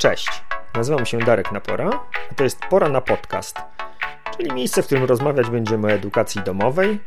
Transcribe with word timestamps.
Cześć, 0.00 0.42
nazywam 0.74 1.06
się 1.06 1.18
Darek 1.18 1.52
Napora, 1.52 2.06
a 2.30 2.34
to 2.34 2.44
jest 2.44 2.58
Pora 2.70 2.88
na 2.88 3.00
Podcast, 3.00 3.56
czyli 4.36 4.52
miejsce, 4.52 4.82
w 4.82 4.86
którym 4.86 5.04
rozmawiać 5.04 5.50
będziemy 5.50 5.86
o 5.86 5.90
edukacji 5.90 6.42
domowej, 6.42 7.00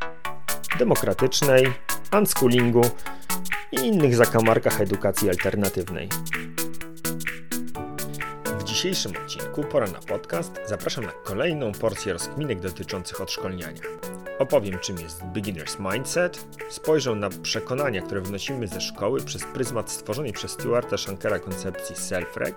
demokratycznej, 0.78 1.72
unschoolingu 2.18 2.82
i 3.72 3.76
innych 3.76 4.16
zakamarkach 4.16 4.80
edukacji 4.80 5.30
alternatywnej. 5.30 6.08
W 8.58 8.64
dzisiejszym 8.64 9.12
odcinku 9.24 9.64
Pora 9.64 9.86
na 9.86 9.98
Podcast 9.98 10.60
zapraszam 10.66 11.04
na 11.04 11.12
kolejną 11.12 11.72
porcję 11.72 12.12
rozkminek 12.12 12.60
dotyczących 12.60 13.20
odszkolniania. 13.20 13.80
Opowiem, 14.38 14.78
czym 14.78 14.98
jest 14.98 15.22
beginner's 15.22 15.92
mindset, 15.94 16.46
spojrzę 16.70 17.14
na 17.14 17.30
przekonania, 17.30 18.02
które 18.02 18.20
wnosimy 18.20 18.68
ze 18.68 18.80
szkoły 18.80 19.24
przez 19.24 19.44
pryzmat 19.44 19.90
stworzonej 19.90 20.32
przez 20.32 20.50
Stuarta 20.50 20.98
Shankara 20.98 21.38
koncepcji 21.38 21.96
self-reg. 21.96 22.52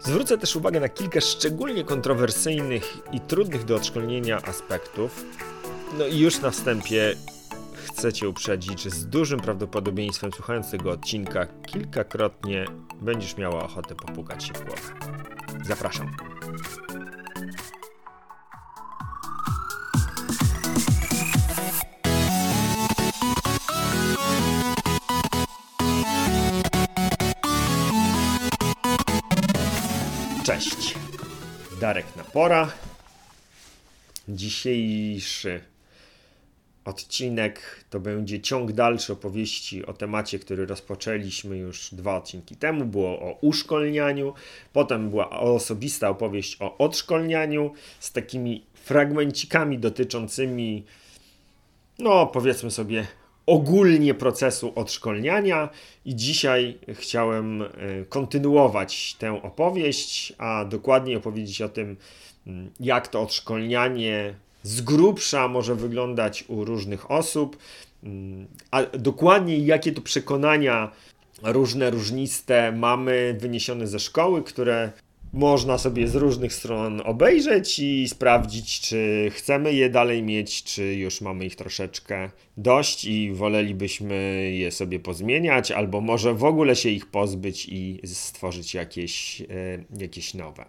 Zwrócę 0.00 0.38
też 0.38 0.56
uwagę 0.56 0.80
na 0.80 0.88
kilka 0.88 1.20
szczególnie 1.20 1.84
kontrowersyjnych 1.84 2.96
i 3.12 3.20
trudnych 3.20 3.64
do 3.64 3.76
odszkolnienia 3.76 4.42
aspektów. 4.42 5.24
No 5.98 6.06
i 6.06 6.18
już 6.18 6.40
na 6.40 6.50
wstępie 6.50 7.14
chcę 7.74 8.12
Cię 8.12 8.28
uprzedzić, 8.28 8.82
że 8.82 8.90
z 8.90 9.06
dużym 9.06 9.40
prawdopodobieństwem 9.40 10.32
słuchając 10.32 10.70
tego 10.70 10.90
odcinka 10.90 11.46
kilkakrotnie 11.66 12.64
będziesz 13.00 13.36
miała 13.36 13.64
ochotę 13.64 13.94
popukać 13.94 14.44
się 14.44 14.52
w 14.52 14.64
głowę. 14.64 14.82
Zapraszam. 15.64 16.16
Cześć. 30.44 30.94
Darek 31.80 32.06
Napora. 32.16 32.72
Dzisiejszy 34.28 35.60
odcinek 36.84 37.84
to 37.90 38.00
będzie 38.00 38.40
ciąg 38.40 38.72
dalszy 38.72 39.12
opowieści 39.12 39.86
o 39.86 39.92
temacie, 39.92 40.38
który 40.38 40.66
rozpoczęliśmy 40.66 41.56
już 41.58 41.94
dwa 41.94 42.16
odcinki 42.16 42.56
temu. 42.56 42.84
Było 42.84 43.20
o 43.20 43.38
uszkolnianiu, 43.40 44.34
potem 44.72 45.10
była 45.10 45.30
osobista 45.30 46.08
opowieść 46.08 46.56
o 46.60 46.78
odszkolnianiu 46.78 47.72
z 48.00 48.12
takimi 48.12 48.64
fragmencikami 48.74 49.78
dotyczącymi, 49.78 50.84
no 51.98 52.26
powiedzmy 52.26 52.70
sobie, 52.70 53.06
ogólnie 53.50 54.14
procesu 54.14 54.72
odszkolniania 54.76 55.68
i 56.04 56.16
dzisiaj 56.16 56.78
chciałem 56.88 57.62
e, 57.62 57.66
kontynuować 58.08 59.14
tę 59.18 59.42
opowieść, 59.42 60.32
a 60.38 60.64
dokładniej 60.64 61.16
opowiedzieć 61.16 61.62
o 61.62 61.68
tym, 61.68 61.96
mm, 62.46 62.70
jak 62.80 63.08
to 63.08 63.22
odszkolnianie 63.22 64.34
z 64.62 64.80
grubsza 64.80 65.48
może 65.48 65.74
wyglądać 65.74 66.44
u 66.48 66.64
różnych 66.64 67.10
osób, 67.10 67.58
mm, 68.04 68.46
a 68.70 68.82
dokładniej 68.82 69.66
jakie 69.66 69.92
to 69.92 70.00
przekonania 70.00 70.90
różne, 71.42 71.90
różniste 71.90 72.72
mamy 72.72 73.36
wyniesione 73.40 73.86
ze 73.86 73.98
szkoły, 73.98 74.42
które 74.42 74.92
można 75.32 75.78
sobie 75.78 76.08
z 76.08 76.14
różnych 76.14 76.54
stron 76.54 77.02
obejrzeć 77.04 77.78
i 77.78 78.08
sprawdzić, 78.08 78.80
czy 78.80 79.30
chcemy 79.34 79.72
je 79.72 79.90
dalej 79.90 80.22
mieć, 80.22 80.62
czy 80.62 80.94
już 80.94 81.20
mamy 81.20 81.44
ich 81.44 81.56
troszeczkę 81.56 82.30
dość 82.56 83.04
i 83.04 83.32
wolelibyśmy 83.32 84.50
je 84.52 84.70
sobie 84.70 85.00
pozmieniać, 85.00 85.70
albo 85.70 86.00
może 86.00 86.34
w 86.34 86.44
ogóle 86.44 86.76
się 86.76 86.88
ich 86.88 87.06
pozbyć 87.06 87.66
i 87.68 88.00
stworzyć 88.04 88.74
jakieś, 88.74 89.40
e, 89.40 89.46
jakieś 89.98 90.34
nowe. 90.34 90.64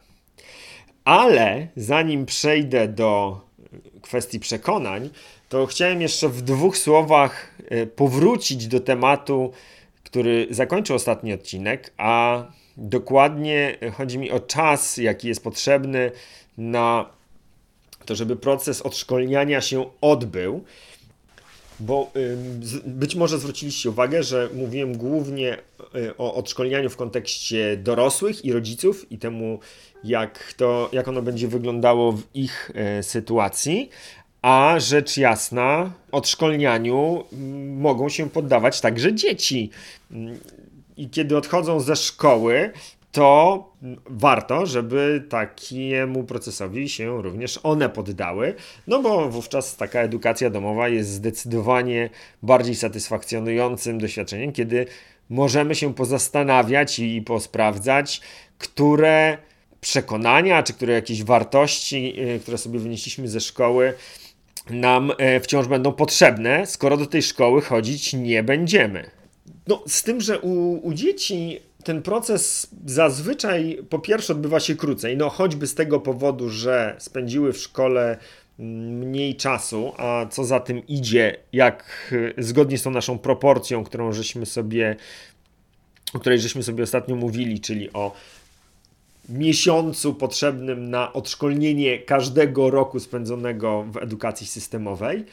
Ale 1.04 1.68
zanim 1.76 2.26
przejdę 2.26 2.88
do 2.88 3.42
kwestii 4.02 4.40
przekonań, 4.40 5.10
to 5.50 5.66
chciałem 5.66 6.02
jeszcze 6.02 6.30
w 6.30 6.42
dwóch 6.42 6.78
słowach 6.78 7.56
e, 7.70 7.86
powrócić 7.86 8.68
do 8.68 8.80
tematu, 8.80 9.52
który 10.04 10.48
zakończył 10.50 10.96
ostatni 10.96 11.34
odcinek, 11.34 11.94
a 11.98 12.44
dokładnie 12.82 13.78
chodzi 13.94 14.18
mi 14.18 14.32
o 14.32 14.40
czas, 14.40 14.98
jaki 14.98 15.28
jest 15.28 15.44
potrzebny 15.44 16.12
na 16.58 17.10
to, 18.06 18.16
żeby 18.16 18.36
proces 18.36 18.82
odszkolniania 18.82 19.62
się 19.62 19.86
odbył. 20.02 20.64
Bo 21.80 22.12
być 22.86 23.16
może 23.16 23.40
zwróciliście 23.40 23.90
uwagę, 23.90 24.24
że 24.24 24.50
mówiłem 24.54 24.98
głównie 24.98 25.58
y, 25.96 26.18
o 26.18 26.34
odszkolnianiu 26.36 26.90
w 26.90 26.98
kontekście 26.98 27.78
dorosłych 27.78 28.46
i 28.46 28.54
rodziców 28.54 29.12
i 29.12 29.18
temu, 29.18 29.60
jak, 30.04 30.54
to, 30.58 30.90
jak 30.92 31.08
ono 31.08 31.22
będzie 31.22 31.48
wyglądało 31.48 32.12
w 32.12 32.24
ich 32.34 32.72
y, 33.00 33.04
sytuacji. 33.04 33.90
A 34.42 34.76
rzecz 34.80 35.18
jasna, 35.18 35.92
odszkolnianiu 36.12 37.24
mogą 37.68 38.10
się 38.10 38.30
poddawać 38.30 38.82
także 38.82 39.16
dzieci 39.16 39.70
i 40.98 41.10
kiedy 41.10 41.38
odchodzą 41.38 41.80
ze 41.80 41.96
szkoły, 41.96 42.72
to 43.12 43.64
warto, 44.06 44.66
żeby 44.66 45.24
takiemu 45.30 46.24
procesowi 46.24 46.90
się 46.90 47.22
również 47.22 47.60
one 47.64 47.90
poddały, 47.90 48.56
no 48.88 49.02
bo 49.02 49.30
wówczas 49.30 49.78
taka 49.78 50.00
edukacja 50.00 50.50
domowa 50.50 50.90
jest 50.90 51.10
zdecydowanie 51.10 52.10
bardziej 52.44 52.76
satysfakcjonującym 52.76 54.00
doświadczeniem, 54.00 54.52
kiedy 54.52 54.86
możemy 55.30 55.76
się 55.76 55.94
pozastanawiać 55.94 57.00
i 57.00 57.22
posprawdzać, 57.22 58.22
które 58.58 59.38
przekonania, 59.82 60.64
czy 60.64 60.74
które 60.74 60.94
jakieś 60.94 61.24
wartości, 61.24 62.22
y, 62.36 62.40
które 62.40 62.58
sobie 62.58 62.80
wynieśliśmy 62.80 63.28
ze 63.28 63.40
szkoły, 63.40 63.94
nam 64.70 65.12
e, 65.18 65.40
wciąż 65.40 65.68
będą 65.68 65.92
potrzebne, 65.94 66.66
skoro 66.66 66.98
do 66.98 67.06
tej 67.06 67.22
szkoły 67.22 67.62
chodzić 67.62 68.14
nie 68.14 68.44
będziemy. 68.44 69.21
No, 69.68 69.84
z 69.88 70.04
tym, 70.04 70.22
że 70.22 70.40
u, 70.40 70.74
u 70.88 70.94
dzieci 70.94 71.60
ten 71.84 72.02
proces 72.02 72.68
zazwyczaj 72.86 73.80
po 73.90 74.00
pierwsze 74.00 74.34
odbywa 74.34 74.60
się 74.60 74.76
krócej, 74.76 75.18
no 75.18 75.30
choćby 75.30 75.68
z 75.68 75.76
tego 75.76 76.00
powodu, 76.00 76.50
że 76.50 76.96
spędziły 77.00 77.54
w 77.54 77.58
szkole 77.58 78.18
mm, 78.60 78.98
mniej 78.98 79.36
czasu, 79.36 79.94
a 79.98 80.26
co 80.32 80.44
za 80.44 80.60
tym 80.60 80.88
idzie, 80.88 81.38
jak 81.54 82.10
y, 82.12 82.34
zgodnie 82.44 82.78
z 82.78 82.84
tą 82.84 82.92
naszą 82.92 83.20
proporcją, 83.20 83.84
którą 83.84 84.14
żeśmy 84.14 84.46
sobie, 84.46 84.96
o 86.14 86.20
której 86.20 86.40
żeśmy 86.40 86.64
sobie 86.64 86.84
ostatnio 86.84 87.16
mówili, 87.16 87.60
czyli 87.60 87.94
o 87.94 88.12
miesiącu 89.30 90.14
potrzebnym 90.14 90.90
na 90.90 91.14
odszkolnienie 91.14 92.00
każdego 92.00 92.70
roku 92.70 93.00
spędzonego 93.00 93.86
w 93.92 93.98
edukacji 93.98 94.48
systemowej, 94.48 95.26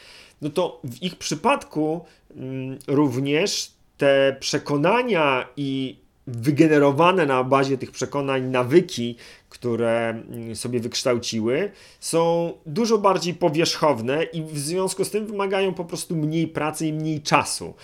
no 0.42 0.50
to 0.50 0.80
w 0.84 1.02
ich 1.02 1.16
przypadku 1.16 2.04
mm, 2.36 2.78
również 2.86 3.77
te 3.98 4.36
przekonania 4.40 5.48
i 5.56 5.96
wygenerowane 6.26 7.26
na 7.26 7.44
bazie 7.44 7.78
tych 7.78 7.90
przekonań 7.90 8.44
nawyki, 8.44 9.16
które 9.48 10.08
mm, 10.08 10.56
sobie 10.56 10.80
wykształciły, 10.80 11.70
są 12.00 12.52
dużo 12.66 12.98
bardziej 12.98 13.34
powierzchowne 13.34 14.22
i 14.22 14.42
w 14.42 14.58
związku 14.58 15.04
z 15.04 15.10
tym 15.10 15.26
wymagają 15.26 15.74
po 15.74 15.84
prostu 15.84 16.16
mniej 16.16 16.48
pracy 16.48 16.86
i 16.86 16.92
mniej 16.92 17.22
czasu. 17.22 17.74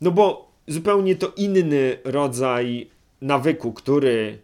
No 0.00 0.10
bo 0.10 0.52
zupełnie 0.68 1.16
to 1.16 1.32
inny 1.36 1.98
rodzaj 2.04 2.90
nawyku, 3.20 3.72
który 3.72 4.38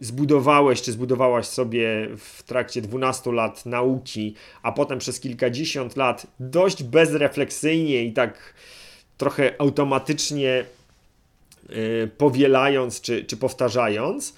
zbudowałeś 0.00 0.82
czy 0.82 0.92
zbudowałaś 0.92 1.46
sobie 1.46 2.08
w 2.16 2.42
trakcie 2.42 2.82
12 2.82 3.32
lat 3.32 3.66
nauki, 3.66 4.34
a 4.62 4.72
potem 4.72 4.98
przez 4.98 5.20
kilkadziesiąt 5.20 5.96
lat 5.96 6.26
dość 6.40 6.82
bezrefleksyjnie 6.82 8.04
i 8.04 8.12
tak 8.12 8.54
trochę 9.18 9.54
automatycznie 9.58 10.64
y, 11.70 12.10
powielając 12.18 13.00
czy, 13.00 13.24
czy 13.24 13.36
powtarzając, 13.36 14.34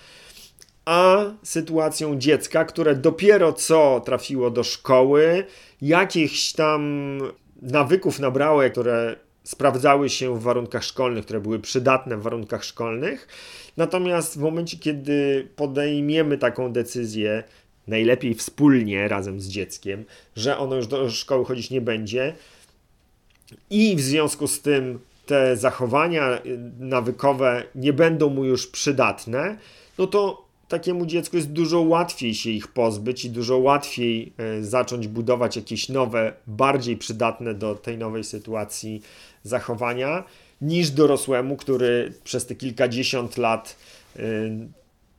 a 0.85 1.25
sytuacją 1.43 2.19
dziecka, 2.19 2.65
które 2.65 2.95
dopiero 2.95 3.53
co 3.53 4.03
trafiło 4.05 4.51
do 4.51 4.65
szkoły, 4.65 5.45
jakichś 5.83 6.53
tam 6.53 7.19
nawyków 7.63 8.19
nabrało, 8.19 8.63
które 8.71 9.17
sprawdzały 9.45 10.09
się 10.11 10.39
w 10.39 10.43
warunkach 10.43 10.85
szkolnych, 10.85 11.25
które 11.25 11.41
były 11.41 11.59
przydatne 11.59 12.17
w 12.17 12.23
warunkach 12.23 12.65
szkolnych. 12.65 13.29
Natomiast 13.77 14.39
w 14.39 14.41
momencie, 14.41 14.77
kiedy 14.77 15.49
podejmiemy 15.57 16.39
taką 16.39 16.73
decyzję, 16.73 17.45
najlepiej 17.87 18.35
wspólnie 18.35 19.09
razem 19.09 19.41
z 19.41 19.49
dzieckiem, 19.49 20.05
że 20.37 20.59
ono 20.59 20.77
już 20.77 20.87
do 20.87 21.11
szkoły 21.11 21.45
chodzić 21.45 21.71
nie 21.71 21.81
będzie, 21.81 22.35
i 23.71 23.97
w 23.97 24.01
związku 24.01 24.49
z 24.49 24.61
tym 24.61 24.99
te 25.27 25.57
zachowania 25.57 26.39
y, 26.47 26.59
nawykowe 26.79 27.63
nie 27.75 27.93
będą 27.93 28.31
mu 28.31 28.45
już 28.45 28.67
przydatne, 28.67 29.57
no 29.99 30.07
to 30.07 30.45
takiemu 30.69 31.07
dziecku 31.07 31.37
jest 31.37 31.53
dużo 31.53 31.81
łatwiej 31.81 32.35
się 32.35 32.51
ich 32.51 32.69
pozbyć 32.69 33.25
i 33.25 33.31
dużo 33.31 33.59
łatwiej 33.59 34.33
y, 34.59 34.65
zacząć 34.65 35.09
budować 35.09 35.57
jakieś 35.57 35.89
nowe, 35.89 36.33
bardziej 36.47 36.97
przydatne 36.97 37.55
do 37.55 37.75
tej 37.75 37.99
nowej 37.99 38.25
sytuacji 38.25 39.03
zachowania, 39.43 40.25
niż 40.61 40.91
dorosłemu, 40.91 41.57
który 41.57 42.13
przez 42.25 42.47
te 42.47 42.55
kilkadziesiąt 42.55 43.37
lat 43.37 43.77
y, 44.17 44.21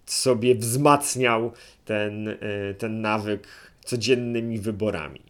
sobie 0.06 0.56
wzmacniał 0.56 1.52
ten, 1.86 2.38
ten 2.78 3.02
nawyk 3.02 3.48
codziennymi 3.86 4.60
wyborami. 4.60 5.22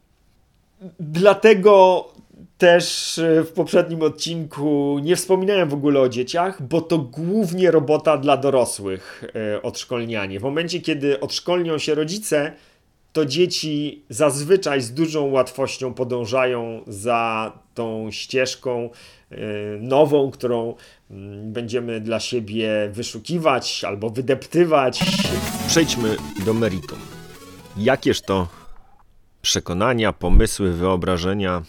Dlatego 0.99 2.05
też 2.61 3.17
e, 3.19 3.43
w 3.43 3.51
poprzednim 3.51 4.01
odcinku 4.01 4.99
nie 5.03 5.15
wspominałem 5.15 5.69
w 5.69 5.73
ogóle 5.73 5.99
o 5.99 6.09
dzieciach, 6.09 6.61
bo 6.61 6.81
to 6.81 6.97
głównie 6.97 7.71
robota 7.71 8.17
dla 8.17 8.37
dorosłych 8.37 9.23
e, 9.35 9.61
odszkolnianie. 9.61 10.39
W 10.39 10.43
momencie, 10.43 10.81
kiedy 10.81 11.19
odszkolnią 11.19 11.77
się 11.77 11.95
rodzice, 11.95 12.51
to 13.13 13.25
dzieci 13.25 14.03
zazwyczaj 14.09 14.81
z 14.81 14.93
dużą 14.93 15.31
łatwością 15.31 15.93
podążają 15.93 16.81
za 16.87 17.51
tą 17.73 18.11
ścieżką 18.11 18.89
e, 19.31 19.37
nową, 19.79 20.31
którą 20.31 20.75
mm, 21.11 21.53
będziemy 21.53 22.01
dla 22.01 22.19
siebie 22.19 22.89
wyszukiwać 22.91 23.83
albo 23.83 24.09
wydeptywać. 24.09 24.99
Przejdźmy 25.67 26.15
do 26.45 26.53
meritum. 26.53 26.99
Jakież 27.77 28.21
to 28.21 28.47
przekonania, 29.41 30.13
pomysły, 30.13 30.73
wyobrażenia 30.73 31.63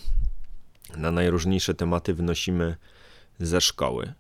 na 0.97 1.11
najróżniejsze 1.11 1.75
tematy 1.75 2.15
wynosimy 2.15 2.77
ze 3.39 3.61
szkoły. 3.61 4.12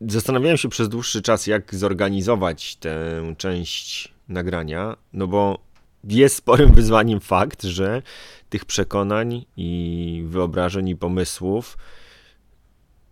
Zastanawiałem 0.00 0.56
się 0.56 0.68
przez 0.68 0.88
dłuższy 0.88 1.22
czas, 1.22 1.46
jak 1.46 1.74
zorganizować 1.74 2.76
tę 2.76 3.22
część 3.38 4.14
nagrania, 4.28 4.96
no 5.12 5.26
bo 5.26 5.58
jest 6.04 6.36
sporym 6.36 6.72
wyzwaniem 6.72 7.20
fakt, 7.20 7.62
że 7.62 8.02
tych 8.48 8.64
przekonań 8.64 9.44
i 9.56 10.22
wyobrażeń 10.26 10.88
i 10.88 10.96
pomysłów 10.96 11.78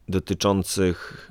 dotyczących 0.08 1.30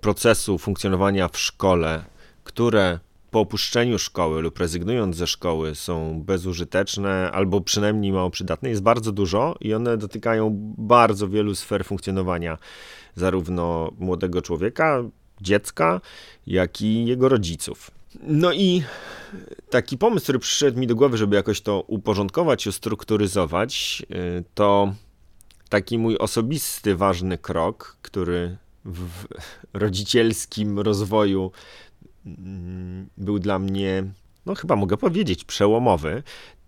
procesu 0.00 0.58
funkcjonowania 0.58 1.28
w 1.28 1.38
szkole, 1.38 2.04
które 2.44 2.98
po 3.34 3.40
opuszczeniu 3.40 3.98
szkoły 3.98 4.42
lub 4.42 4.58
rezygnując 4.58 5.16
ze 5.16 5.26
szkoły 5.26 5.74
są 5.74 6.22
bezużyteczne 6.22 7.30
albo 7.32 7.60
przynajmniej 7.60 8.12
mało 8.12 8.30
przydatne, 8.30 8.68
jest 8.68 8.82
bardzo 8.82 9.12
dużo 9.12 9.54
i 9.60 9.74
one 9.74 9.96
dotykają 9.96 10.50
bardzo 10.78 11.28
wielu 11.28 11.54
sfer 11.54 11.84
funkcjonowania 11.84 12.58
zarówno 13.14 13.90
młodego 13.98 14.42
człowieka, 14.42 15.02
dziecka, 15.40 16.00
jak 16.46 16.82
i 16.82 17.06
jego 17.06 17.28
rodziców. 17.28 17.90
No 18.22 18.52
i 18.52 18.82
taki 19.70 19.98
pomysł, 19.98 20.24
który 20.24 20.38
przyszedł 20.38 20.78
mi 20.78 20.86
do 20.86 20.94
głowy, 20.94 21.16
żeby 21.16 21.36
jakoś 21.36 21.60
to 21.60 21.80
uporządkować, 21.86 22.66
ustrukturyzować, 22.66 24.02
y, 24.10 24.44
to 24.54 24.94
taki 25.68 25.98
mój 25.98 26.18
osobisty 26.18 26.96
ważny 26.96 27.38
krok, 27.38 27.96
który 28.02 28.56
w 28.84 29.24
rodzicielskim 29.72 30.80
rozwoju 30.80 31.50
był 33.16 33.38
dla 33.38 33.58
mnie, 33.58 34.04
no 34.46 34.54
chyba 34.54 34.76
mogę 34.76 34.96
powiedzieć, 34.96 35.44
przełomowy, 35.44 36.22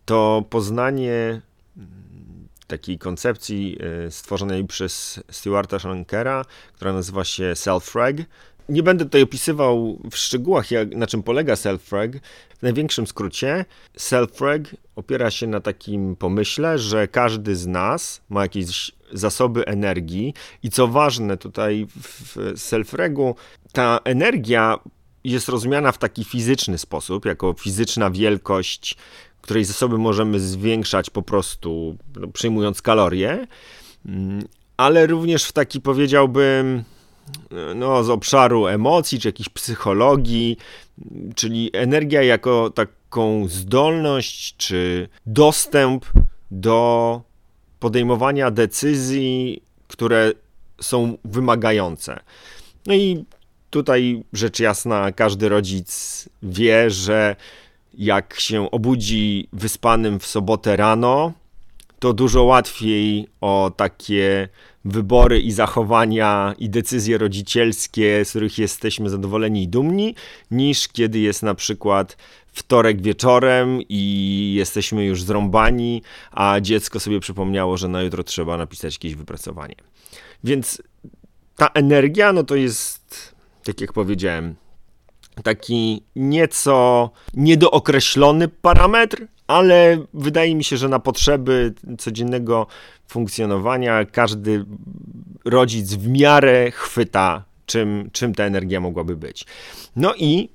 to 0.05 0.45
poznanie 0.51 1.41
mm, 1.77 2.49
takiej 2.67 2.99
koncepcji 2.99 3.79
y, 4.07 4.11
stworzonej 4.11 4.65
przez 4.65 5.21
Stewarta 5.31 5.79
Shankera, 5.79 6.45
która 6.75 6.93
nazywa 6.93 7.25
się 7.25 7.53
Self-Reg, 7.53 8.25
nie 8.69 8.83
będę 8.83 9.05
tutaj 9.05 9.23
opisywał 9.23 9.99
w 10.11 10.17
szczegółach, 10.17 10.71
jak, 10.71 10.95
na 10.95 11.07
czym 11.07 11.23
polega 11.23 11.55
self-reg. 11.55 12.21
W 12.59 12.63
największym 12.63 13.07
skrócie, 13.07 13.65
self-reg 13.99 14.65
opiera 14.97 15.31
się 15.31 15.47
na 15.47 15.61
takim 15.61 16.17
pomyśle, 16.17 16.79
że 16.79 17.09
każdy 17.09 17.57
z 17.57 17.67
nas 17.67 18.21
ma 18.29 18.43
jakieś 18.43 18.93
zasoby 19.13 19.67
energii 19.67 20.35
i 20.63 20.71
co 20.71 20.89
ważne 20.89 21.37
tutaj 21.37 21.87
w 21.97 22.37
self-regu, 22.55 23.35
ta 23.73 24.01
energia 24.05 24.79
jest 25.33 25.49
rozumiana 25.49 25.93
w 25.93 25.99
taki 25.99 26.25
fizyczny 26.25 26.79
sposób, 26.79 27.25
jako 27.25 27.55
fizyczna 27.59 28.11
wielkość, 28.11 28.97
której 29.41 29.65
zasoby 29.65 29.99
możemy 29.99 30.41
zwiększać 30.41 31.11
po 31.11 31.23
prostu 31.23 31.97
no, 32.17 32.29
przyjmując 32.29 32.83
kalorie, 32.83 33.47
mm, 34.07 34.45
ale 34.77 35.07
również 35.07 35.45
w 35.45 35.53
taki 35.53 35.81
powiedziałbym 35.81 36.85
no, 37.75 38.05
z 38.05 38.11
obszaru 38.11 38.67
emocji 38.67 39.21
czy 39.21 39.29
jakiejś 39.29 39.49
psychologii, 39.49 40.57
czyli 41.35 41.71
energia 41.73 42.23
jako 42.23 42.71
taką 42.71 43.49
zdolność 43.49 44.57
czy 44.57 45.09
dostęp 45.27 46.07
do 46.51 47.21
podejmowania 47.81 48.51
decyzji, 48.51 49.63
które 49.89 50.33
są 50.81 51.19
wymagające. 51.25 52.21
No 52.87 52.95
i 52.95 53.25
tutaj 53.71 54.23
rzecz 54.33 54.61
jasna, 54.61 55.13
każdy 55.13 55.49
rodzic 55.49 56.29
wie, 56.43 56.91
że 56.91 57.37
jak 57.95 58.41
się 58.41 58.71
obudzi 58.71 59.49
wyspanym 59.53 60.19
w 60.19 60.27
sobotę 60.27 60.77
rano, 60.77 61.33
to 61.99 62.13
dużo 62.13 62.43
łatwiej 62.43 63.29
o 63.41 63.73
takie 63.77 64.49
wybory 64.85 65.41
i 65.41 65.53
zachowania 65.53 66.55
i 66.59 66.71
decyzje 66.71 67.19
rodzicielskie, 67.19 68.25
z 68.25 68.31
których 68.31 68.59
jesteśmy 68.59 69.11
zadowoleni 69.11 69.63
i 69.63 69.69
dumni, 69.69 70.15
niż 70.51 70.89
kiedy 70.89 71.19
jest 71.19 71.43
na 71.43 71.55
przykład 71.55 72.17
wtorek 72.53 73.03
wieczorem 73.03 73.79
i 73.89 74.55
jesteśmy 74.57 75.05
już 75.05 75.23
zrąbani, 75.23 76.03
a 76.31 76.61
dziecko 76.61 77.01
sobie 77.01 77.21
przypomniało, 77.21 77.77
że 77.77 77.89
na 77.89 78.03
jutro 78.03 78.25
trzeba 78.25 78.57
napisać 78.57 78.95
jakieś 78.95 79.15
wypracowanie. 79.15 79.75
Więc 80.45 80.83
ta 81.57 81.69
energia, 81.75 82.33
no 82.33 82.45
to 82.45 82.57
jest, 82.57 82.96
tak 83.67 83.81
jak 83.81 83.93
powiedziałem, 83.93 84.55
taki 85.43 86.03
nieco 86.17 87.11
niedookreślony 87.35 88.49
parametr, 88.49 89.27
ale 89.47 89.99
wydaje 90.15 90.55
mi 90.55 90.65
się, 90.65 90.77
że 90.77 90.89
na 90.89 90.99
potrzeby 90.99 91.75
codziennego 91.99 92.67
funkcjonowania 93.09 94.05
każdy 94.05 94.65
rodzic 95.45 95.95
w 95.95 96.09
miarę 96.09 96.71
chwyta, 96.71 97.45
czym, 97.67 98.11
czym 98.13 98.35
ta 98.35 98.45
energia 98.45 98.81
mogłaby 98.81 99.17
być. 99.17 99.47
No 99.97 100.15
i 100.15 100.49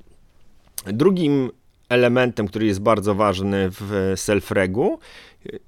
drugim 0.86 1.52
elementem, 1.90 2.48
który 2.48 2.66
jest 2.66 2.80
bardzo 2.80 3.16
ważny 3.16 3.70
w 3.70 4.14
self-regu, 4.16 4.98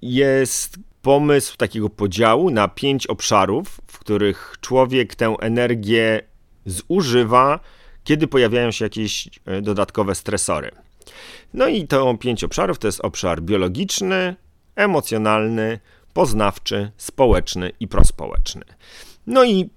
jest 0.02 0.78
pomysł 1.02 1.58
takiego 1.58 1.90
podziału 1.90 2.50
na 2.50 2.68
pięć 2.68 3.08
obszarów, 3.08 3.82
w 3.88 4.00
których 4.00 4.56
człowiek 4.62 5.16
tę 5.16 5.36
energię 5.40 6.22
zużywa, 6.66 7.60
kiedy 8.04 8.28
pojawiają 8.28 8.72
się 8.72 8.86
jakieś 8.86 9.30
e, 9.46 9.62
dodatkowe 9.62 10.16
stresory. 10.16 10.72
No 11.54 11.68
i 11.68 11.88
to 11.88 12.18
pięć 12.18 12.44
obszarów 12.44 12.80
to 12.80 12.88
jest 12.88 13.02
obszar 13.02 13.42
biologiczny, 13.42 14.36
emocjonalny, 14.76 15.80
poznawczy, 16.14 16.92
społeczny 16.98 17.72
i 17.80 17.88
prospołeczny. 17.88 18.62
No 19.28 19.44
i 19.44 19.70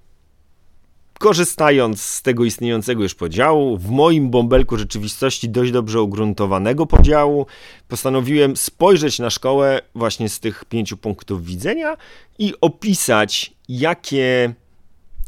korzystając 1.19 2.03
z 2.03 2.23
tego 2.23 2.45
istniejącego 2.45 3.03
już 3.03 3.15
podziału, 3.15 3.77
w 3.77 3.91
moim 3.91 4.31
bąbelku 4.31 4.77
rzeczywistości 4.77 5.49
dość 5.49 5.73
dobrze 5.73 6.01
ugruntowanego 6.01 6.87
podziału, 6.87 7.47
postanowiłem 7.89 8.57
spojrzeć 8.57 9.19
na 9.19 9.31
szkołę 9.31 9.81
właśnie 9.95 10.29
z 10.29 10.41
tych 10.41 10.65
pięciu 10.65 10.97
punktów 10.97 11.45
widzenia 11.45 11.97
i 12.39 12.55
opisać, 12.61 13.55
jakie 13.69 14.55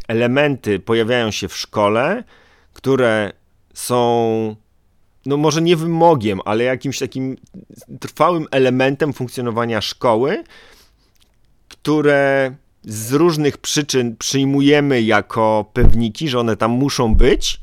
elementy 0.08 0.78
pojawiają 0.78 1.30
się 1.30 1.48
w 1.48 1.56
szkole, 1.56 2.24
które 2.72 3.32
są 3.74 4.56
no 5.26 5.36
może 5.36 5.62
nie 5.62 5.76
wymogiem, 5.76 6.40
ale 6.44 6.64
jakimś 6.64 6.98
takim 6.98 7.36
trwałym 8.00 8.46
elementem 8.50 9.12
funkcjonowania 9.12 9.80
szkoły, 9.80 10.44
które 11.68 12.54
z 12.84 13.12
różnych 13.12 13.58
przyczyn 13.58 14.16
przyjmujemy 14.16 15.02
jako 15.02 15.70
pewniki, 15.72 16.28
że 16.28 16.40
one 16.40 16.56
tam 16.56 16.70
muszą 16.70 17.14
być, 17.14 17.60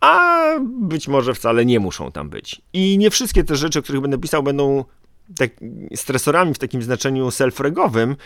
a 0.00 0.44
być 0.70 1.08
może 1.08 1.34
wcale 1.34 1.64
nie 1.64 1.80
muszą 1.80 2.12
tam 2.12 2.30
być. 2.30 2.62
I 2.72 2.98
nie 2.98 3.10
wszystkie 3.10 3.44
te 3.44 3.56
rzeczy, 3.56 3.78
o 3.78 3.82
których 3.82 4.00
będę 4.00 4.18
pisał, 4.18 4.42
będą 4.42 4.84
tak 5.36 5.50
stresorami 5.94 6.54
w 6.54 6.58
takim 6.58 6.82
znaczeniu 6.82 7.28
self-regowym, 7.28 8.16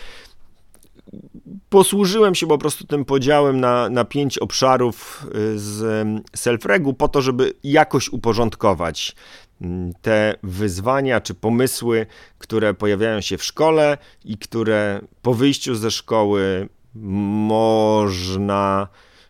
posłużyłem 1.69 2.35
się 2.35 2.47
po 2.47 2.59
prostu 2.59 2.87
tym 2.87 3.05
podziałem 3.05 3.61
na, 3.61 3.89
na 3.89 4.05
pięć 4.05 4.39
obszarów 4.39 5.27
y, 5.35 5.59
z 5.59 6.07
self-regu 6.37 6.95
po 6.95 7.09
to, 7.09 7.23
żeby 7.23 7.53
jakoś 7.65 8.09
uporządkować 8.09 9.17
mm, 9.61 9.93
te 10.03 10.35
wyzwania 10.43 11.21
czy 11.21 11.35
pomysły, 11.35 12.07
które 12.39 12.75
pojawiają 12.75 13.21
się 13.21 13.39
w 13.39 13.45
szkole 13.45 13.99
i 14.25 14.39
które 14.39 15.01
po 15.23 15.35
wyjściu 15.35 15.75
ze 15.75 15.91
szkoły 15.91 16.69
można 16.95 18.89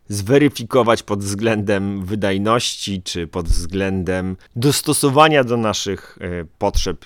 zweryfikować 0.08 1.02
pod 1.02 1.20
względem 1.20 2.04
wydajności 2.04 3.02
czy 3.02 3.26
pod 3.26 3.48
względem 3.48 4.36
dostosowania 4.56 5.44
do 5.44 5.56
naszych 5.56 6.18
y, 6.22 6.46
potrzeb. 6.58 7.04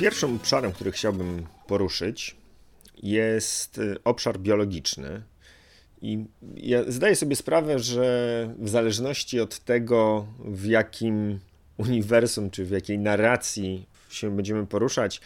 Pierwszym 0.00 0.36
obszarem, 0.36 0.72
który 0.72 0.92
chciałbym 0.92 1.46
poruszyć, 1.66 2.36
jest 3.02 3.78
y, 3.78 3.96
obszar 4.04 4.38
biologiczny. 4.38 5.22
I 6.02 6.24
ja 6.56 6.84
zdaję 6.88 7.16
sobie 7.16 7.36
sprawę, 7.36 7.78
że 7.78 8.54
w 8.58 8.68
zależności 8.68 9.40
od 9.40 9.58
tego, 9.58 10.26
w 10.44 10.64
jakim 10.64 11.40
uniwersum 11.76 12.50
czy 12.50 12.64
w 12.64 12.70
jakiej 12.70 12.98
narracji 12.98 13.86
się 14.10 14.36
będziemy 14.36 14.66
poruszać, 14.66 15.20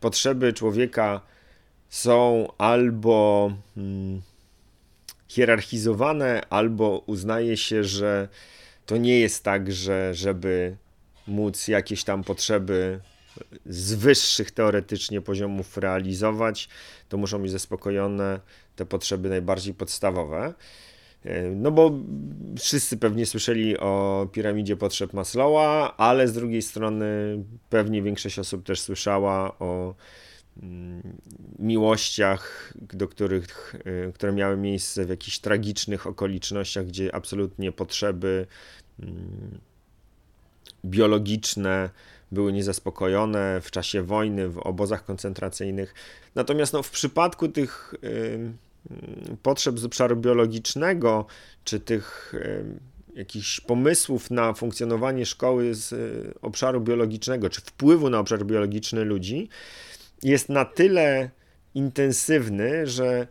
potrzeby 0.00 0.52
człowieka 0.52 1.20
są 1.88 2.48
albo 2.58 3.52
hmm, 3.74 4.22
hierarchizowane, 5.28 6.42
albo 6.50 7.02
uznaje 7.06 7.56
się, 7.56 7.84
że 7.84 8.28
to 8.86 8.96
nie 8.96 9.20
jest 9.20 9.44
tak, 9.44 9.72
że 9.72 10.14
żeby 10.14 10.76
móc 11.26 11.68
jakieś 11.68 12.04
tam 12.04 12.24
potrzeby 12.24 13.00
z 13.66 13.94
wyższych 13.94 14.50
teoretycznie 14.50 15.20
poziomów 15.20 15.76
realizować, 15.76 16.68
to 17.08 17.16
muszą 17.16 17.42
być 17.42 17.50
zaspokojone 17.50 18.40
te 18.76 18.86
potrzeby 18.86 19.28
najbardziej 19.28 19.74
podstawowe. 19.74 20.54
E, 21.24 21.42
no 21.42 21.70
bo 21.70 21.90
wszyscy 22.58 22.96
pewnie 22.96 23.26
słyszeli 23.26 23.78
o 23.78 24.26
piramidzie 24.32 24.76
potrzeb 24.76 25.12
Maslowa, 25.12 25.96
ale 25.96 26.28
z 26.28 26.32
drugiej 26.32 26.62
strony 26.62 27.06
pewnie 27.70 28.02
większość 28.02 28.38
osób 28.38 28.66
też 28.66 28.80
słyszała 28.80 29.58
o 29.58 29.94
mm, 30.62 31.02
miłościach, 31.58 32.72
do 32.92 33.08
których, 33.08 33.74
e, 34.08 34.12
które 34.12 34.32
miały 34.32 34.56
miejsce 34.56 35.04
w 35.04 35.08
jakichś 35.08 35.38
tragicznych 35.38 36.06
okolicznościach, 36.06 36.86
gdzie 36.86 37.14
absolutnie 37.14 37.72
potrzeby 37.72 38.46
mm, 39.02 39.58
biologiczne 40.84 41.90
były 42.32 42.52
niezaspokojone 42.52 43.60
w 43.60 43.70
czasie 43.70 44.02
wojny, 44.02 44.48
w 44.48 44.58
obozach 44.58 45.04
koncentracyjnych. 45.04 45.94
Natomiast 46.34 46.72
no, 46.72 46.82
w 46.82 46.90
przypadku 46.90 47.48
tych 47.48 47.94
potrzeb 49.42 49.78
z 49.78 49.84
obszaru 49.84 50.16
biologicznego, 50.16 51.26
czy 51.64 51.80
tych 51.80 52.34
jakichś 53.18 53.60
pomysłów 53.60 54.30
na 54.30 54.52
funkcjonowanie 54.52 55.26
szkoły 55.26 55.74
z 55.74 55.92
e, 55.92 55.96
obszaru 56.42 56.80
biologicznego, 56.80 57.50
czy 57.50 57.60
wpływu 57.60 58.10
na 58.10 58.18
obszar 58.18 58.46
biologiczny 58.46 59.04
ludzi, 59.04 59.48
jest 60.22 60.48
na 60.48 60.64
tyle 60.64 61.30
intensywny, 61.74 62.86
że 62.86 63.26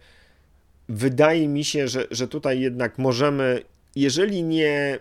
wydaje 0.89 1.47
mi 1.47 1.63
się, 1.63 1.87
że, 1.87 2.07
że 2.11 2.27
tutaj 2.27 2.59
jednak 2.59 2.97
możemy, 2.97 3.61
jeżeli 3.95 4.43
nie 4.43 4.99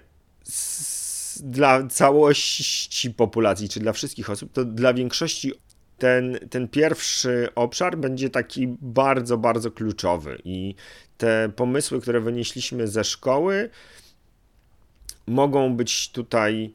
dla 1.43 1.87
całości 1.87 3.11
populacji, 3.11 3.69
czy 3.69 3.81
dla 3.81 3.93
wszystkich 3.93 4.31
osób, 4.31 4.53
to 4.53 4.65
dla 4.65 4.95
większości 4.95 5.53
ten, 5.99 6.39
ten 6.51 6.69
pierwszy 6.69 7.49
obszar 7.55 7.99
będzie 7.99 8.31
taki 8.31 8.69
bardzo, 8.81 9.39
bardzo 9.39 9.71
kluczowy 9.71 10.39
i 10.45 10.75
te 11.19 11.53
pomysły, 11.57 12.01
które 12.01 12.21
wynieśliśmy 12.21 12.89
ze 12.89 13.05
szkoły, 13.05 13.71
mogą 15.27 15.77
być 15.77 16.11
tutaj, 16.11 16.75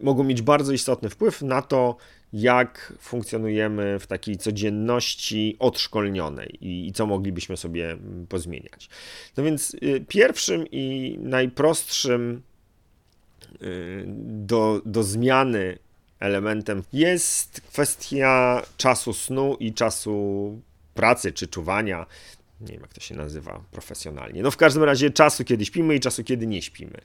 mogą 0.00 0.24
mieć 0.24 0.42
bardzo 0.42 0.72
istotny 0.72 1.10
wpływ 1.10 1.42
na 1.42 1.62
to, 1.62 1.96
jak 2.32 2.92
funkcjonujemy 3.00 3.98
w 3.98 4.06
takiej 4.06 4.36
codzienności 4.36 5.56
odszkolnionej 5.58 6.58
i, 6.60 6.88
i, 6.88 6.92
co 6.92 7.06
moglibyśmy 7.06 7.56
sobie 7.56 7.96
pozmieniać. 8.28 8.88
No 9.36 9.44
więc 9.44 9.74
y, 9.74 10.04
pierwszym 10.08 10.66
i 10.72 11.18
najprostszym 11.22 12.42
do, 14.26 14.82
do 14.84 15.02
zmiany 15.02 15.78
elementem 16.20 16.82
jest 16.92 17.60
kwestia 17.60 18.62
czasu 18.76 19.12
snu 19.12 19.56
i 19.60 19.74
czasu 19.74 20.60
pracy 20.94 21.32
czy 21.32 21.48
czuwania. 21.48 22.06
Nie 22.60 22.72
wiem, 22.72 22.80
jak 22.80 22.92
to 22.92 23.00
się 23.00 23.14
nazywa 23.14 23.60
profesjonalnie. 23.70 24.42
No 24.42 24.50
w 24.50 24.56
każdym 24.56 24.82
razie 24.82 25.10
czasu, 25.10 25.44
kiedy 25.44 25.64
śpimy 25.64 25.94
i 25.94 26.00
czasu, 26.00 26.24
kiedy 26.24 26.46
nie 26.46 26.62
śpimy. 26.62 27.00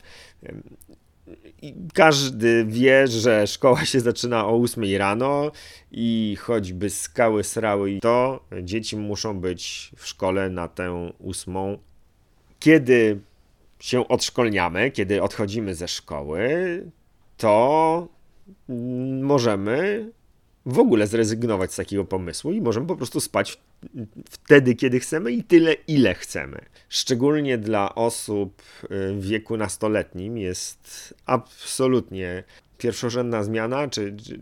I 1.62 1.76
każdy 1.94 2.66
wie, 2.66 3.08
że 3.08 3.48
szkoła 3.48 3.86
się 3.86 4.00
zaczyna 4.00 4.46
o 4.46 4.62
8 4.62 4.84
rano 4.98 5.52
i 5.92 6.38
choćby 6.40 6.90
skały 6.90 7.44
srały 7.44 7.92
i 7.92 8.00
to, 8.00 8.46
dzieci 8.64 8.98
muszą 8.98 9.40
być 9.40 9.92
w 9.98 10.08
szkole 10.08 10.50
na 10.50 10.68
tę 10.68 11.12
ósmą. 11.20 11.78
Kiedy 12.60 13.20
się 13.84 14.08
odszkolniamy, 14.08 14.92
kiedy 14.92 15.22
odchodzimy 15.22 15.76
ze 15.76 15.88
szkoły, 15.88 16.48
to 17.38 18.08
możemy 19.22 20.12
w 20.66 20.80
ogóle 20.80 21.08
zrezygnować 21.08 21.74
z 21.74 21.76
takiego 21.76 22.06
pomysłu 22.06 22.52
i 22.52 22.62
możemy 22.62 22.88
po 22.88 22.96
prostu 22.96 23.20
spać 23.20 23.60
wtedy, 24.30 24.76
kiedy 24.76 25.00
chcemy 25.00 25.32
i 25.32 25.44
tyle, 25.44 25.74
ile 25.74 26.14
chcemy. 26.14 26.66
Szczególnie 26.90 27.58
dla 27.58 27.96
osób 27.96 28.62
y, 28.84 28.88
w 29.14 29.28
wieku 29.28 29.58
nastoletnim 29.58 30.38
jest 30.38 31.14
absolutnie 31.26 32.44
pierwszorzędna 32.78 33.44
zmiana, 33.44 33.88
czy, 33.88 34.16
czy 34.18 34.40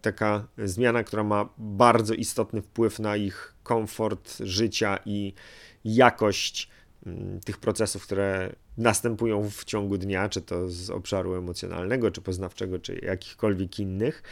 taka 0.00 0.46
zmiana, 0.58 1.04
która 1.04 1.24
ma 1.24 1.48
bardzo 1.58 2.14
istotny 2.14 2.62
wpływ 2.62 2.98
na 2.98 3.16
ich 3.16 3.54
komfort 3.62 4.38
życia 4.40 4.98
i 5.06 5.34
jakość 5.84 6.68
mm, 7.06 7.40
tych 7.40 7.58
procesów, 7.58 8.02
które 8.02 8.52
następują 8.78 9.50
w 9.50 9.64
ciągu 9.64 9.98
dnia, 9.98 10.28
czy 10.28 10.42
to 10.42 10.68
z 10.68 10.90
obszaru 10.90 11.34
emocjonalnego, 11.34 12.10
czy 12.10 12.20
poznawczego, 12.20 12.78
czy 12.78 13.00
jakichkolwiek 13.02 13.78
innych. 13.78 14.22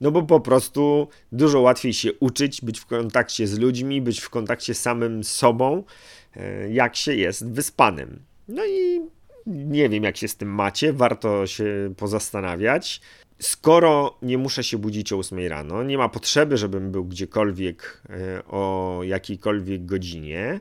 No 0.00 0.10
bo 0.10 0.22
po 0.22 0.40
prostu 0.40 1.08
dużo 1.32 1.60
łatwiej 1.60 1.92
się 1.92 2.12
uczyć, 2.12 2.60
być 2.60 2.80
w 2.80 2.86
kontakcie 2.86 3.46
z 3.46 3.58
ludźmi, 3.58 4.02
być 4.02 4.20
w 4.20 4.30
kontakcie 4.30 4.74
samym 4.74 5.24
sobą, 5.24 5.84
e, 6.36 6.70
jak 6.72 6.96
się 6.96 7.14
jest 7.14 7.48
wyspanym. 7.48 8.22
No 8.48 8.66
i 8.66 9.00
nie 9.46 9.88
wiem, 9.88 10.04
jak 10.04 10.16
się 10.16 10.28
z 10.28 10.36
tym 10.36 10.48
macie, 10.48 10.92
warto 10.92 11.46
się 11.46 11.94
pozastanawiać. 11.96 13.00
Skoro 13.38 14.18
nie 14.22 14.38
muszę 14.38 14.64
się 14.64 14.78
budzić 14.78 15.12
o 15.12 15.18
8 15.18 15.48
rano, 15.48 15.82
nie 15.82 15.98
ma 15.98 16.08
potrzeby, 16.08 16.56
żebym 16.56 16.92
był 16.92 17.04
gdziekolwiek 17.04 18.02
e, 18.10 18.44
o 18.44 19.00
jakiejkolwiek 19.02 19.84
godzinie, 19.84 20.60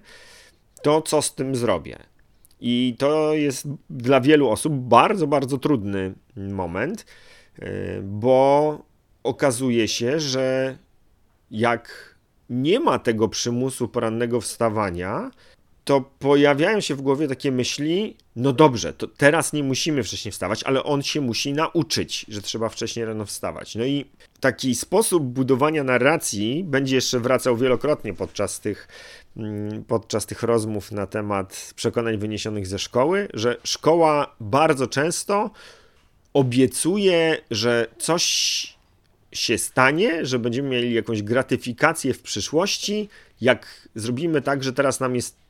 to 0.81 1.01
co 1.01 1.21
z 1.21 1.35
tym 1.35 1.55
zrobię? 1.55 2.10
I 2.61 2.95
to 2.97 3.33
jest 3.33 3.67
dla 3.89 4.21
wielu 4.21 4.49
osób 4.49 4.73
bardzo, 4.73 5.27
bardzo 5.27 5.57
trudny 5.57 6.13
moment, 6.35 7.05
e, 7.59 8.01
bo 8.01 8.79
okazuje 9.23 9.87
się, 9.87 10.19
że 10.19 10.77
jak 11.51 12.15
nie 12.49 12.79
ma 12.79 12.99
tego 12.99 13.27
przymusu 13.27 13.87
porannego 13.87 14.41
wstawania, 14.41 15.31
to 15.83 16.01
pojawiają 16.19 16.79
się 16.81 16.95
w 16.95 17.01
głowie 17.01 17.27
takie 17.27 17.51
myśli, 17.51 18.17
no 18.35 18.53
dobrze, 18.53 18.93
to 18.93 19.07
teraz 19.07 19.53
nie 19.53 19.63
musimy 19.63 20.03
wcześniej 20.03 20.31
wstawać, 20.31 20.63
ale 20.63 20.83
on 20.83 21.03
się 21.03 21.21
musi 21.21 21.53
nauczyć, 21.53 22.25
że 22.29 22.41
trzeba 22.41 22.69
wcześniej 22.69 23.05
rano 23.05 23.25
wstawać. 23.25 23.75
No 23.75 23.85
i 23.85 24.05
taki 24.39 24.75
sposób 24.75 25.23
budowania 25.23 25.83
narracji 25.83 26.63
będzie 26.63 26.95
jeszcze 26.95 27.19
wracał 27.19 27.57
wielokrotnie 27.57 28.13
podczas 28.13 28.59
tych, 28.59 28.87
mm, 29.37 29.83
podczas 29.83 30.25
tych 30.25 30.43
rozmów 30.43 30.91
na 30.91 31.07
temat 31.07 31.73
przekonań 31.75 32.17
wyniesionych 32.17 32.67
ze 32.67 32.79
szkoły, 32.79 33.27
że 33.33 33.57
szkoła 33.63 34.35
bardzo 34.39 34.87
często 34.87 35.51
obiecuje, 36.33 37.37
że 37.51 37.87
coś 37.97 38.23
się 39.31 39.57
stanie, 39.57 40.25
że 40.25 40.39
będziemy 40.39 40.69
mieli 40.69 40.93
jakąś 40.93 41.23
gratyfikację 41.23 42.13
w 42.13 42.21
przyszłości, 42.21 43.09
jak 43.41 43.89
zrobimy 43.95 44.41
tak, 44.41 44.63
że 44.63 44.73
teraz 44.73 44.99
nam 44.99 45.15
jest 45.15 45.40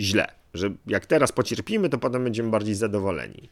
źle, 0.00 0.26
że 0.54 0.70
jak 0.86 1.06
teraz 1.06 1.32
pocierpimy, 1.32 1.88
to 1.88 1.98
potem 1.98 2.24
będziemy 2.24 2.50
bardziej 2.50 2.74
zadowoleni. 2.74 3.48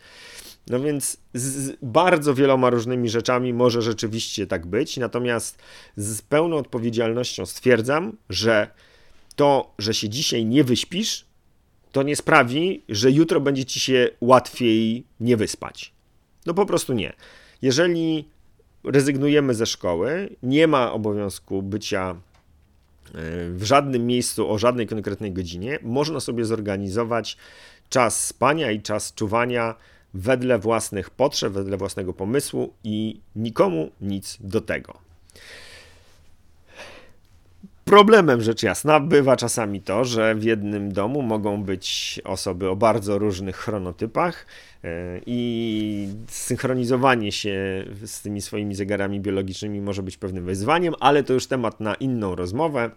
No 0.66 0.80
więc 0.80 1.16
z 1.34 1.76
bardzo 1.82 2.34
wieloma 2.34 2.70
różnymi 2.70 3.08
rzeczami 3.08 3.52
może 3.52 3.82
rzeczywiście 3.82 4.46
tak 4.46 4.66
być, 4.66 4.96
natomiast 4.96 5.62
z 5.96 6.22
pełną 6.22 6.56
odpowiedzialnością 6.56 7.46
stwierdzam, 7.46 8.16
że 8.28 8.70
to, 9.36 9.74
że 9.78 9.94
się 9.94 10.08
dzisiaj 10.08 10.44
nie 10.44 10.64
wyśpisz, 10.64 11.24
to 11.92 12.02
nie 12.02 12.16
sprawi, 12.16 12.82
że 12.88 13.10
jutro 13.10 13.40
będzie 13.40 13.64
ci 13.64 13.80
się 13.80 14.08
łatwiej 14.20 15.06
nie 15.20 15.36
wyspać. 15.36 15.92
No 16.46 16.54
po 16.54 16.66
prostu 16.66 16.92
nie. 16.92 17.12
Jeżeli 17.62 18.28
rezygnujemy 18.84 19.54
ze 19.54 19.66
szkoły, 19.66 20.36
nie 20.42 20.66
ma 20.66 20.92
obowiązku 20.92 21.62
bycia 21.62 22.16
w 23.50 23.62
żadnym 23.62 24.06
miejscu 24.06 24.50
o 24.50 24.58
żadnej 24.58 24.86
konkretnej 24.86 25.32
godzinie 25.32 25.78
można 25.82 26.20
sobie 26.20 26.44
zorganizować 26.44 27.36
czas 27.88 28.26
spania 28.26 28.70
i 28.70 28.82
czas 28.82 29.14
czuwania 29.14 29.74
wedle 30.14 30.58
własnych 30.58 31.10
potrzeb, 31.10 31.52
wedle 31.52 31.76
własnego 31.76 32.12
pomysłu 32.12 32.72
i 32.84 33.20
nikomu 33.36 33.90
nic 34.00 34.38
do 34.40 34.60
tego. 34.60 34.98
Problemem 37.90 38.42
rzecz 38.42 38.62
jasna 38.62 39.00
bywa 39.00 39.36
czasami 39.36 39.80
to, 39.82 40.04
że 40.04 40.34
w 40.34 40.44
jednym 40.44 40.92
domu 40.92 41.22
mogą 41.22 41.62
być 41.62 42.20
osoby 42.24 42.68
o 42.68 42.76
bardzo 42.76 43.18
różnych 43.18 43.56
chronotypach 43.56 44.46
e, 44.84 44.88
i 45.26 46.08
synchronizowanie 46.28 47.32
się 47.32 47.84
z 48.06 48.22
tymi 48.22 48.42
swoimi 48.42 48.74
zegarami 48.74 49.20
biologicznymi 49.20 49.80
może 49.80 50.02
być 50.02 50.16
pewnym 50.16 50.44
wyzwaniem, 50.44 50.94
ale 51.00 51.22
to 51.22 51.32
już 51.32 51.46
temat 51.46 51.80
na 51.80 51.94
inną 51.94 52.34
rozmowę. 52.34 52.90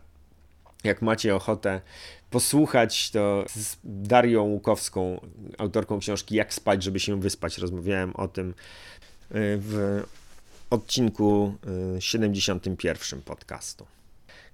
jak 0.84 1.02
macie 1.02 1.36
ochotę 1.36 1.82
posłuchać, 2.30 3.12
to 3.12 3.46
z 3.50 3.78
Darią 3.84 4.44
Łukowską, 4.44 5.22
autorką 5.58 6.00
książki 6.00 6.36
Jak 6.36 6.54
spać, 6.54 6.84
żeby 6.84 7.00
się 7.00 7.20
wyspać. 7.20 7.58
Rozmawiałem 7.58 8.16
o 8.16 8.28
tym 8.28 8.50
y, 8.50 8.54
w 9.38 10.04
odcinku 10.70 11.56
71 12.00 13.20
y, 13.20 13.22
podcastu. 13.22 13.99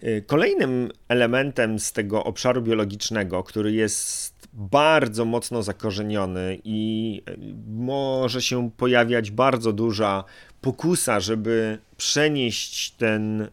Y, 0.03 0.23
kolejnym 0.27 0.91
elementem 1.07 1.79
z 1.79 1.91
tego 1.91 2.23
obszaru 2.23 2.61
biologicznego, 2.61 3.43
który 3.43 3.71
jest 3.71 4.35
bardzo 4.53 5.25
mocno 5.25 5.63
zakorzeniony 5.63 6.59
i 6.63 7.21
może 7.67 8.41
się 8.41 8.71
pojawiać 8.77 9.31
bardzo 9.31 9.73
duża 9.73 10.23
pokusa, 10.61 11.19
żeby 11.19 11.77
przenieść 11.97 12.91
ten 12.91 13.47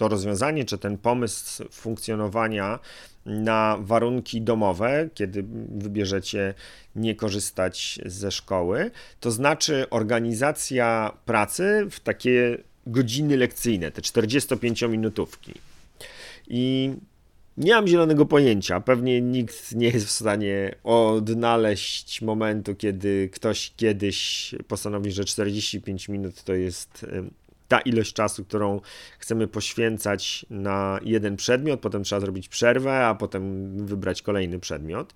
to 0.00 0.08
rozwiązanie, 0.08 0.64
czy 0.64 0.78
ten 0.78 0.98
pomysł 0.98 1.64
funkcjonowania 1.70 2.78
na 3.26 3.78
warunki 3.80 4.42
domowe, 4.42 5.08
kiedy 5.14 5.44
wybierzecie 5.68 6.54
nie 6.96 7.14
korzystać 7.14 7.98
ze 8.06 8.30
szkoły, 8.30 8.90
to 9.20 9.30
znaczy 9.30 9.90
organizacja 9.90 11.12
pracy 11.24 11.86
w 11.90 12.00
takie 12.00 12.58
godziny 12.86 13.36
lekcyjne, 13.36 13.90
te 13.90 14.02
45-minutówki. 14.02 15.52
I 16.48 16.92
nie 17.56 17.74
mam 17.74 17.86
zielonego 17.86 18.26
pojęcia. 18.26 18.80
Pewnie 18.80 19.20
nikt 19.20 19.74
nie 19.74 19.88
jest 19.88 20.06
w 20.06 20.10
stanie 20.10 20.74
odnaleźć 20.84 22.22
momentu, 22.22 22.74
kiedy 22.74 23.30
ktoś 23.32 23.72
kiedyś 23.76 24.54
postanowi, 24.68 25.12
że 25.12 25.24
45 25.24 26.08
minut 26.08 26.42
to 26.44 26.54
jest 26.54 27.06
ta 27.68 27.80
ilość 27.80 28.12
czasu, 28.12 28.44
którą 28.44 28.80
chcemy 29.18 29.46
poświęcać 29.46 30.46
na 30.50 31.00
jeden 31.02 31.36
przedmiot, 31.36 31.80
potem 31.80 32.04
trzeba 32.04 32.20
zrobić 32.20 32.48
przerwę, 32.48 33.06
a 33.06 33.14
potem 33.14 33.70
wybrać 33.86 34.22
kolejny 34.22 34.58
przedmiot. 34.58 35.14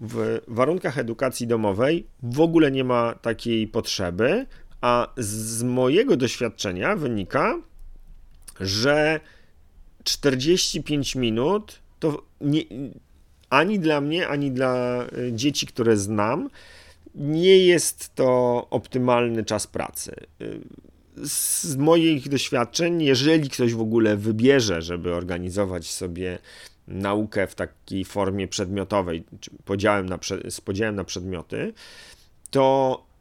W 0.00 0.40
warunkach 0.48 0.98
edukacji 0.98 1.46
domowej 1.46 2.06
w 2.22 2.40
ogóle 2.40 2.70
nie 2.70 2.84
ma 2.84 3.14
takiej 3.14 3.68
potrzeby, 3.68 4.46
a 4.84 5.08
z 5.16 5.62
mojego 5.62 6.16
doświadczenia 6.16 6.96
wynika, 6.96 7.58
że 8.60 9.20
45 10.04 11.14
minut 11.14 11.78
to 11.98 12.22
nie, 12.40 12.62
ani 13.50 13.78
dla 13.78 14.00
mnie, 14.00 14.28
ani 14.28 14.50
dla 14.50 15.04
y, 15.18 15.32
dzieci, 15.32 15.66
które 15.66 15.96
znam, 15.96 16.50
nie 17.14 17.58
jest 17.58 18.14
to 18.14 18.66
optymalny 18.70 19.44
czas 19.44 19.66
pracy. 19.66 20.14
Y, 20.40 20.60
z 21.22 21.76
moich 21.76 22.28
doświadczeń, 22.28 23.02
jeżeli 23.02 23.50
ktoś 23.50 23.74
w 23.74 23.80
ogóle 23.80 24.16
wybierze, 24.16 24.82
żeby 24.82 25.14
organizować 25.14 25.90
sobie 25.90 26.38
naukę 26.88 27.46
w 27.46 27.54
takiej 27.54 28.04
formie 28.04 28.48
przedmiotowej, 28.48 29.24
podziałem 29.64 30.08
na, 30.08 30.18
z 30.48 30.60
podziałem 30.60 30.96
na 30.96 31.04
przedmioty, 31.04 31.72
to 32.50 33.13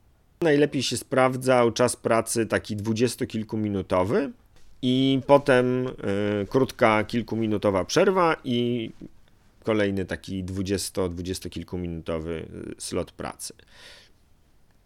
najlepiej 0.43 0.83
się 0.83 0.97
sprawdzał 0.97 1.71
czas 1.71 1.95
pracy 1.95 2.45
taki 2.45 2.75
dwudziestokilkuminutowy 2.75 4.31
i 4.81 5.21
potem 5.27 5.87
y, 5.87 5.91
krótka 6.49 7.03
kilkuminutowa 7.03 7.85
przerwa 7.85 8.35
i 8.43 8.91
kolejny 9.63 10.05
taki 10.05 10.43
dwudziesto-dwudziestokilkuminutowy 10.43 12.45
slot 12.77 13.11
pracy. 13.11 13.53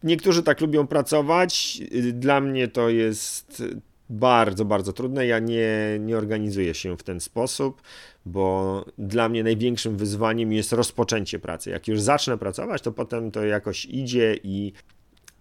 Niektórzy 0.03 0.43
tak 0.43 0.61
lubią 0.61 0.87
pracować. 0.87 1.81
Dla 2.13 2.41
mnie 2.41 2.67
to 2.67 2.89
jest 2.89 3.63
bardzo, 4.09 4.65
bardzo 4.65 4.93
trudne. 4.93 5.27
Ja 5.27 5.39
nie, 5.39 5.69
nie 5.99 6.17
organizuję 6.17 6.73
się 6.73 6.97
w 6.97 7.03
ten 7.03 7.19
sposób, 7.19 7.81
bo 8.25 8.85
dla 8.97 9.29
mnie 9.29 9.43
największym 9.43 9.97
wyzwaniem 9.97 10.53
jest 10.53 10.73
rozpoczęcie 10.73 11.39
pracy. 11.39 11.69
Jak 11.69 11.87
już 11.87 12.01
zacznę 12.01 12.37
pracować, 12.37 12.81
to 12.81 12.91
potem 12.91 13.31
to 13.31 13.45
jakoś 13.45 13.85
idzie 13.85 14.35
i 14.43 14.73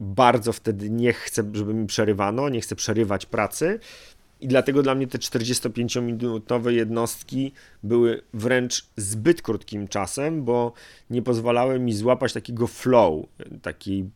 bardzo 0.01 0.53
wtedy 0.53 0.91
nie 0.91 1.13
chcę, 1.13 1.51
żeby 1.53 1.75
mi 1.75 1.87
przerywano, 1.87 2.49
nie 2.49 2.61
chcę 2.61 2.77
przerywać 2.77 3.27
pracy. 3.27 3.79
I 4.41 4.49
dlatego 4.49 4.83
dla 4.83 4.95
mnie 4.95 5.07
te 5.07 5.19
45-minutowe 5.19 6.69
jednostki 6.69 7.53
były 7.83 8.23
wręcz 8.35 8.87
zbyt 8.97 9.43
krótkim 9.43 9.89
czasem, 9.89 10.45
bo 10.45 10.73
nie 11.11 11.23
pozwalały 11.23 11.79
mi 11.79 11.93
złapać 11.93 12.33
takiego 12.33 12.67
flow, 12.67 13.27
takiej 13.63 14.11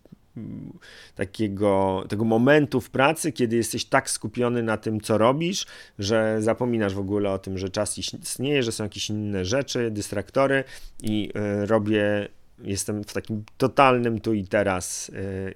takiego 1.15 2.05
tego 2.09 2.25
momentu 2.25 2.81
w 2.81 2.91
pracy, 2.91 3.33
kiedy 3.33 3.57
jesteś 3.57 3.85
tak 3.85 4.11
skupiony 4.11 4.63
na 4.63 4.77
tym, 4.77 5.01
co 5.01 5.19
robisz, 5.19 5.67
że 5.99 6.37
zapominasz 6.43 6.95
w 6.95 6.99
ogóle 6.99 7.31
o 7.31 7.39
tym, 7.39 7.59
że 7.59 7.69
czas 7.69 7.99
istnieje, 7.99 8.63
że 8.63 8.73
są 8.73 8.85
jakieś 8.85 9.11
inne 9.11 9.45
rzeczy, 9.45 9.91
dystraktory 9.91 10.65
i 11.03 11.33
y, 11.63 11.67
robię, 11.67 12.29
jestem 12.63 13.05
w 13.05 13.13
takim 13.13 13.45
totalnym 13.59 14.21
tu 14.21 14.35
i 14.35 14.45
teraz 14.45 15.09
y, 15.09 15.55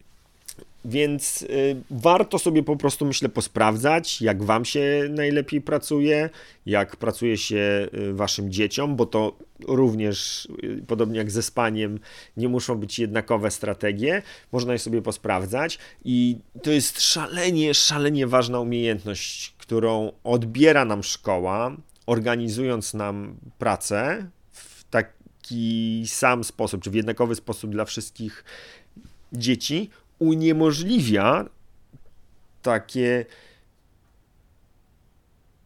więc 0.85 1.43
y, 1.43 1.77
warto 1.91 2.39
sobie 2.39 2.63
po 2.63 2.77
prostu, 2.77 3.07
myślę, 3.07 3.29
posprawdzać, 3.29 4.23
jak 4.23 4.43
Wam 4.43 4.65
się 4.65 5.07
najlepiej 5.11 5.61
pracuje, 5.61 6.31
jak 6.67 6.97
pracuje 6.97 7.39
się 7.39 7.89
y, 7.95 8.15
Waszym 8.15 8.53
dzieciom, 8.53 8.97
bo 8.97 9.07
to 9.07 9.37
również, 9.69 10.49
y, 10.65 10.83
podobnie 10.87 11.19
jak 11.19 11.31
ze 11.31 11.43
spaniem, 11.43 12.01
nie 12.37 12.49
muszą 12.49 12.75
być 12.75 12.99
jednakowe 12.99 13.51
strategie. 13.51 14.23
Można 14.53 14.73
je 14.73 14.79
sobie 14.79 15.03
posprawdzać, 15.03 15.79
i 16.05 16.39
to 16.63 16.71
jest 16.71 17.01
szalenie, 17.01 17.75
szalenie 17.75 18.27
ważna 18.27 18.61
umiejętność, 18.61 19.55
którą 19.59 20.13
odbiera 20.25 20.85
nam 20.85 21.03
szkoła, 21.03 21.77
organizując 22.07 22.95
nam 22.95 23.37
pracę 23.59 24.27
w 24.53 24.85
taki 24.91 26.03
sam 26.07 26.45
sposób, 26.45 26.83
czy 26.83 26.91
w 26.91 26.95
jednakowy 26.95 27.35
sposób 27.35 27.71
dla 27.71 27.85
wszystkich 27.85 28.45
dzieci 29.33 29.91
uniemożliwia 30.19 31.45
takie 32.63 33.27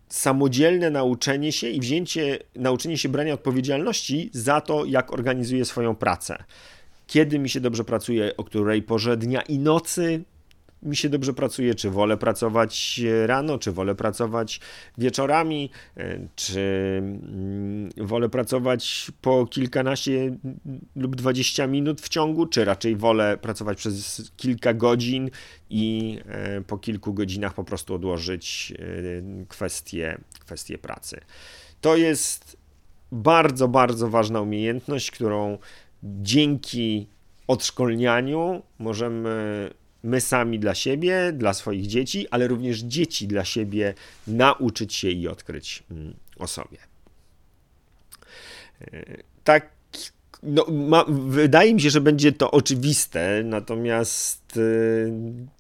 samodzielne 0.09 0.91
nauczenie 0.91 1.53
się 1.53 1.69
i 1.69 1.81
wzięcie, 1.81 2.39
nauczenie 2.57 2.99
się 2.99 3.09
brania 3.09 3.35
odpowiedzialności 3.35 4.31
za 4.33 4.61
to, 4.61 4.85
jak 4.85 5.13
organizuje 5.13 5.65
swoją 5.65 5.95
pracę. 5.95 6.45
Kiedy 7.07 7.39
mi 7.39 7.49
się 7.49 7.61
dobrze 7.61 7.85
pracuje, 7.85 8.37
o 8.37 8.45
której 8.45 8.83
porze 8.83 9.17
dnia 9.17 9.43
i 9.43 9.59
nocy, 9.59 10.25
mi 10.83 10.97
się 10.97 11.09
dobrze 11.09 11.35
pracuje, 11.35 11.75
czy 11.75 11.91
wolę 11.91 12.17
pracować 12.17 13.01
rano, 13.27 13.59
czy 13.59 13.73
wolę 13.73 13.95
pracować 13.95 14.61
wieczorami, 14.99 15.71
e, 15.97 16.29
czy 16.37 16.61
mm, 16.99 17.91
wolę 17.97 18.29
pracować 18.29 19.11
po 19.21 19.47
kilkanaście 19.47 20.37
lub 20.97 21.17
dwadzieścia 21.17 21.67
minut 21.67 22.01
w 22.01 22.09
ciągu, 22.09 22.47
czy 22.47 22.65
raczej 22.65 22.97
wolę 22.97 23.39
pracować 23.43 23.79
przez 23.79 24.31
kilka 24.37 24.75
godzin 24.75 25.31
i 25.71 26.19
e, 26.27 26.61
po 26.61 26.79
kilku 26.79 27.15
godzinach 27.15 27.55
po 27.55 27.65
prostu 27.65 27.95
odłożyć 27.95 28.73
e, 28.79 29.47
kwestie, 29.47 30.19
kwestie 30.41 30.79
pracy. 30.79 31.21
To 31.81 31.97
jest 31.97 32.57
bardzo, 33.13 33.69
bardzo 33.69 34.09
ważna 34.09 34.41
umiejętność, 34.41 35.11
którą 35.11 35.59
dzięki 36.03 37.07
odszkolnianiu 37.47 38.63
możemy 38.79 39.71
my 40.03 40.21
sami 40.21 40.59
dla 40.59 40.75
siebie, 40.75 41.33
dla 41.33 41.55
swoich 41.55 41.87
dzieci, 41.87 42.29
ale 42.29 42.49
również 42.49 42.79
dzieci 42.79 43.27
dla 43.27 43.45
siebie 43.45 43.95
nauczyć 44.27 44.95
się 44.95 45.11
i 45.11 45.29
odkryć 45.29 45.83
mm, 45.91 46.15
o 46.39 46.47
sobie. 46.47 46.79
E, 48.81 49.05
tak, 49.45 49.71
no, 50.43 50.67
ma, 50.71 51.05
wydaje 51.09 51.75
mi 51.75 51.81
się, 51.81 51.91
że 51.91 52.01
będzie 52.01 52.33
to 52.33 52.51
oczywiste, 52.51 53.43
natomiast 53.45 54.57
e, 54.57 54.61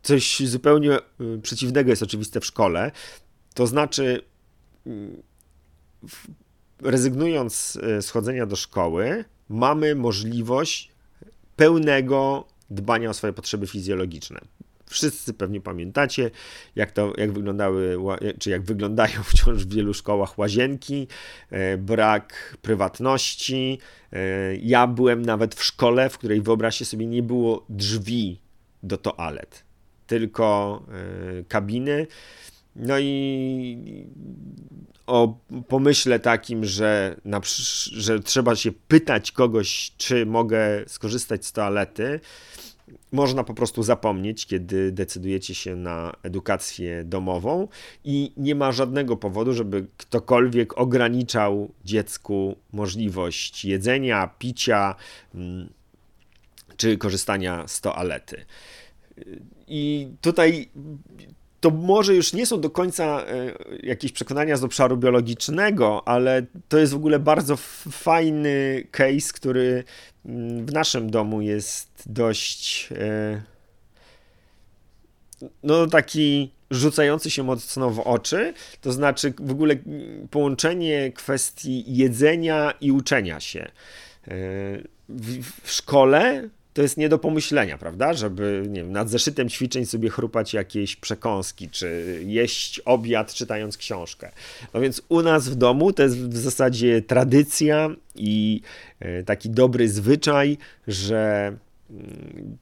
coś 0.03 0.39
zupełnie 0.39 0.93
e, 0.93 1.01
przeciwnego 1.43 1.91
jest 1.91 2.03
oczywiste 2.03 2.41
w 2.41 2.47
szkole. 2.47 2.91
To 3.55 3.67
znaczy, 3.67 4.23
mm, 4.87 5.23
rezygnując 6.83 7.79
z 8.01 8.11
chodzenia 8.11 8.47
do 8.47 8.57
szkoły, 8.57 9.25
mamy 9.49 9.95
możliwość 9.95 10.91
pełnego 11.57 12.45
dbania 12.71 13.11
o 13.11 13.15
swoje 13.15 13.33
potrzeby 13.33 13.67
fizjologiczne. 13.67 14.41
Wszyscy 14.87 15.35
pewnie 15.35 15.61
pamiętacie, 15.61 16.31
jak 16.77 16.93
to, 16.93 17.13
jak 17.17 17.33
wyglądały, 17.33 17.99
czy 18.39 18.51
jak 18.51 18.63
wyglądają 18.63 19.23
wciąż 19.33 19.65
w 19.65 19.75
wielu 19.75 19.95
szkołach 19.95 20.39
łazienki, 20.39 21.07
e, 21.51 21.79
brak 21.79 22.57
prywatności. 22.63 23.79
E, 24.13 24.57
ja 24.57 24.87
byłem 24.87 25.23
nawet 25.23 25.55
w 25.55 25.65
szkole, 25.65 26.11
w 26.11 26.19
której 26.19 26.43
wyobraźcie 26.43 26.85
sobie, 26.85 27.07
nie 27.07 27.23
było 27.23 27.67
drzwi 27.69 28.41
do 28.83 28.99
toalet, 28.99 29.65
tylko 30.07 30.83
e, 31.41 31.45
kabiny. 31.45 32.07
No 32.79 32.99
i 32.99 34.07
o 35.07 35.39
pomyśle 35.69 36.19
takim, 36.19 36.65
że, 36.65 37.17
na, 37.25 37.41
że 37.93 38.21
trzeba 38.21 38.57
się 38.57 38.73
pytać 38.73 39.33
kogoś, 39.33 39.93
czy 39.97 40.27
mogę 40.27 40.85
skorzystać 40.87 41.47
z 41.47 41.53
toalety, 41.53 42.21
można 43.13 43.45
po 43.45 43.55
prostu 43.55 43.83
zapomnieć, 43.83 44.47
kiedy 44.47 44.93
decydujecie 44.93 45.55
się 45.55 45.77
na 45.77 46.13
edukację 46.23 47.05
domową 47.05 47.69
i 48.05 48.33
nie 48.37 48.55
ma 48.55 48.73
żadnego 48.73 49.17
powodu, 49.17 49.53
żeby 49.53 49.87
ktokolwiek 49.97 50.79
ograniczał 50.79 51.71
dziecku 51.85 52.57
możliwość 52.73 53.65
jedzenia, 53.65 54.31
picia 54.39 54.95
mm, 55.35 55.69
czy 56.77 56.99
korzystania 56.99 57.69
z 57.69 57.81
toalety. 57.81 58.45
I 59.69 60.09
tutaj 60.21 60.69
to 61.61 61.71
może 61.71 62.15
już 62.15 62.33
nie 62.33 62.47
są 62.47 62.61
do 62.61 62.71
końca 62.71 63.25
e, 63.27 63.53
jakieś 63.83 64.13
przekonania 64.13 64.57
z 64.57 64.65
obszaru 64.65 64.97
biologicznego, 64.97 66.09
ale 66.09 66.47
to 66.69 66.79
jest 66.79 66.93
w 66.93 66.97
ogóle 66.97 67.19
bardzo 67.19 67.57
fajny 67.91 68.87
case, 68.91 69.33
który 69.35 69.85
mm, 70.27 70.67
w 70.67 70.73
naszym 70.73 71.11
domu 71.11 71.41
jest 71.41 72.03
dość 72.07 72.89
e, 72.93 73.43
no 75.63 75.87
taki 75.87 76.51
rzucający 76.71 77.31
się 77.31 77.43
mocno 77.43 77.91
w 77.91 78.01
oczy, 78.01 78.55
to 78.81 78.93
znaczy 78.93 79.35
w 79.41 79.51
ogóle 79.51 79.77
połączenie 80.31 81.13
kwestii 81.13 81.97
jedzenia 81.97 82.75
i 82.81 82.93
uczenia 82.93 83.41
się. 83.41 83.61
E, 83.61 83.71
w, 85.09 85.43
w 85.63 85.71
szkole 85.71 86.49
to 86.79 86.83
jest 86.83 86.97
nie 86.97 87.09
do 87.09 87.19
pomyślenia, 87.19 87.79
prawda? 87.79 88.13
Żeby 88.13 88.65
nie 88.69 88.83
wiem, 88.83 88.93
nad 88.93 89.11
zeszytem 89.11 89.49
ćwiczeń 89.49 89.87
sobie 89.87 90.11
chrupać 90.11 90.55
jakieś 90.55 90.97
przekąski, 90.97 91.69
czy 91.69 92.21
jeść 92.27 92.81
obiad 92.81 93.35
czytając 93.35 93.77
książkę. 93.77 94.33
No 94.75 94.81
więc 94.81 95.03
u 95.09 95.23
nas 95.23 95.49
w 95.49 95.55
domu 95.55 95.93
to 95.93 96.03
jest 96.03 96.17
w 96.17 96.37
zasadzie 96.37 97.03
tradycja 97.03 97.91
i 98.15 98.61
e, 99.01 99.23
taki 99.23 99.51
dobry 99.51 99.89
zwyczaj, 99.89 100.59
że 100.89 101.53
mm, 101.91 102.57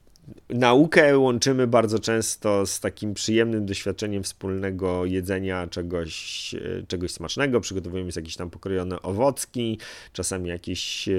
naukę 0.49 1.17
łączymy 1.17 1.67
bardzo 1.67 1.99
często 1.99 2.65
z 2.65 2.79
takim 2.79 3.13
przyjemnym 3.13 3.65
doświadczeniem 3.65 4.23
wspólnego 4.23 5.05
jedzenia 5.05 5.67
czegoś, 5.67 6.55
e, 6.55 6.83
czegoś 6.87 7.11
smacznego. 7.11 7.61
Przygotowujemy 7.61 8.11
jakieś 8.15 8.35
tam 8.35 8.49
pokrojone 8.49 9.01
owocki, 9.01 9.79
czasami 10.13 10.49
jakieś 10.49 11.07
e, 11.07 11.13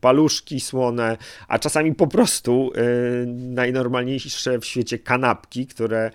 paluszki 0.00 0.60
słone, 0.60 1.16
a 1.48 1.58
czasami 1.58 1.94
po 1.94 2.06
prostu 2.06 2.72
e, 2.74 2.80
najnormalniejsze 3.26 4.58
w 4.58 4.64
świecie 4.64 4.98
kanapki, 4.98 5.66
które 5.66 6.10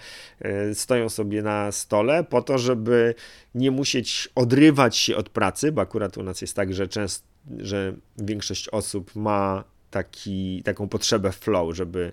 stoją 0.74 1.10
sobie 1.10 1.42
na 1.42 1.72
stole 1.72 2.24
po 2.24 2.42
to, 2.42 2.58
żeby 2.58 3.16
nie 3.56 3.72
musieć 3.72 4.30
odrywać 4.36 4.98
się 4.98 5.16
od 5.16 5.30
pracy, 5.30 5.72
bo 5.72 5.82
akurat 5.82 6.18
u 6.18 6.24
nas 6.24 6.42
jest 6.42 6.56
tak, 6.56 6.74
że 6.74 6.88
często, 6.88 7.28
że 7.58 7.94
większość 8.18 8.70
osób 8.70 9.16
ma 9.16 9.64
taki, 9.96 10.64
taką 10.64 10.90
potrzebę 10.90 11.32
flow, 11.32 11.76
żeby 11.76 12.12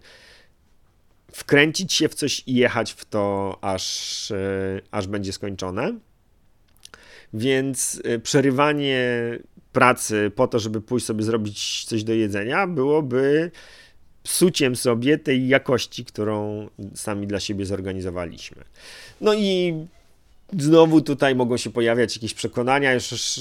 wkręcić 1.32 1.92
się 1.92 2.08
w 2.08 2.14
coś 2.14 2.42
i 2.46 2.54
jechać 2.54 2.92
w 2.92 3.04
to, 3.04 3.58
aż, 3.60 4.30
e, 4.30 4.80
aż 4.90 5.06
będzie 5.06 5.32
skończone. 5.32 5.98
Więc 7.34 8.02
e, 8.04 8.18
przerywanie 8.18 8.98
pracy 9.72 10.30
po 10.34 10.48
to, 10.48 10.58
żeby 10.58 10.80
pójść 10.80 11.06
sobie 11.06 11.22
zrobić 11.24 11.84
coś 11.84 12.04
do 12.04 12.12
jedzenia, 12.12 12.66
byłoby 12.66 13.50
psuciem 14.22 14.76
sobie 14.76 15.18
tej 15.18 15.48
jakości, 15.48 16.04
którą 16.04 16.68
sami 16.94 17.26
dla 17.26 17.40
siebie 17.40 17.66
zorganizowaliśmy. 17.66 18.64
No 19.20 19.34
i 19.34 19.74
Znowu 20.58 21.00
tutaj 21.00 21.34
mogą 21.34 21.56
się 21.56 21.70
pojawiać 21.70 22.16
jakieś 22.16 22.34
przekonania, 22.34 22.92
już 22.92 23.40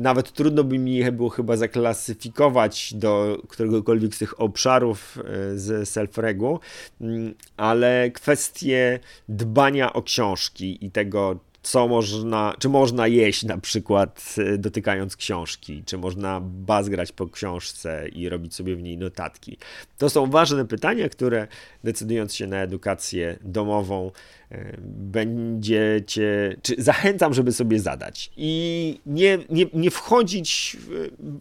nawet 0.00 0.32
trudno 0.32 0.64
by 0.64 0.78
mi 0.78 0.94
je 0.94 1.12
było 1.12 1.28
chyba 1.28 1.56
zaklasyfikować 1.56 2.94
do 2.94 3.38
któregokolwiek 3.48 4.14
z 4.14 4.18
tych 4.18 4.40
obszarów 4.40 5.18
e, 5.18 5.58
z 5.58 5.88
self-regu, 5.88 6.58
mm, 7.00 7.34
ale 7.56 8.10
kwestie 8.10 9.00
dbania 9.28 9.92
o 9.92 10.02
książki 10.02 10.86
i 10.86 10.90
tego, 10.90 11.40
co 11.68 11.88
można, 11.88 12.54
czy 12.58 12.68
można 12.68 13.06
jeść 13.06 13.42
na 13.42 13.58
przykład 13.58 14.34
e, 14.38 14.58
dotykając 14.58 15.16
książki, 15.16 15.82
czy 15.86 15.98
można 15.98 16.40
bazgrać 16.40 17.12
po 17.12 17.26
książce 17.26 18.08
i 18.08 18.28
robić 18.28 18.54
sobie 18.54 18.76
w 18.76 18.82
niej 18.82 18.98
notatki. 18.98 19.56
To 19.98 20.10
są 20.10 20.30
ważne 20.30 20.64
pytania, 20.64 21.08
które 21.08 21.48
decydując 21.84 22.34
się 22.34 22.46
na 22.46 22.56
edukację 22.56 23.38
domową, 23.42 24.10
e, 24.50 24.76
będziecie, 24.88 26.56
czy 26.62 26.74
zachęcam, 26.78 27.34
żeby 27.34 27.52
sobie 27.52 27.80
zadać 27.80 28.30
i 28.36 29.00
nie, 29.06 29.38
nie, 29.50 29.66
nie 29.72 29.90
wchodzić, 29.90 30.76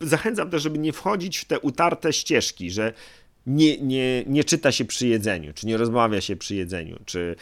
zachęcam 0.01 0.49
też, 0.49 0.63
żeby 0.63 0.77
nie 0.77 0.93
wchodzić 0.93 1.37
w 1.37 1.45
te 1.45 1.59
utarte 1.59 2.13
ścieżki, 2.13 2.71
że 2.71 2.93
nie, 3.45 3.77
nie, 3.77 4.23
nie 4.27 4.43
czyta 4.43 4.71
się 4.71 4.85
przy 4.85 5.07
jedzeniu, 5.07 5.53
czy 5.53 5.67
nie 5.67 5.77
rozmawia 5.77 6.21
się 6.21 6.35
przy 6.35 6.55
jedzeniu, 6.55 6.99
czy 7.05 7.35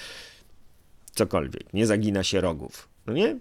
cokolwiek, 1.15 1.73
nie 1.73 1.85
zagina 1.85 2.23
się 2.23 2.41
rogów. 2.41 2.89
No 3.05 3.13
nie? 3.13 3.39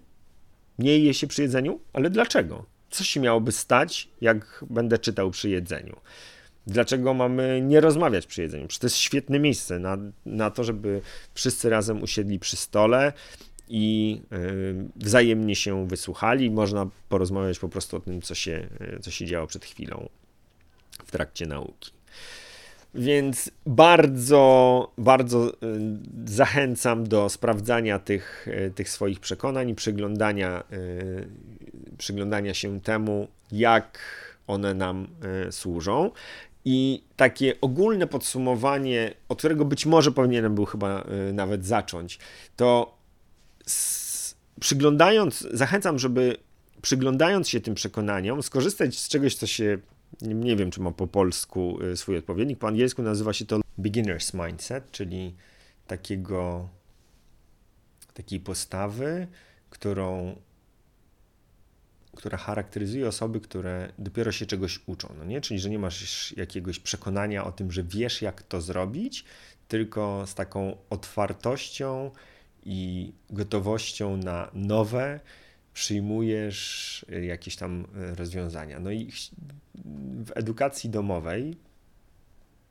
Nie 0.79 0.99
je 0.99 1.15
się 1.15 1.27
przy 1.27 1.43
jedzeniu? 1.43 1.81
Ale 1.93 2.11
dlaczego? 2.11 2.67
Co 2.91 3.05
się 3.05 3.21
miałoby 3.21 3.53
stać, 3.53 4.09
jak 4.21 4.65
będę 4.71 4.99
czytał 4.99 5.31
przy 5.31 5.49
jedzeniu? 5.49 5.97
Dlaczego 6.67 7.15
mamy 7.15 7.61
nie 7.63 7.81
rozmawiać 7.81 8.27
przy 8.27 8.43
jedzeniu? 8.43 8.69
Przecież 8.69 8.81
to 8.81 8.87
jest 8.87 8.97
świetne 8.97 9.39
miejsce 9.39 9.79
na, 9.79 9.97
na 10.27 10.51
to, 10.51 10.65
żeby 10.65 11.01
wszyscy 11.35 11.71
razem 11.71 12.03
usiedli 12.03 12.39
przy 12.39 12.57
stole 12.57 13.13
i 13.69 14.21
yy, 14.31 14.89
wzajemnie 14.97 15.57
się 15.57 15.89
wysłuchali. 15.89 16.51
Można 16.51 16.87
porozmawiać 17.09 17.59
po 17.59 17.69
prostu 17.69 17.97
o 17.97 18.01
tym, 18.01 18.23
co 18.23 18.35
się, 18.35 18.69
co 19.01 19.11
się 19.11 19.27
działo 19.27 19.47
przed 19.47 19.65
chwilą 19.65 20.09
w 21.07 21.11
trakcie 21.11 21.47
nauki. 21.47 21.93
Więc 22.95 23.51
bardzo, 23.67 24.93
bardzo 24.99 25.49
y, 25.49 25.55
zachęcam 26.25 27.09
do 27.09 27.29
sprawdzania 27.29 27.99
tych, 27.99 28.49
y, 28.49 28.73
tych 28.75 28.91
swoich 28.91 29.21
przekonań 29.21 29.69
i 29.69 29.75
przyglądania, 29.75 30.65
y, 30.73 31.29
przyglądania 31.99 32.55
się 32.55 32.81
temu, 32.81 33.29
jak 33.53 33.99
one 34.47 34.75
nam 34.75 35.07
służą. 35.51 36.11
I 36.65 37.03
takie 37.17 37.61
ogólne 37.61 38.07
podsumowanie, 38.07 39.15
od 39.29 39.39
którego 39.39 39.65
być 39.65 39.87
może 39.87 40.13
powinienem 40.13 40.55
był 40.55 40.65
chyba 40.65 41.05
nawet 41.33 41.67
zacząć, 41.67 42.19
to 42.57 42.99
przyglądając, 44.61 45.47
zachęcam, 45.53 45.99
żeby 45.99 46.37
przyglądając 46.83 47.49
się 47.49 47.61
tym 47.61 47.75
przekonaniom, 47.75 48.43
skorzystać 48.43 48.99
z 48.99 49.09
czegoś, 49.09 49.35
co 49.35 49.47
się 49.47 49.79
nie 50.23 50.57
wiem, 50.57 50.71
czy 50.71 50.81
ma 50.81 50.91
po 50.91 51.07
polsku 51.07 51.83
y, 51.83 51.97
swój 51.97 52.17
odpowiednik. 52.17 52.59
Po 52.59 52.69
angielsku 52.69 53.03
nazywa 53.03 53.33
się 53.33 53.47
to 53.47 53.61
beginner's 53.79 54.47
mindset, 54.47 54.91
czyli 54.91 55.35
takiego, 55.87 56.69
takiej 58.15 58.41
postawy, 58.41 59.27
którą, 59.71 60.37
która 62.17 62.39
charakteryzuje 62.39 63.09
osoby, 63.09 63.41
które 63.41 63.93
dopiero 63.99 64.33
się 64.33 64.47
czegoś 64.47 64.81
uczą. 64.87 65.15
No 65.19 65.25
nie? 65.25 65.41
Czyli, 65.41 65.61
że 65.61 65.71
nie 65.71 65.79
masz 65.79 66.33
jakiegoś 66.37 66.79
przekonania 66.79 67.45
o 67.45 67.53
tym, 67.53 67.73
że 67.73 67.83
wiesz, 67.83 68.23
jak 68.23 68.43
to 68.43 68.61
zrobić, 68.61 69.25
tylko 69.69 70.25
z 70.27 70.35
taką 70.35 70.77
otwartością 70.91 72.11
i 72.65 73.13
gotowością 73.31 74.17
na 74.17 74.51
nowe, 74.55 75.21
przyjmujesz 75.75 77.07
y, 77.13 77.25
jakieś 77.25 77.57
tam 77.57 77.87
y, 78.13 78.15
rozwiązania. 78.15 78.81
No 78.81 78.91
i 78.91 79.13
w 80.25 80.31
edukacji 80.35 80.91
domowej, 80.91 81.57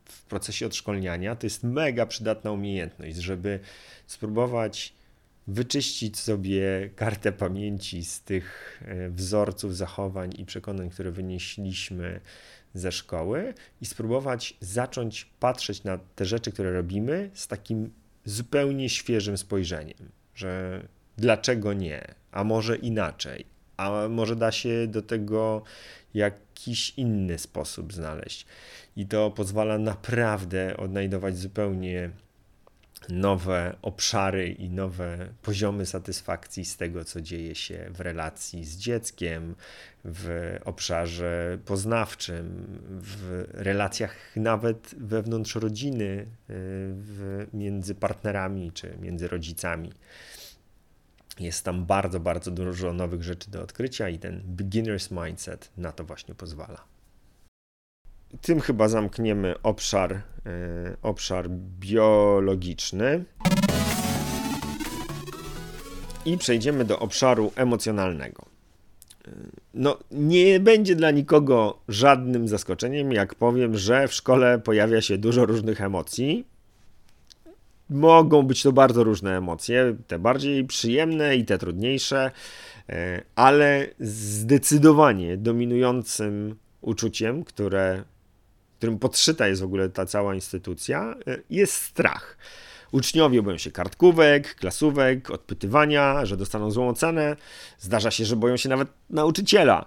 w 0.06 0.22
procesie 0.24 0.66
odszkolniania, 0.66 1.36
to 1.36 1.46
jest 1.46 1.64
mega 1.64 2.06
przydatna 2.06 2.52
umiejętność, 2.52 3.16
żeby 3.16 3.60
spróbować 4.08 4.94
wyczyścić 5.48 6.20
sobie 6.20 6.90
kartę 6.96 7.32
pamięci 7.32 8.06
z 8.06 8.22
tych 8.22 8.80
y, 9.08 9.10
wzorców 9.10 9.78
zachowań 9.78 10.34
i 10.38 10.46
przekonań, 10.46 10.90
które 10.90 11.12
wynieśliśmy 11.12 12.22
ze 12.74 12.92
szkoły 12.92 13.54
i 13.82 13.86
spróbować 13.86 14.58
zacząć 14.60 15.26
patrzeć 15.40 15.84
na 15.84 15.98
te 16.16 16.26
rzeczy, 16.26 16.52
które 16.52 16.74
robimy 16.74 17.30
z 17.34 17.48
takim 17.48 17.92
zupełnie 18.26 18.90
świeżym 18.90 19.38
spojrzeniem, 19.38 20.10
że 20.36 20.82
dlaczego 21.18 21.74
nie, 21.74 22.16
a 22.34 22.44
może 22.44 22.76
inaczej, 22.76 23.46
a 23.78 24.08
może 24.10 24.36
da 24.36 24.52
się 24.52 24.88
do 24.88 25.02
tego 25.02 25.64
jakiś 26.14 26.94
inny 26.98 27.40
sposób 27.40 27.94
znaleźć. 27.94 28.46
I 28.96 29.06
to 29.06 29.32
pozwala 29.32 29.78
naprawdę 29.78 30.78
odnajdować 30.78 31.38
zupełnie 31.38 32.10
nowe 33.10 33.76
obszary 33.82 34.50
i 34.50 34.70
nowe 34.70 35.30
poziomy 35.42 35.86
satysfakcji 35.86 36.66
z 36.66 36.78
tego, 36.78 37.06
co 37.06 37.22
dzieje 37.22 37.56
się 37.56 37.90
w 37.90 38.00
relacji 38.00 38.66
z 38.66 38.78
dzieckiem, 38.78 39.56
w 40.06 40.58
obszarze 40.66 41.58
poznawczym, 41.66 42.66
w 42.90 43.46
relacjach 43.54 44.16
nawet 44.36 44.96
wewnątrz 44.98 45.56
rodziny, 45.56 46.26
y, 46.50 47.48
między 47.54 47.96
partnerami 47.96 48.72
czy 48.72 48.98
między 49.02 49.28
rodzicami. 49.28 49.92
Jest 51.40 51.66
tam 51.66 51.86
bardzo, 51.86 52.20
bardzo 52.20 52.52
dużo 52.52 52.94
nowych 52.94 53.24
rzeczy 53.24 53.52
do 53.52 53.62
odkrycia 53.62 54.10
i 54.10 54.20
ten 54.20 54.42
beginner's 54.56 55.26
mindset 55.26 55.72
na 55.78 55.92
to 55.92 56.04
właśnie 56.04 56.36
pozwala. 56.36 56.84
tym 58.42 58.60
chyba 58.60 58.88
zamkniemy 58.88 59.56
obszar, 59.64 60.22
obszar 61.02 61.50
biologiczny. 61.80 63.26
I 66.26 66.38
przejdziemy 66.38 66.86
do 66.86 67.00
obszaru 67.00 67.52
emocjonalnego. 67.56 68.46
No, 69.74 69.98
nie 70.12 70.60
będzie 70.60 70.96
dla 70.96 71.12
nikogo 71.12 71.80
żadnym 71.88 72.48
zaskoczeniem, 72.48 73.12
jak 73.12 73.36
powiem, 73.36 73.78
że 73.78 74.08
w 74.08 74.14
szkole 74.14 74.60
pojawia 74.60 75.02
się 75.02 75.18
dużo 75.18 75.46
różnych 75.46 75.82
emocji. 75.82 76.53
Mogą 77.94 78.44
być 78.44 78.64
to 78.64 78.72
bardzo 78.72 79.04
różne 79.04 79.38
emocje, 79.38 79.96
te 80.08 80.20
bardziej 80.20 80.66
przyjemne 80.66 81.36
i 81.36 81.46
te 81.46 81.58
trudniejsze, 81.58 82.32
e, 82.90 83.22
ale 83.36 83.88
zdecydowanie 84.00 85.38
dominującym 85.38 86.56
uczuciem, 86.82 87.44
które, 87.44 88.04
którym 88.78 89.00
podszyta 89.00 89.48
jest 89.48 89.62
w 89.62 89.66
ogóle 89.66 89.90
ta 89.90 90.06
cała 90.06 90.36
instytucja, 90.36 91.16
e, 91.28 91.38
jest 91.50 91.74
strach. 91.74 92.38
Uczniowie 92.94 93.42
boją 93.42 93.58
się 93.58 93.72
kartkówek, 93.72 94.56
klasówek, 94.56 95.32
odpytywania, 95.32 96.26
że 96.26 96.38
dostaną 96.38 96.72
złą 96.72 96.90
ocenę. 96.90 97.36
Zdarza 97.80 98.12
się, 98.12 98.26
że 98.26 98.36
boją 98.36 98.58
się 98.58 98.70
nawet 98.70 98.88
nauczyciela. 99.10 99.86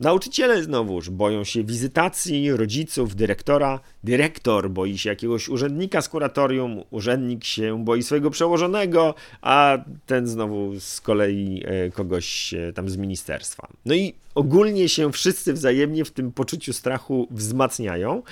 Nauczyciele 0.00 0.62
znowuż 0.62 1.10
boją 1.10 1.44
się 1.44 1.64
wizytacji 1.64 2.52
rodziców, 2.52 3.14
dyrektora. 3.14 3.80
Dyrektor 4.04 4.70
boi 4.70 4.98
się 4.98 5.10
jakiegoś 5.10 5.48
urzędnika 5.48 6.02
z 6.02 6.08
kuratorium, 6.08 6.82
urzędnik 6.90 7.44
się 7.44 7.84
boi 7.84 8.02
swojego 8.02 8.30
przełożonego, 8.30 9.14
a 9.42 9.78
ten 10.06 10.26
znowu 10.26 10.80
z 10.80 11.00
kolei 11.00 11.62
e, 11.64 11.90
kogoś 11.90 12.54
e, 12.54 12.72
tam 12.72 12.88
z 12.88 12.96
ministerstwa. 12.96 13.68
No 13.84 13.94
i 13.94 14.14
ogólnie 14.34 14.88
się 14.88 15.12
wszyscy 15.12 15.52
wzajemnie 15.52 16.04
w 16.04 16.10
tym 16.10 16.32
poczuciu 16.32 16.72
strachu 16.72 17.28
wzmacniają. 17.30 18.22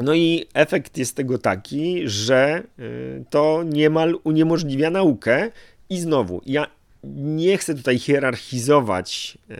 No 0.00 0.14
i 0.14 0.46
efekt 0.54 0.98
jest 0.98 1.16
tego 1.16 1.38
taki, 1.38 2.08
że 2.08 2.62
y, 2.78 3.24
to 3.30 3.62
niemal 3.62 4.18
uniemożliwia 4.24 4.90
naukę. 4.90 5.50
I 5.90 6.00
znowu, 6.00 6.42
ja 6.46 6.66
nie 7.14 7.58
chcę 7.58 7.74
tutaj 7.74 7.98
hierarchizować 7.98 9.38
y, 9.50 9.54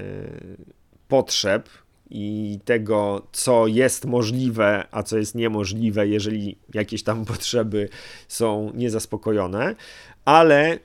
potrzeb 1.09 1.69
i 2.11 2.59
tego, 2.65 3.27
co 3.33 3.67
jest 3.67 4.05
możliwe, 4.05 4.85
a 4.91 5.03
co 5.03 5.19
jest 5.19 5.35
niemożliwe, 5.35 6.09
jeżeli 6.09 6.57
jakieś 6.75 7.03
tam 7.03 7.25
potrzeby 7.25 7.89
są 8.29 8.73
niezaspokojone, 8.75 9.75
ale 10.25 10.79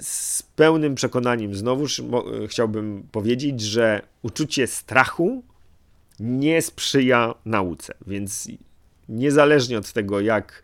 z 0.00 0.42
pełnym 0.42 0.94
przekonaniem 0.94 1.54
znowuż 1.54 2.02
chciałbym 2.48 3.08
powiedzieć, 3.12 3.60
że 3.60 4.02
uczucie 4.22 4.66
strachu 4.66 5.42
nie 6.20 6.62
sprzyja 6.62 7.34
nauce, 7.44 7.94
więc 8.06 8.48
niezależnie 9.08 9.78
od 9.78 9.92
tego, 9.92 10.20
jak 10.20 10.62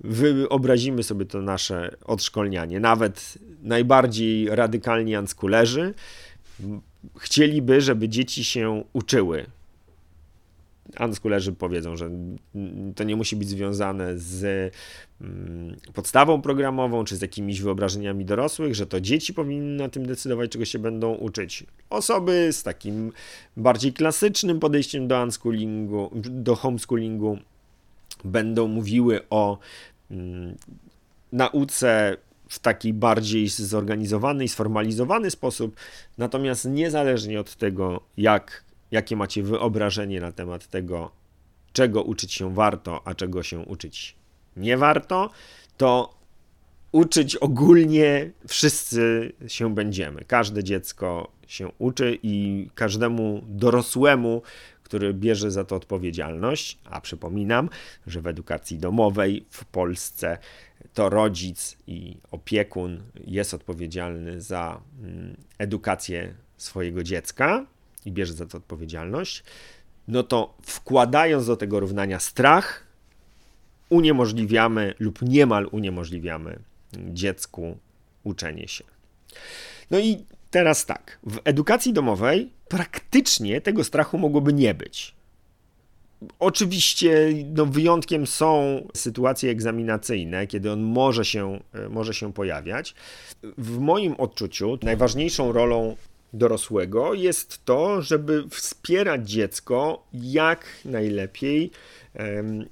wyobrazimy 0.00 1.02
sobie 1.02 1.26
to 1.26 1.42
nasze 1.42 1.96
odszkolnianie, 2.04 2.80
nawet 2.80 3.38
najbardziej 3.62 4.48
radykalni 4.48 5.14
anskulerzy 5.14 5.94
chcieliby, 7.18 7.80
żeby 7.80 8.08
dzieci 8.08 8.44
się 8.44 8.84
uczyły. 8.92 9.46
Anskulerzy 10.96 11.52
powiedzą, 11.52 11.96
że 11.96 12.10
to 12.96 13.04
nie 13.04 13.16
musi 13.16 13.36
być 13.36 13.48
związane 13.48 14.18
z 14.18 14.72
mm, 15.20 15.76
podstawą 15.94 16.42
programową 16.42 17.04
czy 17.04 17.16
z 17.16 17.22
jakimiś 17.22 17.60
wyobrażeniami 17.60 18.24
dorosłych, 18.24 18.74
że 18.74 18.86
to 18.86 19.00
dzieci 19.00 19.34
powinny 19.34 19.82
na 19.82 19.88
tym 19.88 20.06
decydować, 20.06 20.50
czego 20.50 20.64
się 20.64 20.78
będą 20.78 21.14
uczyć. 21.14 21.64
Osoby 21.90 22.48
z 22.52 22.62
takim 22.62 23.12
bardziej 23.56 23.92
klasycznym 23.92 24.60
podejściem 24.60 25.08
do 25.08 25.22
unschoolingu, 25.22 26.10
do 26.14 26.54
homeschoolingu 26.54 27.38
będą 28.24 28.68
mówiły 28.68 29.20
o 29.30 29.58
mm, 30.10 30.56
nauce 31.32 32.16
w 32.48 32.58
taki 32.58 32.92
bardziej 32.92 33.48
zorganizowany 33.48 34.44
i 34.44 34.48
sformalizowany 34.48 35.30
sposób. 35.30 35.76
Natomiast 36.18 36.64
niezależnie 36.64 37.40
od 37.40 37.56
tego, 37.56 38.00
jak, 38.16 38.64
jakie 38.90 39.16
macie 39.16 39.42
wyobrażenie 39.42 40.20
na 40.20 40.32
temat 40.32 40.66
tego, 40.66 41.10
czego 41.72 42.02
uczyć 42.02 42.32
się 42.32 42.54
warto, 42.54 43.02
a 43.04 43.14
czego 43.14 43.42
się 43.42 43.58
uczyć 43.58 44.16
nie 44.56 44.76
warto, 44.76 45.30
to 45.76 46.18
uczyć 46.92 47.36
ogólnie 47.36 48.30
wszyscy 48.48 49.32
się 49.46 49.74
będziemy. 49.74 50.24
Każde 50.24 50.64
dziecko 50.64 51.32
się 51.46 51.70
uczy 51.78 52.18
i 52.22 52.66
każdemu 52.74 53.42
dorosłemu, 53.48 54.42
który 54.88 55.14
bierze 55.14 55.50
za 55.50 55.64
to 55.64 55.76
odpowiedzialność, 55.76 56.78
a 56.84 57.00
przypominam, 57.00 57.68
że 58.06 58.20
w 58.20 58.26
edukacji 58.26 58.78
domowej 58.78 59.46
w 59.50 59.64
Polsce 59.64 60.38
to 60.94 61.08
rodzic 61.08 61.76
i 61.86 62.16
opiekun 62.30 63.02
jest 63.26 63.54
odpowiedzialny 63.54 64.40
za 64.40 64.80
mm, 65.02 65.36
edukację 65.58 66.34
swojego 66.56 67.02
dziecka 67.02 67.66
i 68.06 68.12
bierze 68.12 68.32
za 68.32 68.46
to 68.46 68.58
odpowiedzialność, 68.58 69.44
no 70.08 70.22
to 70.22 70.54
wkładając 70.62 71.46
do 71.46 71.56
tego 71.56 71.80
równania 71.80 72.18
strach, 72.18 72.84
uniemożliwiamy 73.88 74.94
lub 74.98 75.22
niemal 75.22 75.68
uniemożliwiamy 75.70 76.58
dziecku 76.92 77.78
uczenie 78.24 78.68
się. 78.68 78.84
No 79.90 79.98
i 79.98 80.24
teraz 80.50 80.86
tak, 80.86 81.18
w 81.22 81.38
edukacji 81.44 81.92
domowej 81.92 82.50
praktycznie 82.68 83.60
tego 83.60 83.84
strachu 83.84 84.18
mogłoby 84.18 84.52
nie 84.52 84.74
być. 84.74 85.14
Oczywiście 86.38 87.28
no, 87.54 87.66
wyjątkiem 87.66 88.26
są 88.26 88.82
sytuacje 88.94 89.50
egzaminacyjne, 89.50 90.46
kiedy 90.46 90.72
on 90.72 90.82
może 90.82 91.24
się, 91.24 91.60
e, 91.74 91.88
może 91.88 92.14
się 92.14 92.32
pojawiać. 92.32 92.94
W 93.58 93.78
moim 93.78 94.14
odczuciu 94.14 94.78
najważniejszą 94.82 95.52
rolą 95.52 95.96
dorosłego 96.32 97.14
jest 97.14 97.64
to, 97.64 98.02
żeby 98.02 98.44
wspierać 98.50 99.30
dziecko 99.30 100.06
jak 100.12 100.66
najlepiej 100.84 101.70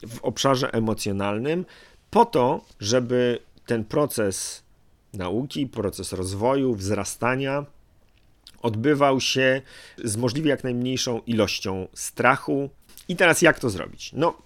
w 0.08 0.18
obszarze 0.22 0.72
emocjonalnym, 0.72 1.64
po 2.10 2.24
to, 2.24 2.64
żeby 2.80 3.38
ten 3.66 3.84
proces 3.84 4.62
nauki, 5.14 5.66
proces 5.66 6.12
rozwoju, 6.12 6.74
wzrastania 6.74 7.66
odbywał 8.66 9.20
się 9.20 9.62
z 10.04 10.16
możliwie 10.16 10.50
jak 10.50 10.64
najmniejszą 10.64 11.20
ilością 11.26 11.88
strachu. 11.94 12.70
I 13.08 13.16
teraz 13.16 13.42
jak 13.42 13.60
to 13.60 13.70
zrobić? 13.70 14.10
No, 14.12 14.36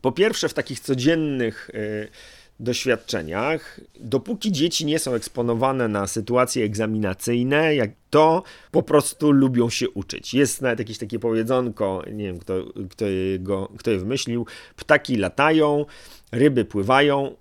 po 0.00 0.12
pierwsze, 0.12 0.48
w 0.48 0.54
takich 0.54 0.80
codziennych 0.80 1.70
y, 1.74 2.08
doświadczeniach, 2.60 3.80
dopóki 4.00 4.52
dzieci 4.52 4.86
nie 4.86 4.98
są 4.98 5.14
eksponowane 5.14 5.88
na 5.88 6.06
sytuacje 6.06 6.64
egzaminacyjne, 6.64 7.74
jak 7.74 7.90
to 8.10 8.42
po 8.70 8.82
prostu 8.82 9.32
lubią 9.32 9.70
się 9.70 9.90
uczyć. 9.90 10.34
Jest 10.34 10.62
nawet 10.62 10.78
jakieś 10.78 10.98
takie 10.98 11.18
powiedzonko, 11.18 12.02
nie 12.12 12.24
wiem 12.24 12.38
kto, 12.38 12.54
kto, 12.90 13.04
kto 13.78 13.90
je 13.90 13.98
wymyślił, 13.98 14.46
ptaki 14.76 15.16
latają, 15.16 15.86
ryby 16.32 16.64
pływają, 16.64 17.36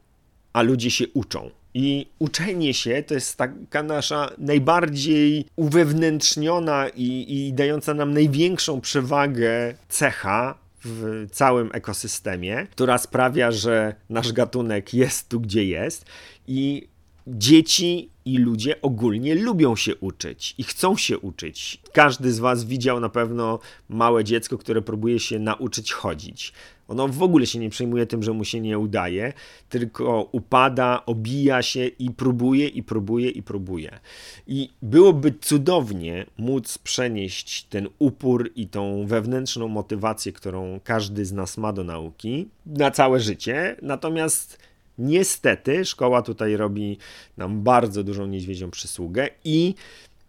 a 0.54 0.62
ludzie 0.62 0.92
się 0.92 1.06
uczą. 1.14 1.50
I 1.78 2.08
uczenie 2.20 2.74
się 2.74 3.04
to 3.08 3.14
jest 3.14 3.38
taka 3.38 3.84
nasza 3.84 4.30
najbardziej 4.38 5.46
uwewnętrzniona 5.56 6.90
i, 6.90 7.26
i 7.30 7.54
dająca 7.54 7.94
nam 7.94 8.14
największą 8.14 8.82
przewagę 8.82 9.74
cecha 9.90 10.58
w 10.86 11.26
całym 11.32 11.70
ekosystemie, 11.74 12.68
która 12.72 12.98
sprawia, 12.98 13.52
że 13.52 13.96
nasz 14.10 14.32
gatunek 14.32 14.94
jest 14.94 15.30
tu, 15.30 15.40
gdzie 15.40 15.66
jest 15.66 16.06
i 16.48 16.88
dzieci 17.28 18.10
i 18.26 18.38
ludzie 18.38 18.82
ogólnie 18.82 19.36
lubią 19.36 19.76
się 19.76 19.96
uczyć 19.96 20.56
i 20.58 20.64
chcą 20.64 20.98
się 20.98 21.20
uczyć. 21.20 21.82
Każdy 21.94 22.34
z 22.34 22.40
Was 22.40 22.64
widział 22.64 23.00
na 23.00 23.10
pewno 23.10 23.60
małe 23.90 24.24
dziecko, 24.24 24.58
które 24.58 24.82
próbuje 24.82 25.20
się 25.20 25.40
nauczyć 25.40 25.94
chodzić. 25.94 26.54
Ono 26.88 27.08
w 27.08 27.24
ogóle 27.24 27.46
się 27.46 27.60
nie 27.60 27.70
przejmuje 27.70 28.06
tym, 28.06 28.24
że 28.24 28.34
mu 28.34 28.46
się 28.46 28.62
nie 28.62 28.80
udaje, 28.80 29.34
tylko 29.70 30.30
upada, 30.32 31.06
obija 31.06 31.62
się 31.62 31.86
i 31.86 32.12
próbuje, 32.12 32.68
i 32.68 32.84
próbuje, 32.84 33.30
i 33.30 33.44
próbuje. 33.44 34.00
I 34.48 34.70
byłoby 34.82 35.34
cudownie 35.42 36.26
móc 36.38 36.78
przenieść 36.78 37.64
ten 37.64 37.88
upór 38.00 38.52
i 38.56 38.68
tą 38.68 39.06
wewnętrzną 39.08 39.68
motywację, 39.68 40.32
którą 40.32 40.80
każdy 40.84 41.26
z 41.26 41.32
nas 41.32 41.58
ma 41.58 41.74
do 41.74 41.84
nauki, 41.84 42.48
na 42.66 42.92
całe 42.92 43.20
życie. 43.20 43.76
Natomiast 43.82 44.58
niestety 44.98 45.86
szkoła 45.86 46.22
tutaj 46.22 46.58
robi 46.58 46.98
nam 47.38 47.62
bardzo 47.62 48.04
dużą 48.04 48.26
niedźwiedzią 48.28 48.72
przysługę 48.72 49.30
i 49.44 49.76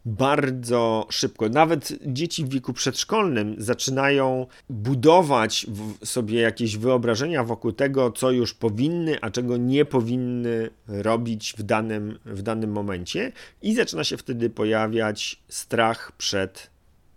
bardzo 0.06 1.06
szybko. 1.10 1.48
Nawet 1.48 1.92
dzieci 2.06 2.44
w 2.44 2.48
wieku 2.48 2.72
przedszkolnym 2.72 3.54
zaczynają 3.58 4.46
budować 4.70 5.66
sobie 6.04 6.40
jakieś 6.40 6.76
wyobrażenia 6.76 7.44
wokół 7.44 7.72
tego, 7.72 8.10
co 8.10 8.30
już 8.30 8.54
powinny, 8.54 9.20
a 9.20 9.30
czego 9.30 9.56
nie 9.56 9.84
powinny 9.84 10.70
robić 10.88 11.54
w 11.58 11.62
danym, 11.62 12.18
w 12.24 12.42
danym 12.42 12.72
momencie, 12.72 13.32
i 13.62 13.74
zaczyna 13.74 14.04
się 14.04 14.16
wtedy 14.16 14.50
pojawiać 14.50 15.42
strach 15.48 16.12
przed 16.12 16.70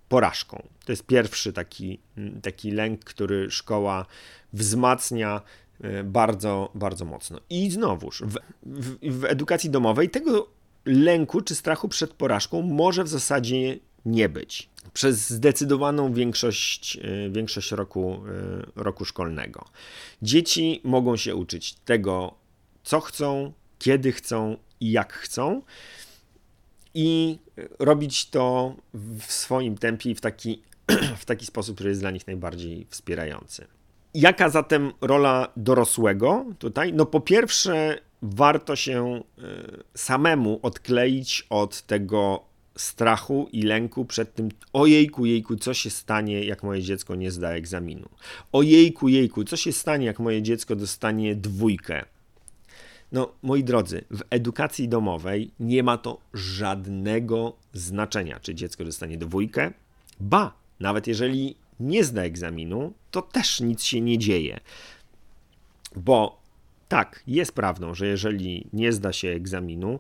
porażką. 0.10 0.64
To 0.86 0.92
jest 0.92 1.06
pierwszy 1.06 1.54
taki, 1.54 2.00
taki 2.42 2.72
lęk, 2.72 3.04
który 3.04 3.52
szkoła 3.52 4.06
wzmacnia 4.54 5.42
e, 5.82 6.04
bardzo, 6.04 6.72
bardzo 6.76 7.06
mocno. 7.06 7.40
I 7.50 7.72
znowuż, 7.72 8.22
w, 8.22 8.38
w, 8.64 9.20
w 9.20 9.26
edukacji 9.26 9.70
domowej 9.70 10.10
tego 10.10 10.59
lęku 10.90 11.42
czy 11.42 11.56
strachu 11.56 11.88
przed 11.88 12.14
porażką 12.14 12.62
może 12.62 13.04
w 13.04 13.08
zasadzie 13.08 13.80
nie 14.06 14.30
być 14.30 14.70
przez 14.94 15.30
zdecydowaną 15.30 16.14
większość, 16.14 16.98
e, 16.98 17.30
większość 17.30 17.72
roku, 17.72 18.22
e, 18.78 18.82
roku 18.84 19.06
szkolnego. 19.06 19.66
Dzieci 20.22 20.82
mogą 20.84 21.18
się 21.18 21.36
uczyć 21.36 21.74
tego, 21.74 22.36
co 22.84 23.00
chcą, 23.00 23.54
kiedy 23.80 24.12
chcą 24.12 24.58
i 24.80 24.92
jak 24.92 25.14
chcą, 25.14 25.62
i 26.94 27.40
robić 27.80 28.30
to 28.30 28.76
w 28.94 29.32
swoim 29.32 29.78
tempie 29.78 30.10
i 30.10 30.16
w 30.16 30.22
taki, 30.22 30.62
w 31.22 31.26
taki 31.26 31.46
sposób, 31.46 31.76
który 31.76 31.90
jest 31.90 32.02
dla 32.02 32.12
nich 32.12 32.28
najbardziej 32.28 32.88
wspierający. 32.90 33.68
Jaka 34.14 34.50
zatem 34.50 34.92
rola 35.02 35.48
dorosłego 35.58 36.46
tutaj? 36.60 36.94
No 36.94 37.06
po 37.06 37.22
pierwsze, 37.22 38.00
warto 38.22 38.76
się 38.76 39.06
e, 39.16 39.22
samemu 39.96 40.60
odkleić 40.62 41.48
od 41.50 41.82
tego 41.82 42.50
strachu 42.76 43.50
i 43.52 43.62
lęku 43.64 44.06
przed 44.06 44.36
tym, 44.36 44.50
ojejku, 44.74 45.26
jejku, 45.26 45.56
co 45.56 45.74
się 45.74 45.90
stanie, 45.90 46.44
jak 46.46 46.64
moje 46.64 46.82
dziecko 46.82 47.16
nie 47.16 47.32
zda 47.32 47.50
egzaminu. 47.50 48.10
Ojejku, 48.52 49.08
jejku, 49.08 49.44
co 49.44 49.58
się 49.58 49.72
stanie, 49.72 50.06
jak 50.06 50.20
moje 50.20 50.42
dziecko 50.42 50.76
dostanie 50.76 51.36
dwójkę. 51.36 52.06
No, 53.12 53.32
moi 53.44 53.64
drodzy, 53.64 54.06
w 54.12 54.22
edukacji 54.30 54.90
domowej 54.90 55.52
nie 55.60 55.84
ma 55.84 55.98
to 55.98 56.20
żadnego 56.34 57.54
znaczenia, 57.74 58.40
czy 58.40 58.56
dziecko 58.56 58.86
dostanie 58.86 59.18
dwójkę. 59.18 59.72
Ba, 60.20 60.54
nawet 60.80 61.08
jeżeli 61.08 61.56
nie 61.80 62.04
zda 62.04 62.22
egzaminu, 62.22 62.94
to 63.12 63.22
też 63.22 63.62
nic 63.62 63.84
się 63.84 64.02
nie 64.02 64.18
dzieje. 64.18 64.60
Bo 65.96 66.39
tak, 66.90 67.24
jest 67.28 67.52
prawdą, 67.52 67.94
że 67.94 68.08
jeżeli 68.08 68.68
nie 68.74 68.94
zda 68.94 69.14
się 69.14 69.30
egzaminu, 69.30 70.00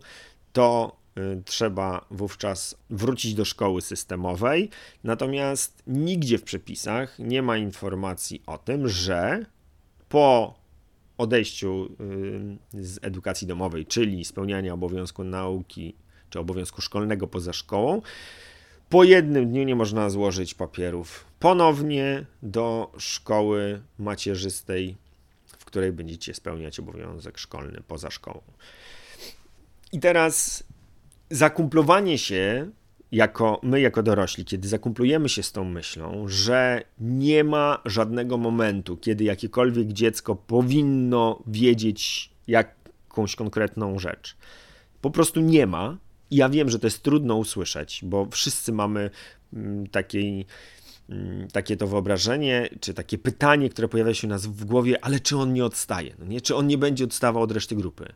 to 0.53 0.97
y, 1.17 1.41
trzeba 1.45 2.05
wówczas 2.11 2.75
wrócić 2.89 3.33
do 3.33 3.45
szkoły 3.45 3.81
systemowej. 3.81 4.69
Natomiast 5.03 5.83
nigdzie 5.87 6.37
w 6.37 6.43
przepisach 6.43 7.19
nie 7.19 7.41
ma 7.41 7.57
informacji 7.57 8.41
o 8.45 8.57
tym, 8.57 8.87
że 8.87 9.45
po 10.09 10.55
odejściu 11.17 11.89
y, 12.73 12.83
z 12.83 12.99
edukacji 13.01 13.47
domowej, 13.47 13.85
czyli 13.85 14.25
spełniania 14.25 14.73
obowiązku 14.73 15.23
nauki 15.23 15.95
czy 16.29 16.39
obowiązku 16.39 16.81
szkolnego 16.81 17.27
poza 17.27 17.53
szkołą, 17.53 18.01
po 18.89 19.03
jednym 19.03 19.49
dniu 19.49 19.63
nie 19.63 19.75
można 19.75 20.09
złożyć 20.09 20.53
papierów 20.53 21.25
ponownie 21.39 22.25
do 22.43 22.91
szkoły 22.97 23.81
macierzystej, 23.99 24.95
której 25.69 25.91
będziecie 25.91 26.33
spełniać 26.33 26.79
obowiązek 26.79 27.37
szkolny 27.37 27.81
poza 27.87 28.11
szkołą. 28.11 28.41
I 29.91 29.99
teraz 29.99 30.63
zakumplowanie 31.29 32.17
się 32.17 32.71
jako 33.11 33.59
my, 33.63 33.81
jako 33.81 34.03
dorośli, 34.03 34.45
kiedy 34.45 34.67
zakumplujemy 34.67 35.29
się 35.29 35.43
z 35.43 35.51
tą 35.51 35.63
myślą, 35.63 36.25
że 36.27 36.81
nie 36.99 37.43
ma 37.43 37.81
żadnego 37.85 38.37
momentu, 38.37 38.97
kiedy 38.97 39.23
jakiekolwiek 39.23 39.87
dziecko 39.87 40.35
powinno 40.35 41.43
wiedzieć 41.47 42.29
jakąś 42.47 43.35
konkretną 43.35 43.99
rzecz. 43.99 44.37
Po 45.01 45.11
prostu 45.11 45.41
nie 45.41 45.67
ma. 45.67 45.97
Ja 46.31 46.49
wiem, 46.49 46.69
że 46.69 46.79
to 46.79 46.87
jest 46.87 47.03
trudno 47.03 47.35
usłyszeć, 47.35 48.01
bo 48.03 48.27
wszyscy 48.31 48.71
mamy 48.71 49.09
mm, 49.53 49.87
takiej, 49.87 50.45
takie 51.53 51.77
to 51.77 51.87
wyobrażenie, 51.87 52.69
czy 52.79 52.93
takie 52.93 53.17
pytanie, 53.17 53.69
które 53.69 53.87
pojawia 53.87 54.13
się 54.13 54.27
u 54.27 54.29
nas 54.29 54.45
w 54.45 54.65
głowie, 54.65 55.05
ale 55.05 55.19
czy 55.19 55.37
on 55.37 55.53
nie 55.53 55.65
odstaje? 55.65 56.15
No 56.19 56.25
nie? 56.25 56.41
Czy 56.41 56.55
on 56.55 56.67
nie 56.67 56.77
będzie 56.77 57.03
odstawał 57.03 57.43
od 57.43 57.51
reszty 57.51 57.75
grupy? 57.75 58.13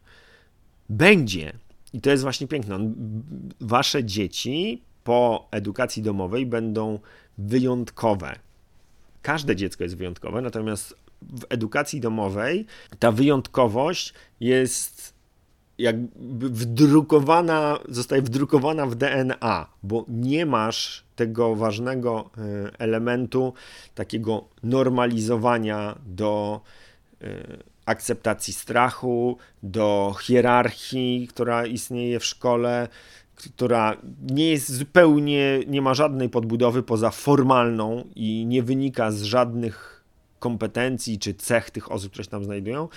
Będzie, 0.90 1.54
i 1.94 2.02
to 2.02 2.10
jest 2.10 2.24
właśnie 2.24 2.48
piękne. 2.48 2.94
Wasze 3.62 4.04
dzieci 4.04 4.82
po 5.04 5.48
edukacji 5.52 6.04
domowej 6.04 6.46
będą 6.46 7.00
wyjątkowe. 7.38 8.36
Każde 9.22 9.56
dziecko 9.56 9.84
jest 9.84 9.98
wyjątkowe, 9.98 10.42
natomiast 10.42 10.96
w 11.22 11.46
edukacji 11.50 12.00
domowej 12.00 12.66
ta 13.00 13.12
wyjątkowość 13.12 14.14
jest 14.40 15.13
jakby 15.78 16.50
wdrukowana, 16.50 17.80
zostaje 17.90 18.22
wdrukowana 18.22 18.86
w 18.86 18.96
DNA, 18.96 19.68
bo 19.84 20.06
nie 20.08 20.46
masz 20.46 21.04
tego 21.16 21.56
ważnego 21.56 22.30
e, 22.38 22.72
elementu 22.80 23.54
takiego 23.96 24.44
normalizowania 24.64 25.96
do 26.06 26.62
e, 27.22 27.28
akceptacji 27.86 28.54
strachu, 28.54 29.38
do 29.64 30.16
hierarchii, 30.22 31.28
która 31.28 31.66
istnieje 31.66 32.20
w 32.20 32.26
szkole, 32.26 32.88
która 33.36 33.98
nie 34.22 34.50
jest 34.50 34.72
zupełnie, 34.72 35.60
nie 35.68 35.82
ma 35.82 35.94
żadnej 35.94 36.30
podbudowy 36.30 36.84
poza 36.84 37.12
formalną 37.12 38.08
i 38.16 38.46
nie 38.46 38.64
wynika 38.64 39.12
z 39.12 39.22
żadnych 39.22 40.04
kompetencji 40.40 41.20
czy 41.20 41.34
cech 41.34 41.72
tych 41.72 41.92
osób, 41.92 42.12
które 42.12 42.24
się 42.24 42.30
tam 42.30 42.44
znajdują. 42.44 42.90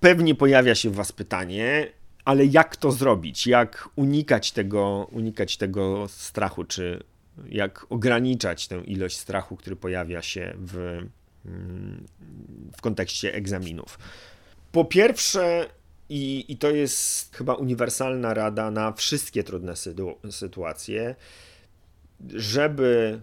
Pewnie 0.00 0.34
pojawia 0.34 0.74
się 0.74 0.90
w 0.90 0.94
Was 0.94 1.12
pytanie, 1.12 1.92
ale 2.24 2.44
jak 2.44 2.76
to 2.76 2.92
zrobić? 2.92 3.46
Jak 3.46 3.88
unikać 3.96 4.52
tego, 4.52 5.08
unikać 5.12 5.56
tego 5.56 6.08
strachu, 6.08 6.64
czy 6.64 7.02
jak 7.48 7.86
ograniczać 7.90 8.68
tę 8.68 8.80
ilość 8.80 9.16
strachu, 9.16 9.56
który 9.56 9.76
pojawia 9.76 10.22
się 10.22 10.54
w 10.58 11.02
w 12.76 12.80
kontekście 12.82 13.34
egzaminów. 13.34 13.98
Po 14.72 14.84
pierwsze, 14.84 15.66
i, 16.08 16.44
i 16.48 16.56
to 16.56 16.70
jest 16.70 17.36
chyba 17.36 17.54
uniwersalna 17.54 18.34
rada 18.34 18.70
na 18.70 18.92
wszystkie 18.92 19.44
trudne 19.44 19.74
sytuacje, 20.30 21.14
żeby 22.34 23.20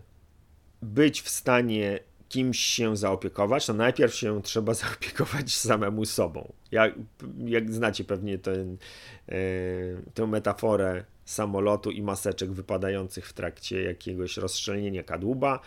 być 0.82 1.22
w 1.22 1.30
stanie 1.30 2.00
kimś 2.34 2.60
się 2.60 2.98
zaopiekować, 2.98 3.66
to 3.66 3.74
najpierw 3.74 4.16
się 4.16 4.42
trzeba 4.42 4.74
zaopiekować 4.84 5.56
samemu 5.56 6.06
sobą. 6.06 6.54
Jak, 6.72 6.94
jak 7.46 7.74
znacie 7.74 8.04
pewnie 8.04 8.38
ten, 8.38 8.78
yy, 9.28 9.38
tę 10.14 10.28
metaforę 10.28 11.06
samolotu 11.26 11.92
i 11.92 12.02
maseczek 12.02 12.52
wypadających 12.52 13.28
w 13.28 13.34
trakcie 13.34 13.84
jakiegoś 13.84 14.38
rozszczelnienia 14.38 15.04
kadłuba, 15.04 15.60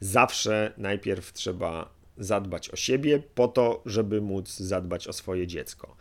zawsze 0.00 0.72
najpierw 0.78 1.32
trzeba 1.32 1.90
zadbać 2.18 2.70
o 2.70 2.76
siebie, 2.76 3.22
po 3.34 3.48
to, 3.48 3.82
żeby 3.86 4.20
móc 4.20 4.56
zadbać 4.56 5.08
o 5.08 5.12
swoje 5.12 5.46
dziecko. 5.46 5.96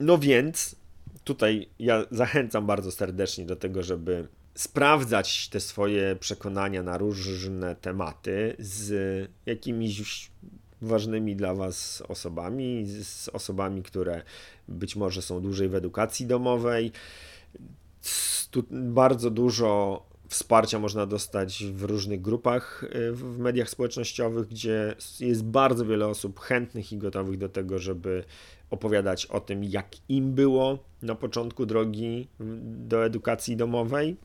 No 0.00 0.18
więc 0.18 0.76
tutaj 1.24 1.68
ja 1.78 2.04
zachęcam 2.10 2.66
bardzo 2.66 2.90
serdecznie 2.92 3.44
do 3.46 3.56
tego, 3.56 3.82
żeby 3.82 4.28
sprawdzać 4.60 5.48
te 5.48 5.60
swoje 5.60 6.16
przekonania 6.16 6.82
na 6.82 6.98
różne 6.98 7.76
tematy 7.76 8.56
z 8.58 9.28
jakimiś 9.46 10.30
ważnymi 10.82 11.36
dla 11.36 11.54
Was 11.54 12.02
osobami, 12.08 12.86
z 12.86 13.28
osobami, 13.28 13.82
które 13.82 14.22
być 14.68 14.96
może 14.96 15.22
są 15.22 15.40
dłużej 15.40 15.68
w 15.68 15.74
edukacji 15.74 16.26
domowej. 16.26 16.92
Tu 18.50 18.64
bardzo 18.70 19.30
dużo 19.30 20.02
Wsparcia 20.28 20.78
można 20.78 21.06
dostać 21.06 21.64
w 21.64 21.82
różnych 21.82 22.20
grupach 22.20 22.84
y, 22.84 23.12
w 23.12 23.38
mediach 23.38 23.70
społecznościowych, 23.70 24.48
gdzie 24.48 24.94
jest 25.20 25.44
bardzo 25.44 25.86
wiele 25.86 26.06
osób 26.06 26.40
chętnych 26.40 26.92
i 26.92 26.98
gotowych 26.98 27.38
do 27.38 27.48
tego, 27.48 27.78
żeby 27.78 28.24
opowiadać 28.70 29.26
o 29.26 29.40
tym, 29.40 29.64
jak 29.64 29.88
im 30.08 30.32
było 30.32 30.78
na 31.02 31.14
początku 31.14 31.66
drogi 31.66 32.28
do 32.62 33.04
edukacji 33.04 33.56
domowej. 33.56 34.16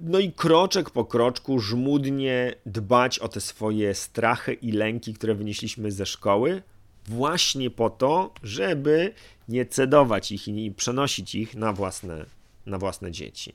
No 0.00 0.18
i 0.18 0.32
kroczek 0.32 0.90
po 0.90 1.04
kroczku 1.04 1.58
żmudnie 1.58 2.54
dbać 2.66 3.18
o 3.18 3.28
te 3.28 3.40
swoje 3.40 3.94
strachy 3.94 4.52
i 4.52 4.72
lęki, 4.72 5.14
które 5.14 5.34
wynieśliśmy 5.34 5.92
ze 5.92 6.06
szkoły, 6.06 6.62
właśnie 7.06 7.70
po 7.70 7.90
to, 7.90 8.32
żeby 8.42 9.12
nie 9.48 9.66
cedować 9.66 10.32
ich 10.32 10.48
i 10.48 10.70
przenosić 10.70 11.34
ich 11.34 11.54
na 11.54 11.72
własne, 11.72 12.26
na 12.66 12.78
własne 12.78 13.12
dzieci. 13.12 13.52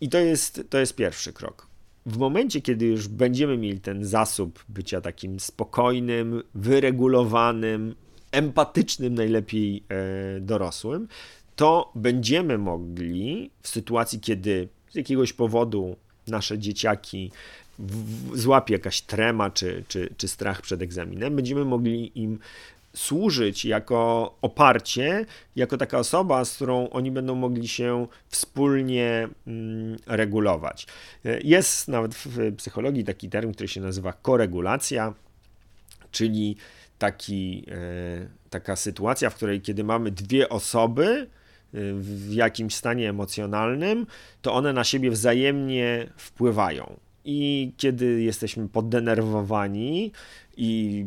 I 0.00 0.08
to 0.08 0.18
jest, 0.18 0.62
to 0.70 0.78
jest 0.78 0.94
pierwszy 0.94 1.32
krok. 1.32 1.66
W 2.06 2.16
momencie, 2.16 2.60
kiedy 2.60 2.86
już 2.86 3.08
będziemy 3.08 3.56
mieli 3.56 3.80
ten 3.80 4.04
zasób 4.04 4.64
bycia 4.68 5.00
takim 5.00 5.40
spokojnym, 5.40 6.42
wyregulowanym, 6.54 7.94
empatycznym, 8.32 9.14
najlepiej 9.14 9.84
e, 9.88 10.40
dorosłym, 10.40 11.08
to 11.56 11.92
będziemy 11.94 12.58
mogli 12.58 13.50
w 13.62 13.68
sytuacji, 13.68 14.20
kiedy 14.20 14.68
z 14.90 14.94
jakiegoś 14.94 15.32
powodu 15.32 15.96
nasze 16.26 16.58
dzieciaki 16.58 17.30
złapie 18.34 18.74
jakaś 18.74 19.00
trema 19.00 19.50
czy, 19.50 19.84
czy, 19.88 20.14
czy 20.16 20.28
strach 20.28 20.62
przed 20.62 20.82
egzaminem, 20.82 21.36
będziemy 21.36 21.64
mogli 21.64 22.20
im 22.20 22.38
służyć 22.94 23.64
jako 23.64 24.34
oparcie, 24.42 25.26
jako 25.56 25.76
taka 25.76 25.98
osoba, 25.98 26.44
z 26.44 26.54
którą 26.54 26.90
oni 26.90 27.10
będą 27.10 27.34
mogli 27.34 27.68
się 27.68 28.06
wspólnie 28.28 29.28
mm, 29.46 29.96
regulować. 30.06 30.86
Jest 31.44 31.88
nawet 31.88 32.14
w 32.14 32.56
psychologii 32.56 33.04
taki 33.04 33.28
termin, 33.28 33.54
który 33.54 33.68
się 33.68 33.80
nazywa 33.80 34.12
koregulacja, 34.12 35.14
czyli 36.10 36.56
taki, 36.98 37.64
e, 37.68 38.26
taka 38.50 38.76
sytuacja, 38.76 39.30
w 39.30 39.34
której 39.34 39.60
kiedy 39.60 39.84
mamy 39.84 40.10
dwie 40.10 40.48
osoby 40.48 41.26
w 41.94 42.32
jakimś 42.32 42.74
stanie 42.74 43.08
emocjonalnym, 43.08 44.06
to 44.42 44.54
one 44.54 44.72
na 44.72 44.84
siebie 44.84 45.10
wzajemnie 45.10 46.06
wpływają. 46.16 46.96
I 47.24 47.72
kiedy 47.76 48.22
jesteśmy 48.22 48.68
poddenerwowani 48.68 50.12
i 50.56 51.04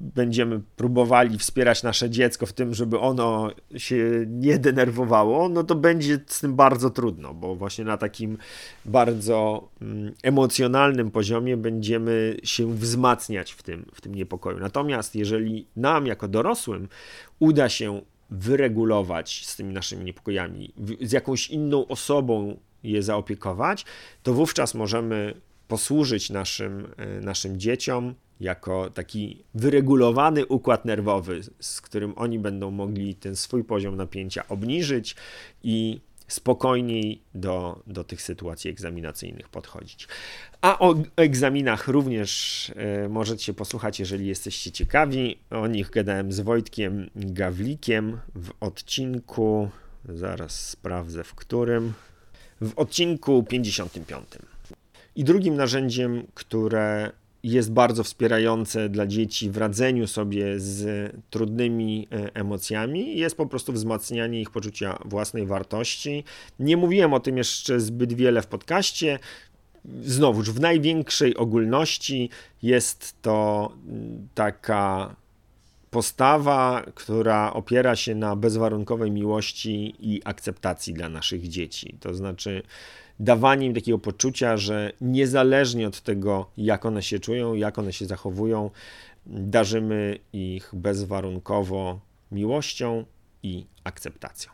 będziemy 0.00 0.60
próbowali 0.76 1.38
wspierać 1.38 1.82
nasze 1.82 2.10
dziecko 2.10 2.46
w 2.46 2.52
tym, 2.52 2.74
żeby 2.74 2.98
ono 2.98 3.50
się 3.76 4.24
nie 4.28 4.58
denerwowało, 4.58 5.48
no 5.48 5.64
to 5.64 5.74
będzie 5.74 6.20
z 6.26 6.40
tym 6.40 6.54
bardzo 6.54 6.90
trudno, 6.90 7.34
bo 7.34 7.56
właśnie 7.56 7.84
na 7.84 7.96
takim 7.96 8.38
bardzo 8.84 9.68
mm, 9.82 10.14
emocjonalnym 10.22 11.10
poziomie 11.10 11.56
będziemy 11.56 12.36
się 12.42 12.74
wzmacniać 12.74 13.52
w 13.52 13.62
tym, 13.62 13.86
w 13.94 14.00
tym 14.00 14.14
niepokoju. 14.14 14.58
Natomiast 14.58 15.14
jeżeli 15.14 15.66
nam 15.76 16.06
jako 16.06 16.28
dorosłym 16.28 16.88
uda 17.38 17.68
się 17.68 18.00
wyregulować 18.30 19.46
z 19.46 19.56
tymi 19.56 19.74
naszymi 19.74 20.04
niepokojami, 20.04 20.72
z 21.00 21.12
jakąś 21.12 21.50
inną 21.50 21.86
osobą 21.86 22.56
je 22.82 23.02
zaopiekować, 23.02 23.84
to 24.22 24.34
wówczas 24.34 24.74
możemy 24.74 25.40
posłużyć 25.68 26.30
naszym, 26.30 26.88
e, 26.96 27.20
naszym 27.20 27.60
dzieciom 27.60 28.14
jako 28.40 28.90
taki 28.90 29.44
wyregulowany 29.54 30.46
układ 30.46 30.84
nerwowy, 30.84 31.40
z 31.60 31.80
którym 31.80 32.12
oni 32.16 32.38
będą 32.38 32.70
mogli 32.70 33.14
ten 33.14 33.36
swój 33.36 33.64
poziom 33.64 33.96
napięcia 33.96 34.48
obniżyć 34.48 35.16
i 35.62 36.00
spokojniej 36.28 37.22
do, 37.34 37.82
do 37.86 38.04
tych 38.04 38.22
sytuacji 38.22 38.70
egzaminacyjnych 38.70 39.48
podchodzić. 39.48 40.08
A 40.60 40.78
o 40.78 40.94
egzaminach 41.16 41.88
również 41.88 42.68
y, 43.04 43.08
możecie 43.08 43.54
posłuchać, 43.54 44.00
jeżeli 44.00 44.26
jesteście 44.26 44.72
ciekawi. 44.72 45.38
O 45.50 45.66
nich 45.66 45.90
gadałem 45.90 46.32
z 46.32 46.40
Wojtkiem 46.40 47.10
Gawlikiem 47.16 48.20
w 48.34 48.50
odcinku, 48.60 49.70
zaraz 50.08 50.68
sprawdzę 50.68 51.24
w 51.24 51.34
którym, 51.34 51.92
w 52.60 52.78
odcinku 52.78 53.42
55. 53.42 54.28
I 55.16 55.24
drugim 55.24 55.56
narzędziem, 55.56 56.26
które 56.34 57.12
jest 57.52 57.72
bardzo 57.72 58.04
wspierające 58.04 58.88
dla 58.88 59.06
dzieci 59.06 59.50
w 59.50 59.56
radzeniu 59.56 60.06
sobie 60.06 60.60
z 60.60 61.12
trudnymi 61.30 62.08
e, 62.12 62.34
emocjami, 62.34 63.18
jest 63.18 63.36
po 63.36 63.46
prostu 63.46 63.72
wzmacnianie 63.72 64.40
ich 64.40 64.50
poczucia 64.50 64.98
własnej 65.04 65.46
wartości. 65.46 66.24
Nie 66.60 66.76
mówiłem 66.76 67.12
o 67.12 67.20
tym 67.20 67.36
jeszcze 67.36 67.80
zbyt 67.80 68.12
wiele 68.12 68.42
w 68.42 68.46
podcaście. 68.46 69.18
Znowuż, 70.02 70.50
w 70.50 70.60
największej 70.60 71.36
ogólności 71.36 72.30
jest 72.62 73.22
to 73.22 73.72
mm, 73.88 74.28
taka 74.34 75.16
postawa, 75.90 76.84
która 76.94 77.52
opiera 77.52 77.96
się 77.96 78.14
na 78.14 78.36
bezwarunkowej 78.36 79.10
miłości 79.10 79.94
i 80.00 80.20
akceptacji 80.24 80.94
dla 80.94 81.08
naszych 81.08 81.48
dzieci. 81.48 81.96
To 82.00 82.14
znaczy, 82.14 82.62
dawanie 83.20 83.66
im 83.66 83.74
takiego 83.74 83.98
poczucia, 83.98 84.56
że 84.56 84.92
niezależnie 85.00 85.88
od 85.88 86.00
tego, 86.00 86.50
jak 86.56 86.86
one 86.86 87.02
się 87.02 87.18
czują, 87.18 87.54
jak 87.54 87.78
one 87.78 87.92
się 87.92 88.06
zachowują, 88.06 88.70
darzymy 89.26 90.18
ich 90.32 90.70
bezwarunkowo 90.72 92.00
miłością 92.32 93.04
i 93.42 93.66
akceptacją. 93.84 94.52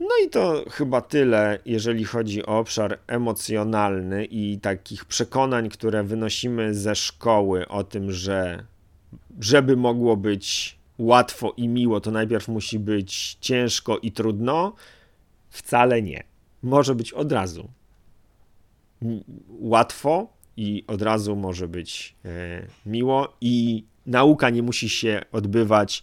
No 0.00 0.08
i 0.26 0.30
to 0.30 0.64
chyba 0.70 1.00
tyle, 1.00 1.58
jeżeli 1.66 2.04
chodzi 2.04 2.46
o 2.46 2.58
obszar 2.58 2.98
emocjonalny 3.06 4.24
i 4.24 4.58
takich 4.58 5.04
przekonań, 5.04 5.68
które 5.68 6.04
wynosimy 6.04 6.74
ze 6.74 6.94
szkoły 6.94 7.68
o 7.68 7.84
tym, 7.84 8.12
że 8.12 8.64
żeby 9.40 9.76
mogło 9.76 10.16
być 10.16 10.78
łatwo 10.98 11.52
i 11.56 11.68
miło, 11.68 12.00
to 12.00 12.10
najpierw 12.10 12.48
musi 12.48 12.78
być 12.78 13.38
ciężko 13.40 13.98
i 13.98 14.12
trudno. 14.12 14.72
Wcale 15.50 16.02
nie 16.02 16.27
może 16.62 16.94
być 16.94 17.12
od 17.12 17.32
razu 17.32 17.68
łatwo 19.48 20.32
i 20.56 20.84
od 20.86 21.02
razu 21.02 21.36
może 21.36 21.68
być 21.68 22.14
e, 22.24 22.66
miło 22.86 23.36
i 23.40 23.84
nauka 24.06 24.50
nie 24.50 24.62
musi 24.62 24.88
się 24.88 25.22
odbywać 25.32 26.02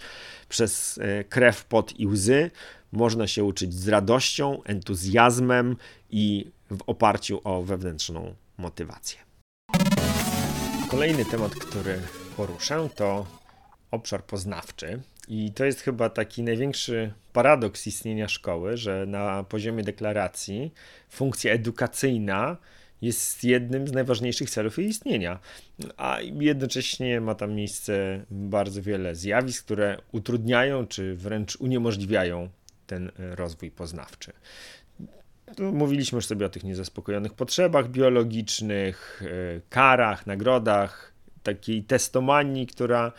przez 0.50 0.98
e, 0.98 1.24
krew, 1.24 1.66
pot 1.66 2.00
i 2.00 2.08
łzy. 2.08 2.52
Można 2.92 3.28
się 3.28 3.44
uczyć 3.44 3.74
z 3.74 3.88
radością, 3.88 4.64
entuzjazmem 4.64 5.76
i 6.10 6.52
w 6.72 6.80
oparciu 6.88 7.42
o 7.44 7.64
wewnętrzną 7.64 8.36
motywację. 8.58 9.20
Kolejny 10.90 11.26
temat, 11.26 11.56
który 11.56 12.02
poruszę, 12.38 12.90
to 12.96 13.26
obszar 13.96 14.24
poznawczy. 14.24 15.02
I 15.28 15.52
to 15.52 15.66
jest 15.66 15.82
chyba 15.82 16.10
taki 16.10 16.44
największy 16.44 17.14
paradoks 17.34 17.88
istnienia 17.88 18.28
szkoły, 18.28 18.78
że 18.78 19.06
na 19.06 19.44
poziomie 19.44 19.84
deklaracji 19.84 20.74
funkcja 21.10 21.54
edukacyjna 21.54 22.58
jest 23.02 23.44
jednym 23.44 23.88
z 23.88 23.92
najważniejszych 23.92 24.50
celów 24.50 24.78
jej 24.78 24.88
istnienia, 24.88 25.40
a 25.98 26.18
jednocześnie 26.22 27.22
ma 27.22 27.36
tam 27.36 27.54
miejsce 27.54 28.26
bardzo 28.32 28.82
wiele 28.82 29.16
zjawisk, 29.16 29.66
które 29.66 29.98
utrudniają 30.12 30.88
czy 30.88 31.16
wręcz 31.16 31.56
uniemożliwiają 31.56 32.50
ten 32.88 33.12
rozwój 33.18 33.72
poznawczy. 33.72 34.34
Mówiliśmy 35.60 36.16
już 36.16 36.26
sobie 36.26 36.46
o 36.46 36.50
tych 36.50 36.64
niezaspokojonych 36.64 37.34
potrzebach 37.34 37.90
biologicznych, 37.90 39.24
e, 39.26 39.62
karach, 39.70 40.28
nagrodach, 40.28 41.14
takiej 41.44 41.84
testomanii, 41.84 42.68
która 42.68 43.12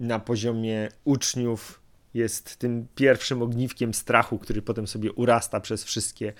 na 0.00 0.18
poziomie 0.18 0.88
uczniów 1.04 1.80
jest 2.14 2.56
tym 2.56 2.86
pierwszym 2.94 3.42
ogniwkiem 3.42 3.94
strachu, 3.94 4.38
który 4.38 4.62
potem 4.62 4.86
sobie 4.86 5.12
urasta 5.12 5.60
przez 5.60 5.84
wszystkie 5.84 6.32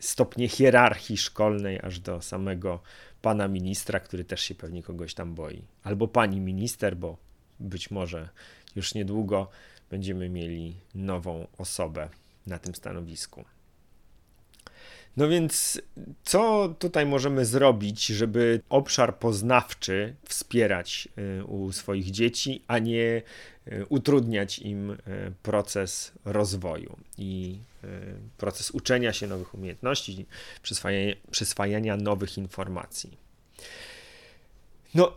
stopnie 0.00 0.48
hierarchii 0.48 1.16
szkolnej, 1.16 1.80
aż 1.82 2.00
do 2.00 2.22
samego 2.22 2.80
pana 3.22 3.48
ministra, 3.48 4.00
który 4.00 4.24
też 4.24 4.40
się 4.40 4.54
pewnie 4.54 4.82
kogoś 4.82 5.14
tam 5.14 5.34
boi. 5.34 5.62
Albo 5.82 6.08
pani 6.08 6.40
minister, 6.40 6.96
bo 6.96 7.16
być 7.60 7.90
może 7.90 8.28
już 8.76 8.94
niedługo 8.94 9.48
będziemy 9.90 10.28
mieli 10.28 10.76
nową 10.94 11.46
osobę 11.58 12.08
na 12.46 12.58
tym 12.58 12.74
stanowisku. 12.74 13.44
No 15.16 15.28
więc, 15.28 15.80
co 16.24 16.74
tutaj 16.78 17.06
możemy 17.06 17.44
zrobić, 17.44 18.06
żeby 18.06 18.60
obszar 18.68 19.18
poznawczy 19.18 20.14
wspierać 20.28 21.08
y, 21.40 21.44
u 21.44 21.72
swoich 21.72 22.10
dzieci, 22.10 22.64
a 22.66 22.78
nie 22.78 23.22
y, 23.68 23.86
utrudniać 23.88 24.58
im 24.58 24.90
y, 24.90 24.96
proces 25.42 26.12
rozwoju 26.24 26.96
i 27.18 27.58
proces 28.36 28.70
uczenia 28.70 29.12
się 29.12 29.26
nowych 29.26 29.54
umiejętności, 29.54 30.26
przyswajania, 30.62 31.14
przyswajania 31.30 31.96
nowych 31.96 32.38
informacji? 32.38 33.18
No, 34.94 35.14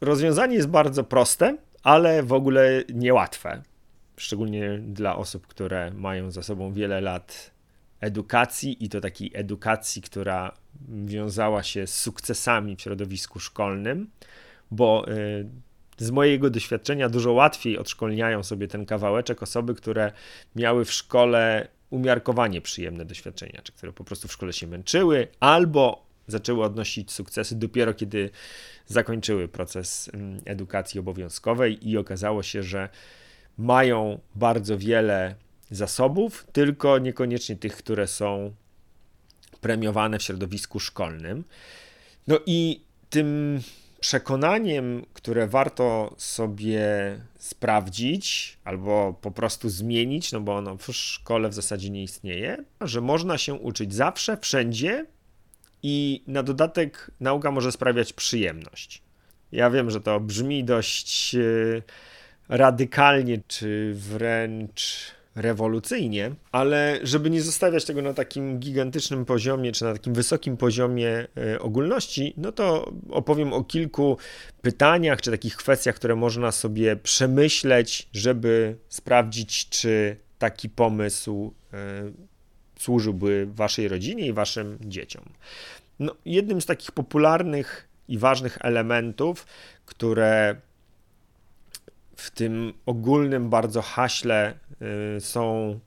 rozwiązanie 0.00 0.56
jest 0.56 0.68
bardzo 0.68 1.04
proste, 1.04 1.56
ale 1.82 2.22
w 2.22 2.32
ogóle 2.32 2.84
niełatwe. 2.94 3.62
Szczególnie 4.16 4.78
dla 4.78 5.16
osób, 5.16 5.46
które 5.46 5.90
mają 5.90 6.30
za 6.30 6.42
sobą 6.42 6.72
wiele 6.72 7.00
lat 7.00 7.50
edukacji 8.00 8.84
i 8.84 8.88
to 8.88 9.00
takiej 9.00 9.30
edukacji, 9.34 10.02
która 10.02 10.52
wiązała 10.88 11.62
się 11.62 11.86
z 11.86 11.94
sukcesami 11.94 12.76
w 12.76 12.80
środowisku 12.80 13.40
szkolnym, 13.40 14.10
bo 14.70 15.08
y, 15.08 15.46
z 15.98 16.10
mojego 16.10 16.50
doświadczenia 16.50 17.08
dużo 17.08 17.32
łatwiej 17.32 17.78
odszkolniają 17.78 18.42
sobie 18.42 18.68
ten 18.68 18.86
kawałeczek 18.86 19.42
osoby, 19.42 19.74
które 19.74 20.12
miały 20.56 20.84
w 20.84 20.92
szkole 20.92 21.68
umiarkowanie 21.90 22.60
przyjemne 22.60 23.04
doświadczenia, 23.04 23.60
czy 23.62 23.72
które 23.72 23.92
po 23.92 24.04
prostu 24.04 24.28
w 24.28 24.32
szkole 24.32 24.52
się 24.52 24.66
męczyły, 24.66 25.28
albo 25.40 26.06
zaczęły 26.26 26.64
odnosić 26.64 27.12
sukcesy 27.12 27.56
dopiero 27.56 27.94
kiedy 27.94 28.30
zakończyły 28.86 29.48
proces 29.48 30.10
mm, 30.14 30.40
edukacji 30.44 31.00
obowiązkowej 31.00 31.88
i 31.88 31.96
okazało 31.98 32.42
się, 32.42 32.62
że 32.62 32.88
mają 33.58 34.20
bardzo 34.34 34.78
wiele 34.78 35.34
zasobów, 35.70 36.46
tylko 36.52 36.98
niekoniecznie 36.98 37.56
tych, 37.56 37.76
które 37.76 38.06
są 38.06 38.54
premiowane 39.60 40.18
w 40.18 40.22
środowisku 40.22 40.80
szkolnym. 40.80 41.44
No 42.26 42.38
i 42.46 42.80
tym 43.10 43.60
przekonaniem, 44.00 45.06
które 45.12 45.46
warto 45.46 46.14
sobie 46.18 46.86
sprawdzić 47.38 48.58
albo 48.64 49.18
po 49.20 49.30
prostu 49.30 49.68
zmienić, 49.68 50.32
no 50.32 50.40
bo 50.40 50.56
ono 50.56 50.76
w 50.76 50.86
szkole 50.92 51.48
w 51.48 51.54
zasadzie 51.54 51.90
nie 51.90 52.02
istnieje, 52.02 52.64
że 52.80 53.00
można 53.00 53.38
się 53.38 53.54
uczyć 53.54 53.94
zawsze, 53.94 54.36
wszędzie 54.36 55.06
i 55.82 56.22
na 56.26 56.42
dodatek 56.42 57.10
nauka 57.20 57.50
może 57.50 57.72
sprawiać 57.72 58.12
przyjemność. 58.12 59.02
Ja 59.52 59.70
wiem, 59.70 59.90
że 59.90 60.00
to 60.00 60.20
brzmi 60.20 60.64
dość 60.64 61.34
e, 61.34 61.38
radykalnie, 62.48 63.40
czy 63.48 63.92
wręcz 63.94 65.14
rewolucyjnie, 65.40 66.30
ale 66.52 66.98
żeby 67.02 67.30
nie 67.30 67.42
zostawiać 67.42 67.84
tego 67.84 68.02
na 68.02 68.14
takim 68.14 68.58
gigantycznym 68.58 69.24
poziomie, 69.24 69.72
czy 69.72 69.84
na 69.84 69.92
takim 69.92 70.14
wysokim 70.14 70.56
poziomie 70.56 71.26
e, 71.36 71.60
ogólności, 71.60 72.34
no 72.36 72.52
to 72.52 72.92
opowiem 73.10 73.52
o 73.52 73.64
kilku 73.64 74.16
pytaniach, 74.62 75.22
czy 75.22 75.30
takich 75.30 75.56
kwestiach, 75.56 75.94
które 75.94 76.16
można 76.16 76.52
sobie 76.52 76.96
przemyśleć, 76.96 78.08
żeby 78.12 78.76
sprawdzić, 78.88 79.68
czy 79.68 80.16
taki 80.38 80.68
pomysł 80.68 81.54
e, 81.72 81.76
służyłby 82.78 83.48
waszej 83.54 83.88
rodzinie 83.88 84.26
i 84.26 84.32
waszym 84.32 84.78
dzieciom. 84.80 85.24
No, 85.98 86.14
jednym 86.24 86.60
z 86.60 86.66
takich 86.66 86.92
popularnych 86.92 87.88
i 88.08 88.18
ważnych 88.18 88.58
elementów, 88.60 89.46
które 89.86 90.56
w 92.20 92.30
tym 92.30 92.72
ogólnym 92.86 93.50
bardzo 93.50 93.82
haśle 93.82 94.54
y, 95.16 95.20
są 95.20 95.78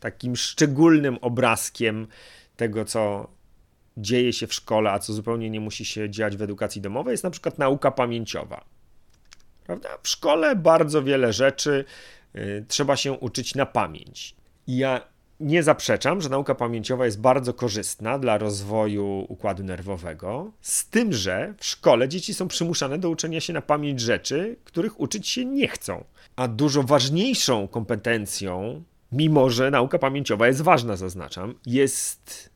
takim 0.00 0.36
szczególnym 0.36 1.18
obrazkiem 1.20 2.06
tego, 2.56 2.84
co 2.84 3.30
dzieje 3.96 4.32
się 4.32 4.46
w 4.46 4.54
szkole, 4.54 4.90
a 4.92 4.98
co 4.98 5.12
zupełnie 5.12 5.50
nie 5.50 5.60
musi 5.60 5.84
się 5.84 6.10
dziać 6.10 6.36
w 6.36 6.42
edukacji 6.42 6.80
domowej, 6.80 7.12
jest 7.12 7.24
na 7.24 7.30
przykład 7.30 7.58
nauka 7.58 7.90
pamięciowa. 7.90 8.64
Prawda? 9.64 9.88
W 10.02 10.08
szkole 10.08 10.56
bardzo 10.56 11.02
wiele 11.02 11.32
rzeczy 11.32 11.84
y, 12.36 12.64
trzeba 12.68 12.96
się 12.96 13.12
uczyć 13.12 13.54
na 13.54 13.66
pamięć. 13.66 14.36
I 14.66 14.76
ja 14.76 15.11
nie 15.42 15.62
zaprzeczam, 15.62 16.20
że 16.20 16.28
nauka 16.28 16.54
pamięciowa 16.54 17.04
jest 17.04 17.20
bardzo 17.20 17.54
korzystna 17.54 18.18
dla 18.18 18.38
rozwoju 18.38 19.26
układu 19.28 19.64
nerwowego, 19.64 20.52
z 20.60 20.88
tym, 20.88 21.12
że 21.12 21.54
w 21.58 21.66
szkole 21.66 22.08
dzieci 22.08 22.34
są 22.34 22.48
przymuszane 22.48 22.98
do 22.98 23.10
uczenia 23.10 23.40
się 23.40 23.52
na 23.52 23.62
pamięć 23.62 24.00
rzeczy, 24.00 24.56
których 24.64 25.00
uczyć 25.00 25.28
się 25.28 25.44
nie 25.44 25.68
chcą. 25.68 26.04
A 26.36 26.48
dużo 26.48 26.82
ważniejszą 26.82 27.68
kompetencją, 27.68 28.82
mimo 29.12 29.50
że 29.50 29.70
nauka 29.70 29.98
pamięciowa 29.98 30.46
jest 30.46 30.60
ważna, 30.60 30.96
zaznaczam, 30.96 31.54
jest 31.66 32.50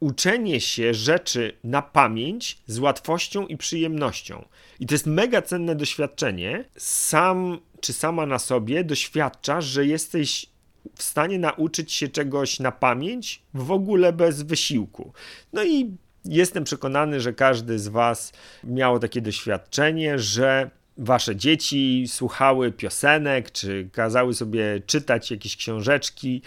uczenie 0.00 0.60
się 0.60 0.94
rzeczy 0.94 1.56
na 1.64 1.82
pamięć 1.82 2.58
z 2.66 2.78
łatwością 2.78 3.46
i 3.46 3.56
przyjemnością. 3.56 4.44
I 4.80 4.86
to 4.86 4.94
jest 4.94 5.06
mega 5.06 5.42
cenne 5.42 5.74
doświadczenie. 5.74 6.64
Sam 6.76 7.58
czy 7.80 7.92
sama 7.92 8.26
na 8.26 8.38
sobie 8.38 8.84
doświadczasz, 8.84 9.64
że 9.64 9.86
jesteś 9.86 10.46
w 10.94 11.02
stanie 11.02 11.38
nauczyć 11.38 11.92
się 11.92 12.08
czegoś 12.08 12.60
na 12.60 12.72
pamięć 12.72 13.42
w 13.54 13.70
ogóle 13.70 14.12
bez 14.12 14.42
wysiłku. 14.42 15.12
No 15.52 15.64
i 15.64 15.96
jestem 16.24 16.64
przekonany, 16.64 17.20
że 17.20 17.32
każdy 17.32 17.78
z 17.78 17.88
Was 17.88 18.32
miało 18.64 18.98
takie 18.98 19.20
doświadczenie, 19.20 20.18
że 20.18 20.70
Wasze 21.02 21.36
dzieci 21.36 22.04
słuchały 22.08 22.72
piosenek, 22.72 23.50
czy 23.50 23.88
kazały 23.92 24.34
sobie 24.34 24.80
czytać 24.86 25.30
jakieś 25.30 25.56
książeczki 25.56 26.42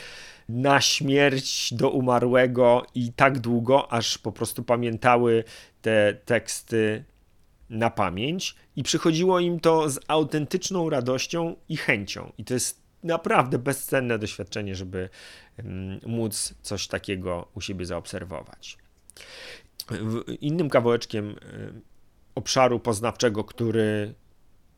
na 0.50 0.82
śmierć 0.82 1.74
do 1.74 1.90
umarłego 1.90 2.86
i 2.96 3.14
tak 3.14 3.40
długo, 3.40 3.92
aż 3.92 4.18
po 4.18 4.32
prostu 4.32 4.64
pamiętały 4.64 5.44
te 5.82 6.14
teksty 6.26 7.04
na 7.70 7.90
pamięć 7.90 8.56
i 8.76 8.84
przychodziło 8.84 9.40
im 9.40 9.60
to 9.60 9.90
z 9.90 10.00
autentyczną 10.08 10.90
radością 10.90 11.56
i 11.70 11.78
chęcią. 11.78 12.32
I 12.38 12.44
to 12.44 12.54
jest 12.54 12.83
naprawdę 13.04 13.60
bezcenne 13.60 14.20
doświadczenie, 14.20 14.76
żeby 14.76 15.10
móc 16.06 16.54
coś 16.62 16.88
takiego 16.88 17.48
u 17.56 17.62
siebie 17.62 17.86
zaobserwować. 17.86 18.78
Innym 20.42 20.70
kawałeczkiem 20.70 21.36
obszaru 22.36 22.80
poznawczego, 22.80 23.44
który 23.44 24.14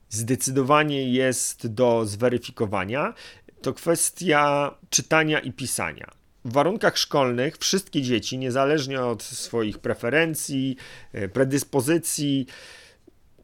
zdecydowanie 0.10 1.14
jest 1.14 1.68
do 1.68 2.06
zweryfikowania, 2.06 3.14
to 3.62 3.74
kwestia 3.74 4.72
czytania 4.90 5.40
i 5.40 5.52
pisania. 5.54 6.12
W 6.46 6.54
warunkach 6.54 6.98
szkolnych 6.98 7.58
wszystkie 7.58 8.02
dzieci, 8.02 8.38
niezależnie 8.38 9.02
od 9.02 9.24
swoich 9.24 9.80
preferencji, 9.80 10.78
e, 11.14 11.30
predyspozycji, 11.30 12.48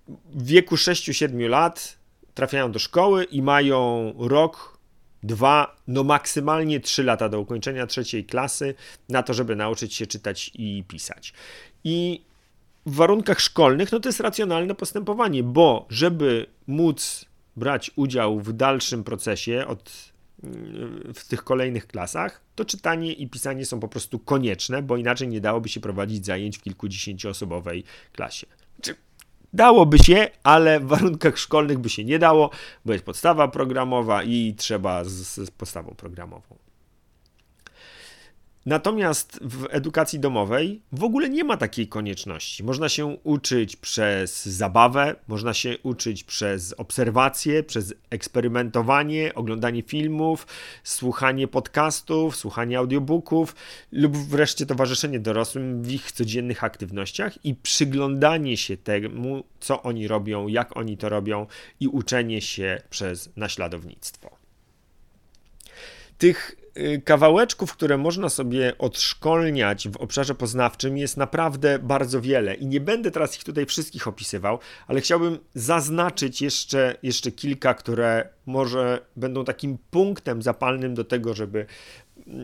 w 0.08 0.46
wieku 0.46 0.76
6-7 0.76 1.50
lat 1.50 1.98
trafiają 2.34 2.72
do 2.72 2.80
szkoły 2.80 3.24
i 3.24 3.42
mają 3.42 4.14
rok, 4.20 4.71
dwa, 5.24 5.76
no 5.88 6.04
maksymalnie 6.04 6.80
trzy 6.80 7.04
lata 7.04 7.30
do 7.30 7.40
ukończenia 7.40 7.88
trzeciej 7.88 8.26
klasy 8.26 8.74
na 9.10 9.24
to, 9.24 9.34
żeby 9.34 9.56
nauczyć 9.56 9.94
się 9.94 10.08
czytać 10.08 10.52
i 10.54 10.84
pisać. 10.88 11.34
I 11.84 12.22
w 12.86 12.96
warunkach 12.96 13.40
szkolnych, 13.40 13.92
no 13.92 14.00
to 14.00 14.10
jest 14.10 14.20
racjonalne 14.20 14.76
postępowanie, 14.76 15.44
bo 15.44 15.86
żeby 15.90 16.46
móc 16.68 17.26
brać 17.56 17.92
udział 17.96 18.40
w 18.40 18.54
dalszym 18.54 19.04
procesie 19.04 19.66
od 19.68 20.12
w 21.14 21.28
tych 21.28 21.44
kolejnych 21.44 21.88
klasach, 21.88 22.42
to 22.56 22.66
czytanie 22.66 23.14
i 23.14 23.28
pisanie 23.28 23.66
są 23.66 23.80
po 23.80 23.88
prostu 23.88 24.20
konieczne, 24.20 24.82
bo 24.82 24.98
inaczej 24.98 25.28
nie 25.28 25.42
dałoby 25.42 25.70
się 25.70 25.80
prowadzić 25.80 26.26
zajęć 26.26 26.58
w 26.58 26.62
kilkudziesięcioosobowej 26.62 27.84
klasie. 28.14 28.48
Dałoby 29.54 30.00
się, 30.00 30.28
ale 30.44 30.80
w 30.80 30.88
warunkach 30.88 31.38
szkolnych 31.38 31.80
by 31.80 31.90
się 31.90 32.04
nie 32.04 32.20
dało, 32.20 32.50
bo 32.86 32.94
jest 32.94 33.06
podstawa 33.06 33.48
programowa 33.48 34.24
i 34.24 34.56
trzeba 34.58 35.04
z, 35.04 35.10
z 35.36 35.52
podstawą 35.52 35.96
programową. 35.98 36.56
Natomiast 38.66 39.40
w 39.42 39.68
edukacji 39.70 40.20
domowej 40.20 40.82
w 40.92 41.04
ogóle 41.04 41.30
nie 41.30 41.44
ma 41.44 41.58
takiej 41.58 41.88
konieczności. 41.88 42.64
Można 42.64 42.90
się 42.90 43.06
uczyć 43.24 43.76
przez 43.76 44.46
zabawę, 44.46 45.16
można 45.28 45.54
się 45.54 45.78
uczyć 45.84 46.24
przez 46.24 46.74
obserwacje, 46.78 47.64
przez 47.64 47.94
eksperymentowanie, 48.10 49.36
oglądanie 49.36 49.82
filmów, 49.82 50.48
słuchanie 50.84 51.48
podcastów, 51.48 52.36
słuchanie 52.36 52.78
audiobooków 52.78 53.56
lub 53.92 54.18
wreszcie 54.18 54.66
towarzyszenie 54.66 55.20
dorosłym 55.20 55.84
w 55.84 55.92
ich 55.92 56.12
codziennych 56.12 56.64
aktywnościach 56.64 57.46
i 57.46 57.56
przyglądanie 57.56 58.58
się 58.58 58.78
temu, 58.78 59.44
co 59.60 59.84
oni 59.84 60.08
robią, 60.08 60.48
jak 60.48 60.78
oni 60.78 60.98
to 60.98 61.10
robią 61.10 61.48
i 61.80 61.88
uczenie 61.88 62.42
się 62.42 62.82
przez 62.90 63.30
naśladownictwo. 63.36 64.41
Tych 66.22 66.62
Y, 66.78 67.02
kawałeczków, 67.06 67.74
które 67.74 67.98
można 67.98 68.30
sobie 68.30 68.78
odszkolniać 68.78 69.90
w 69.90 69.98
obszarze 69.98 70.36
poznawczym 70.36 70.98
jest 70.98 71.18
naprawdę 71.18 71.80
bardzo 71.80 72.22
wiele. 72.22 72.56
I 72.56 72.68
nie 72.68 72.82
będę 72.82 73.12
teraz 73.12 73.38
ich 73.38 73.44
tutaj 73.44 73.66
wszystkich 73.66 74.08
opisywał, 74.08 74.60
ale 74.88 75.02
chciałbym 75.02 75.40
zaznaczyć 75.54 76.42
jeszcze, 76.42 76.96
jeszcze 77.04 77.32
kilka, 77.32 77.74
które 77.74 78.30
może 78.46 79.06
będą 79.16 79.46
takim 79.46 79.78
punktem 79.92 80.42
zapalnym 80.42 80.94
do 80.94 81.04
tego, 81.04 81.34
żeby 81.34 81.66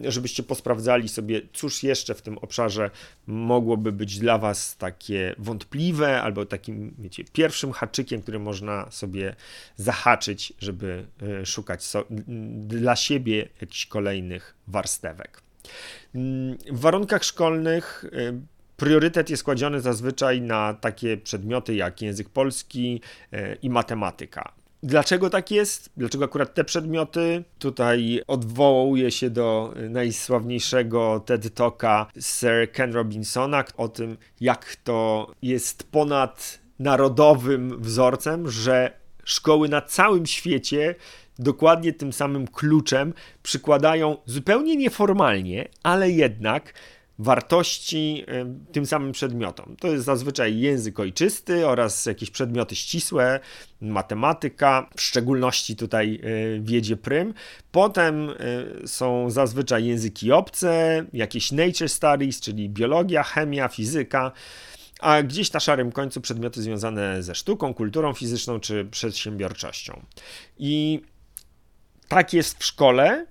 żebyście 0.04 0.44
posprawdzali 0.44 1.10
sobie, 1.10 1.42
cóż 1.54 1.84
jeszcze 1.84 2.16
w 2.16 2.22
tym 2.22 2.38
obszarze 2.38 2.92
mogłoby 3.28 3.92
być 3.92 4.20
dla 4.20 4.38
Was 4.38 4.78
takie 4.78 5.36
wątpliwe, 5.38 6.22
albo 6.22 6.46
takim, 6.46 6.96
wiecie, 7.00 7.24
pierwszym 7.34 7.72
haczykiem, 7.72 8.22
który 8.22 8.40
można 8.40 8.92
sobie 8.92 9.36
zahaczyć, 9.76 10.54
żeby 10.60 11.06
e, 11.22 11.46
szukać 11.46 11.84
so 11.84 12.06
dla 12.68 12.96
siebie 12.96 13.50
jakichś 13.62 13.86
kolejnych 13.86 14.56
warstewek. 14.68 15.42
W 16.72 16.80
warunkach 16.80 17.24
szkolnych 17.24 18.06
e, 18.06 18.42
priorytet 18.78 19.30
jest 19.30 19.44
kładziony 19.44 19.82
zazwyczaj 19.82 20.42
na 20.42 20.74
takie 20.74 21.18
przedmioty 21.18 21.76
jak 21.76 22.02
język 22.02 22.30
polski 22.30 23.02
e, 23.32 23.56
i 23.56 23.70
matematyka. 23.70 24.57
Dlaczego 24.84 25.30
tak 25.30 25.52
jest? 25.52 25.90
Dlaczego 25.98 26.26
akurat 26.26 26.54
te 26.54 26.64
przedmioty? 26.64 27.44
Tutaj 27.60 28.22
odwołuje 28.28 29.12
się 29.12 29.30
do 29.30 29.74
najsławniejszego 29.90 31.24
TED 31.26 31.54
Talka 31.54 32.08
Sir 32.20 32.72
Ken 32.72 32.94
Robinsona 32.94 33.64
o 33.78 33.88
tym, 33.88 34.18
jak 34.42 34.76
to 34.84 35.32
jest 35.42 35.92
ponad 35.92 36.60
narodowym 36.80 37.82
wzorcem, 37.82 38.52
że 38.52 38.92
szkoły 39.24 39.70
na 39.70 39.82
całym 39.82 40.26
świecie 40.26 40.96
dokładnie 41.40 41.94
tym 41.94 42.14
samym 42.14 42.48
kluczem 42.48 43.14
przykładają 43.44 44.18
zupełnie 44.26 44.76
nieformalnie, 44.76 45.68
ale 45.84 46.12
jednak 46.12 46.74
wartości 47.20 48.26
tym 48.72 48.86
samym 48.86 49.12
przedmiotom. 49.12 49.76
To 49.80 49.88
jest 49.88 50.06
zazwyczaj 50.06 50.60
język 50.60 51.00
ojczysty 51.00 51.68
oraz 51.68 52.06
jakieś 52.06 52.30
przedmioty 52.32 52.76
ścisłe, 52.76 53.40
matematyka, 53.82 54.90
w 54.98 55.02
szczególności 55.02 55.76
tutaj 55.76 56.22
e, 56.24 56.60
wiedzie 56.62 56.98
prym. 56.98 57.34
Potem 57.72 58.30
e, 58.30 58.88
są 58.88 59.30
zazwyczaj 59.30 59.86
języki 59.86 60.32
obce, 60.32 61.06
jakieś 61.14 61.52
nature 61.52 61.90
studies, 61.90 62.42
czyli 62.42 62.70
biologia, 62.70 63.24
chemia, 63.24 63.68
fizyka, 63.68 64.32
a 65.00 65.24
gdzieś 65.24 65.54
na 65.54 65.60
szarym 65.60 65.92
końcu 65.92 66.22
przedmioty 66.22 66.62
związane 66.62 67.24
ze 67.24 67.36
sztuką, 67.36 67.74
kulturą 67.74 68.14
fizyczną 68.14 68.60
czy 68.60 68.86
przedsiębiorczością. 68.86 70.02
I 70.58 71.02
tak 72.08 72.34
jest 72.34 72.60
w 72.60 72.66
szkole, 72.66 73.26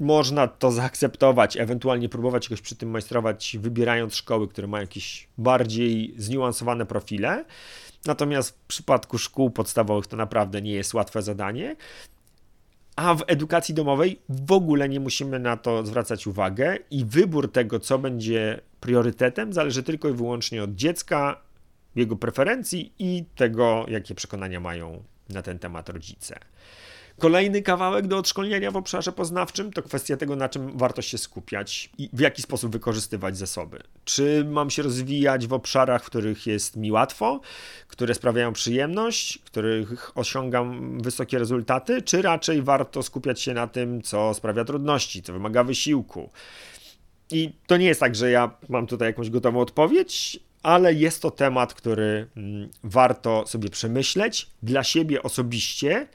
można 0.00 0.48
to 0.48 0.70
zaakceptować, 0.70 1.56
ewentualnie 1.56 2.08
próbować 2.08 2.42
czegoś 2.44 2.60
przy 2.60 2.76
tym 2.76 2.90
majstrować, 2.90 3.56
wybierając 3.60 4.14
szkoły, 4.14 4.48
które 4.48 4.66
mają 4.66 4.80
jakieś 4.80 5.28
bardziej 5.38 6.14
zniuansowane 6.16 6.86
profile. 6.86 7.44
Natomiast 8.06 8.50
w 8.50 8.66
przypadku 8.66 9.18
szkół 9.18 9.50
podstawowych 9.50 10.06
to 10.06 10.16
naprawdę 10.16 10.62
nie 10.62 10.72
jest 10.72 10.94
łatwe 10.94 11.22
zadanie. 11.22 11.76
A 12.96 13.14
w 13.14 13.24
edukacji 13.26 13.74
domowej 13.74 14.20
w 14.28 14.52
ogóle 14.52 14.88
nie 14.88 15.00
musimy 15.00 15.38
na 15.38 15.56
to 15.56 15.86
zwracać 15.86 16.26
uwagę 16.26 16.76
i 16.90 17.04
wybór 17.04 17.52
tego, 17.52 17.80
co 17.80 17.98
będzie 17.98 18.60
priorytetem, 18.80 19.52
zależy 19.52 19.82
tylko 19.82 20.08
i 20.08 20.12
wyłącznie 20.12 20.62
od 20.62 20.74
dziecka, 20.74 21.40
jego 21.94 22.16
preferencji 22.16 22.92
i 22.98 23.24
tego, 23.36 23.86
jakie 23.88 24.14
przekonania 24.14 24.60
mają 24.60 25.02
na 25.28 25.42
ten 25.42 25.58
temat 25.58 25.88
rodzice. 25.88 26.38
Kolejny 27.18 27.62
kawałek 27.62 28.06
do 28.06 28.18
odszkolnienia 28.18 28.70
w 28.70 28.76
obszarze 28.76 29.12
poznawczym 29.12 29.72
to 29.72 29.82
kwestia 29.82 30.16
tego, 30.16 30.36
na 30.36 30.48
czym 30.48 30.78
warto 30.78 31.02
się 31.02 31.18
skupiać 31.18 31.90
i 31.98 32.10
w 32.12 32.20
jaki 32.20 32.42
sposób 32.42 32.72
wykorzystywać 32.72 33.36
zasoby. 33.36 33.78
Czy 34.04 34.44
mam 34.50 34.70
się 34.70 34.82
rozwijać 34.82 35.46
w 35.46 35.52
obszarach, 35.52 36.04
w 36.04 36.06
których 36.06 36.46
jest 36.46 36.76
mi 36.76 36.92
łatwo, 36.92 37.40
które 37.88 38.14
sprawiają 38.14 38.52
przyjemność, 38.52 39.38
w 39.38 39.44
których 39.44 40.18
osiągam 40.18 40.98
wysokie 41.00 41.38
rezultaty, 41.38 42.02
czy 42.02 42.22
raczej 42.22 42.62
warto 42.62 43.02
skupiać 43.02 43.40
się 43.40 43.54
na 43.54 43.66
tym, 43.66 44.02
co 44.02 44.34
sprawia 44.34 44.64
trudności, 44.64 45.22
co 45.22 45.32
wymaga 45.32 45.64
wysiłku. 45.64 46.30
I 47.30 47.52
to 47.66 47.76
nie 47.76 47.86
jest 47.86 48.00
tak, 48.00 48.14
że 48.14 48.30
ja 48.30 48.50
mam 48.68 48.86
tutaj 48.86 49.08
jakąś 49.08 49.30
gotową 49.30 49.60
odpowiedź, 49.60 50.40
ale 50.62 50.94
jest 50.94 51.22
to 51.22 51.30
temat, 51.30 51.74
który 51.74 52.26
mm, 52.36 52.68
warto 52.84 53.44
sobie 53.46 53.68
przemyśleć 53.68 54.50
dla 54.62 54.84
siebie 54.84 55.22
osobiście 55.22 56.08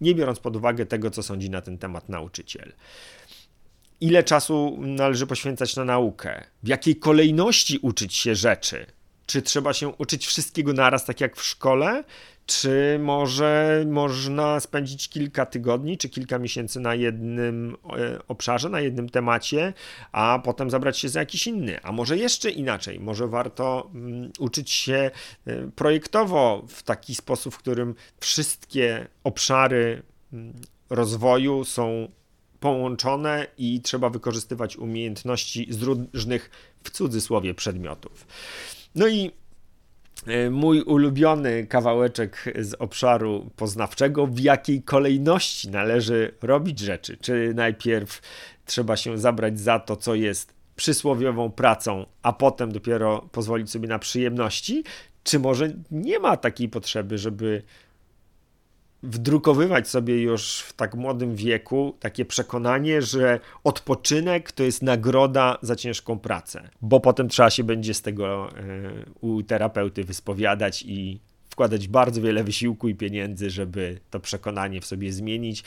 nie 0.00 0.14
biorąc 0.14 0.40
pod 0.40 0.56
uwagę 0.56 0.86
tego, 0.86 1.10
co 1.10 1.22
sądzi 1.22 1.50
na 1.50 1.60
ten 1.60 1.78
temat 1.78 2.08
nauczyciel. 2.08 2.72
Ile 4.00 4.24
czasu 4.24 4.78
należy 4.80 5.26
poświęcać 5.26 5.76
na 5.76 5.84
naukę? 5.84 6.44
W 6.62 6.68
jakiej 6.68 6.96
kolejności 6.96 7.78
uczyć 7.82 8.14
się 8.14 8.34
rzeczy? 8.34 8.86
Czy 9.26 9.42
trzeba 9.42 9.72
się 9.72 9.88
uczyć 9.88 10.26
wszystkiego 10.26 10.72
naraz, 10.72 11.04
tak 11.04 11.20
jak 11.20 11.36
w 11.36 11.42
szkole? 11.42 12.04
Czy 12.46 12.98
może 13.02 13.84
można 13.88 14.60
spędzić 14.60 15.08
kilka 15.08 15.46
tygodni 15.46 15.98
czy 15.98 16.08
kilka 16.08 16.38
miesięcy 16.38 16.80
na 16.80 16.94
jednym 16.94 17.76
e, 17.84 18.18
obszarze, 18.28 18.68
na 18.68 18.80
jednym 18.80 19.08
temacie, 19.08 19.72
a 20.12 20.40
potem 20.44 20.70
zabrać 20.70 20.98
się 20.98 21.08
za 21.08 21.20
jakiś 21.20 21.46
inny? 21.46 21.82
A 21.82 21.92
może 21.92 22.16
jeszcze 22.16 22.50
inaczej? 22.50 23.00
Może 23.00 23.26
warto 23.26 23.90
um, 23.94 24.30
uczyć 24.38 24.70
się 24.70 25.10
e, 25.46 25.70
projektowo 25.70 26.64
w 26.68 26.82
taki 26.82 27.14
sposób, 27.14 27.54
w 27.54 27.58
którym 27.58 27.94
wszystkie 28.20 29.06
obszary 29.24 30.02
um, 30.32 30.52
rozwoju 30.90 31.64
są 31.64 32.08
połączone 32.60 33.46
i 33.58 33.80
trzeba 33.80 34.10
wykorzystywać 34.10 34.76
umiejętności 34.76 35.66
z 35.70 35.82
różnych, 35.82 36.50
w 36.84 36.90
cudzysłowie, 36.90 37.54
przedmiotów. 37.54 38.26
No 38.94 39.08
i 39.08 39.30
mój 40.50 40.82
ulubiony 40.82 41.66
kawałeczek 41.66 42.44
z 42.58 42.74
obszaru 42.74 43.50
poznawczego, 43.56 44.26
w 44.26 44.38
jakiej 44.38 44.82
kolejności 44.82 45.70
należy 45.70 46.34
robić 46.42 46.78
rzeczy. 46.78 47.16
Czy 47.16 47.52
najpierw 47.54 48.20
trzeba 48.66 48.96
się 48.96 49.18
zabrać 49.18 49.60
za 49.60 49.78
to, 49.78 49.96
co 49.96 50.14
jest 50.14 50.54
przysłowiową 50.76 51.50
pracą, 51.50 52.06
a 52.22 52.32
potem 52.32 52.72
dopiero 52.72 53.28
pozwolić 53.32 53.70
sobie 53.70 53.88
na 53.88 53.98
przyjemności, 53.98 54.84
czy 55.24 55.38
może 55.38 55.72
nie 55.90 56.18
ma 56.18 56.36
takiej 56.36 56.68
potrzeby, 56.68 57.18
żeby 57.18 57.62
wdrukowywać 59.04 59.88
sobie 59.88 60.22
już 60.22 60.60
w 60.60 60.72
tak 60.72 60.94
młodym 60.94 61.36
wieku 61.36 61.96
takie 62.00 62.24
przekonanie, 62.24 63.02
że 63.02 63.40
odpoczynek 63.64 64.52
to 64.52 64.62
jest 64.62 64.82
nagroda 64.82 65.58
za 65.62 65.76
ciężką 65.76 66.18
pracę, 66.18 66.68
bo 66.80 67.00
potem 67.00 67.28
trzeba 67.28 67.50
się 67.50 67.64
będzie 67.64 67.94
z 67.94 68.02
tego 68.02 68.48
e, 68.48 68.52
u 69.20 69.42
terapeuty 69.42 70.04
wyspowiadać 70.04 70.82
i 70.82 71.20
wkładać 71.50 71.88
bardzo 71.88 72.20
wiele 72.20 72.44
wysiłku 72.44 72.88
i 72.88 72.94
pieniędzy, 72.94 73.50
żeby 73.50 74.00
to 74.10 74.20
przekonanie 74.20 74.80
w 74.80 74.86
sobie 74.86 75.12
zmienić. 75.12 75.64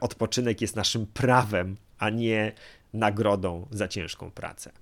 Odpoczynek 0.00 0.60
jest 0.60 0.76
naszym 0.76 1.06
prawem, 1.06 1.76
a 1.98 2.10
nie 2.10 2.52
nagrodą 2.94 3.66
za 3.70 3.88
ciężką 3.88 4.30
pracę. 4.30 4.72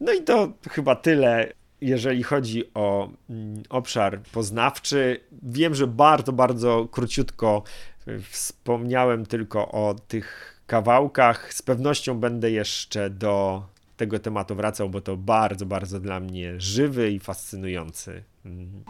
No 0.00 0.12
i 0.12 0.22
to 0.22 0.52
chyba 0.70 0.96
tyle 0.96 1.52
jeżeli 1.80 2.22
chodzi 2.22 2.74
o 2.74 3.10
mm, 3.30 3.62
obszar 3.68 4.20
poznawczy, 4.32 5.20
wiem, 5.42 5.74
że 5.74 5.86
bardzo, 5.86 6.32
bardzo 6.32 6.88
króciutko 6.90 7.62
e, 8.06 8.18
wspomniałem 8.18 9.26
tylko 9.26 9.68
o 9.72 9.94
tych 10.08 10.60
kawałkach. 10.66 11.54
Z 11.54 11.62
pewnością 11.62 12.20
będę 12.20 12.50
jeszcze 12.50 13.10
do 13.10 13.62
tego 13.96 14.18
tematu 14.18 14.54
wracał, 14.54 14.90
bo 14.90 15.00
to 15.00 15.16
bardzo, 15.16 15.66
bardzo 15.66 16.00
dla 16.00 16.20
mnie 16.20 16.60
żywy 16.60 17.10
i 17.10 17.20
fascynujący. 17.20 18.22
Mm, 18.44 18.84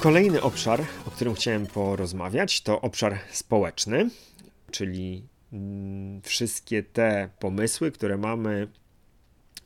Kolejny 0.00 0.42
obszar, 0.42 0.82
o 1.06 1.10
którym 1.10 1.34
chciałem 1.34 1.66
porozmawiać, 1.66 2.60
to 2.60 2.80
obszar 2.80 3.18
społeczny, 3.30 4.10
czyli 4.70 5.22
mm, 5.52 6.22
wszystkie 6.22 6.82
te 6.82 7.28
pomysły, 7.38 7.92
które 7.92 8.16
mamy 8.16 8.68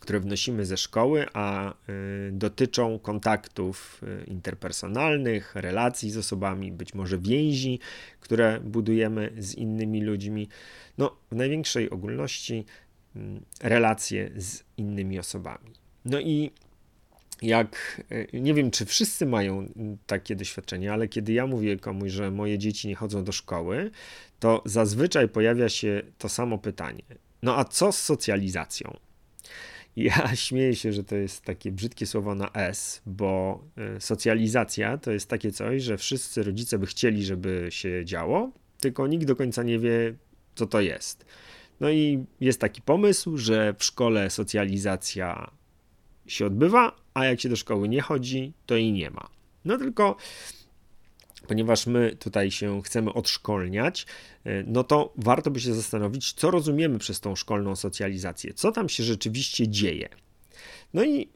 które 0.01 0.21
wnosimy 0.21 0.67
ze 0.67 0.77
szkoły, 0.77 1.27
a 1.33 1.71
y, 1.71 1.75
dotyczą 2.33 2.99
kontaktów 2.99 4.01
y, 4.03 4.25
interpersonalnych, 4.25 5.55
relacji 5.55 6.11
z 6.11 6.17
osobami, 6.17 6.73
być 6.73 6.95
może 6.95 7.19
więzi, 7.19 7.79
które 8.21 8.61
budujemy 8.61 9.33
z 9.39 9.55
innymi 9.55 10.03
ludźmi. 10.03 10.49
No, 10.99 11.17
w 11.31 11.37
największej 11.37 11.91
ogólności 11.91 12.65
mm, 13.17 13.43
relacje 13.63 14.31
z 14.37 14.63
innymi 14.77 15.19
osobami. 15.19 15.71
No 16.05 16.21
i 16.21 16.51
jak 17.43 18.03
y, 18.13 18.41
nie 18.41 18.55
wiem, 18.55 18.71
czy 18.71 18.85
wszyscy 18.85 19.27
mają 19.27 19.67
takie 20.07 20.37
doświadczenie, 20.37 20.93
ale 20.93 21.09
kiedy 21.09 21.33
ja 21.33 21.47
mówię 21.47 21.77
komuś, 21.77 22.13
że 22.13 22.31
moje 22.31 22.59
dzieci 22.59 22.89
nie 22.89 22.95
chodzą 22.95 23.25
do 23.25 23.33
szkoły, 23.33 23.91
to 24.39 24.63
zazwyczaj 24.65 25.29
pojawia 25.29 25.69
się 25.69 26.03
to 26.19 26.29
samo 26.29 26.59
pytanie. 26.59 27.03
No 27.43 27.57
a 27.57 27.65
co 27.65 27.93
z 27.93 27.99
socjalizacją? 27.99 29.10
Ja 30.09 30.37
śmieję 30.37 30.77
się, 30.77 30.93
że 30.93 31.05
to 31.05 31.17
jest 31.17 31.45
takie 31.45 31.73
brzydkie 31.73 32.07
słowo 32.07 32.35
na 32.35 32.51
S, 32.53 33.03
bo 33.07 33.61
e, 33.77 34.01
socjalizacja 34.01 34.99
to 34.99 35.11
jest 35.11 35.29
takie 35.29 35.53
coś, 35.53 35.83
że 35.83 35.99
wszyscy 35.99 36.43
rodzice 36.43 36.79
by 36.79 36.87
chcieli, 36.87 37.25
żeby 37.25 37.67
się 37.71 38.05
działo, 38.05 38.51
tylko 38.81 39.07
nikt 39.07 39.25
do 39.25 39.37
końca 39.37 39.63
nie 39.63 39.79
wie, 39.79 40.15
co 40.55 40.67
to 40.67 40.81
jest. 40.81 41.25
No 41.81 41.91
i 41.91 42.25
jest 42.41 42.61
taki 42.61 42.83
pomysł, 42.83 43.37
że 43.37 43.75
w 43.79 43.85
szkole 43.85 44.31
socjalizacja 44.31 45.51
się 46.27 46.47
odbywa, 46.47 46.97
a 47.15 47.25
jak 47.25 47.41
się 47.41 47.49
do 47.49 47.57
szkoły 47.57 47.89
nie 47.89 48.01
chodzi, 48.01 48.53
to 48.67 48.77
jej 48.77 48.93
nie 48.93 49.11
ma. 49.11 49.29
No 49.65 49.79
tylko 49.79 50.17
ponieważ 51.51 51.87
my 51.87 52.17
tutaj 52.17 52.51
się 52.51 52.83
chcemy 52.83 53.13
odszkolniać, 53.13 54.07
e, 54.45 54.63
no 54.63 54.85
to 54.85 55.13
warto 55.17 55.51
by 55.51 55.61
się 55.61 55.75
zastanowić, 55.75 56.33
co 56.33 56.51
rozumiemy 56.51 56.99
przez 56.99 57.21
tą 57.21 57.37
szkolną 57.37 57.77
socjalizację, 57.77 58.55
co 58.55 58.73
tam 58.73 58.89
się 58.89 59.05
rzeczywiście 59.05 59.69
dzieje. 59.69 60.09
No 60.95 61.05
i 61.05 61.29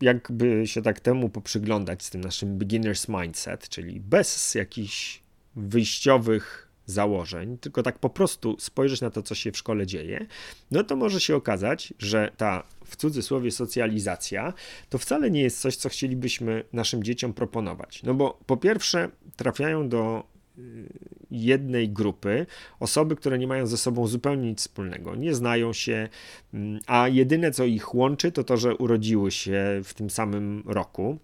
jakby 0.00 0.66
się 0.66 0.82
tak 0.82 1.00
temu 1.00 1.28
poprzyglądać 1.28 2.04
z 2.04 2.10
tym 2.10 2.20
naszym 2.20 2.58
beginner's 2.58 3.20
mindset, 3.20 3.68
czyli 3.68 4.00
bez 4.00 4.54
jakichś 4.54 5.22
wyjściowych 5.56 6.69
założeń, 6.90 7.58
tylko 7.58 7.82
tak 7.82 7.98
po 7.98 8.10
prostu 8.10 8.56
spojrzeć 8.58 9.00
na 9.00 9.10
to, 9.10 9.22
co 9.22 9.34
się 9.34 9.52
w 9.52 9.56
szkole 9.56 9.86
dzieje, 9.86 10.26
no 10.70 10.84
to 10.84 10.96
może 10.96 11.20
się 11.20 11.36
okazać, 11.36 11.94
że 11.98 12.32
ta 12.36 12.62
w 12.84 12.96
cudzysłowie 12.96 13.50
socjalizacja 13.50 14.52
to 14.88 14.98
wcale 14.98 15.30
nie 15.30 15.42
jest 15.42 15.60
coś, 15.60 15.76
co 15.76 15.88
chcielibyśmy 15.88 16.64
naszym 16.72 17.02
dzieciom 17.02 17.32
proponować. 17.32 18.02
No 18.02 18.14
bo 18.14 18.38
po 18.46 18.56
pierwsze 18.56 19.08
trafiają 19.36 19.88
do 19.88 20.24
y, 20.58 20.88
jednej 21.30 21.88
grupy 21.88 22.46
osoby, 22.80 23.16
które 23.16 23.38
nie 23.38 23.46
mają 23.46 23.66
ze 23.66 23.76
sobą 23.76 24.06
zupełnie 24.06 24.48
nic 24.48 24.58
wspólnego, 24.58 25.14
nie 25.14 25.34
znają 25.34 25.72
się, 25.72 26.08
mm, 26.54 26.80
a 26.86 27.08
jedyne 27.08 27.50
co 27.50 27.64
ich 27.64 27.94
łączy 27.94 28.32
to 28.32 28.44
to, 28.44 28.56
że 28.56 28.76
urodziły 28.76 29.30
się 29.30 29.80
w 29.84 29.94
tym 29.94 30.10
samym 30.10 30.62
roku, 30.66 31.18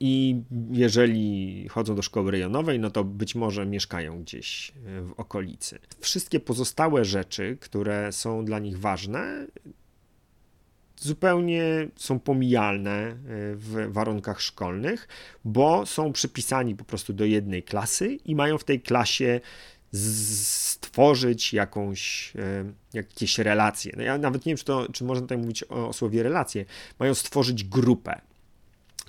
I 0.00 0.42
jeżeli 0.70 1.68
chodzą 1.68 1.94
do 1.94 2.02
szkoły 2.02 2.30
rejonowej, 2.30 2.78
no 2.78 2.90
to 2.90 3.04
być 3.04 3.34
może 3.34 3.66
mieszkają 3.66 4.22
gdzieś 4.22 4.70
e, 4.70 5.02
w 5.02 5.12
okolicy. 5.16 5.78
Wszystkie 6.00 6.40
pozostałe 6.40 7.04
rzeczy, 7.04 7.56
które 7.60 8.12
są 8.12 8.44
dla 8.44 8.58
nich 8.58 8.78
ważne, 8.78 9.46
zupełnie 10.96 11.88
są 11.96 12.20
pomijalne 12.20 12.92
e, 12.92 13.16
w 13.54 13.92
warunkach 13.92 14.40
szkolnych, 14.40 15.08
bo 15.44 15.86
są 15.86 16.12
przypisani 16.12 16.76
po 16.76 16.84
prostu 16.84 17.12
do 17.12 17.24
jednej 17.24 17.62
klasy 17.62 18.18
i 18.24 18.34
mają 18.34 18.58
w 18.58 18.64
tej 18.64 18.80
klasie 18.80 19.40
stworzyć 19.92 21.52
jakąś, 21.52 22.32
jakieś 22.94 23.38
relacje. 23.38 23.92
No 23.96 24.02
ja 24.02 24.18
nawet 24.18 24.46
nie 24.46 24.50
wiem, 24.50 24.56
czy, 24.58 24.64
to, 24.64 24.92
czy 24.92 25.04
można 25.04 25.22
tutaj 25.22 25.38
mówić 25.38 25.64
o, 25.64 25.88
o 25.88 25.92
słowie 25.92 26.22
relacje. 26.22 26.64
Mają 26.98 27.14
stworzyć 27.14 27.64
grupę 27.64 28.20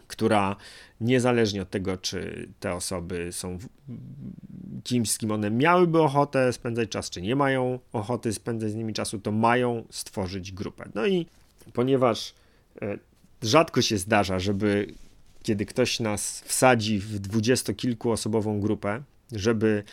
która 0.10 0.56
niezależnie 1.02 1.62
od 1.62 1.70
tego, 1.70 1.98
czy 1.98 2.50
te 2.60 2.74
osoby 2.74 3.30
są 3.32 3.58
kimś, 4.84 5.12
z 5.12 5.18
kim 5.18 5.32
one 5.32 5.52
miałyby 5.52 6.02
ochotę 6.02 6.54
spędzać 6.54 6.90
czas, 6.90 7.10
czy 7.10 7.22
nie 7.22 7.36
mają 7.36 7.80
ochoty 7.94 8.34
spędzać 8.34 8.72
z 8.72 8.76
nimi 8.76 8.94
czasu, 8.94 9.20
to 9.20 9.32
mają 9.32 9.84
stworzyć 9.90 10.52
grupę. 10.52 10.90
No 10.96 11.08
i 11.08 11.26
ponieważ 11.74 12.34
e, 12.82 12.98
rzadko 13.42 13.82
się 13.82 13.98
zdarza, 13.98 14.40
żeby 14.40 14.88
kiedy 15.44 15.66
ktoś 15.66 16.00
nas 16.00 16.42
wsadzi 16.42 17.00
w 17.00 17.20
dwudziestokilkuosobową 17.20 18.60
grupę, 18.60 19.04
żeby 19.32 19.84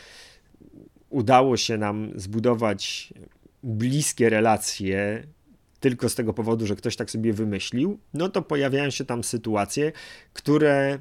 udało 1.10 1.56
się 1.56 1.78
nam 1.78 2.12
zbudować 2.14 3.12
bliskie 3.62 4.30
relacje 4.30 5.26
tylko 5.80 6.08
z 6.08 6.14
tego 6.14 6.32
powodu, 6.32 6.66
że 6.66 6.76
ktoś 6.76 6.96
tak 6.96 7.10
sobie 7.10 7.32
wymyślił, 7.32 7.98
no 8.14 8.28
to 8.28 8.42
pojawiają 8.42 8.90
się 8.90 9.04
tam 9.04 9.24
sytuacje, 9.24 9.92
które 10.32 10.98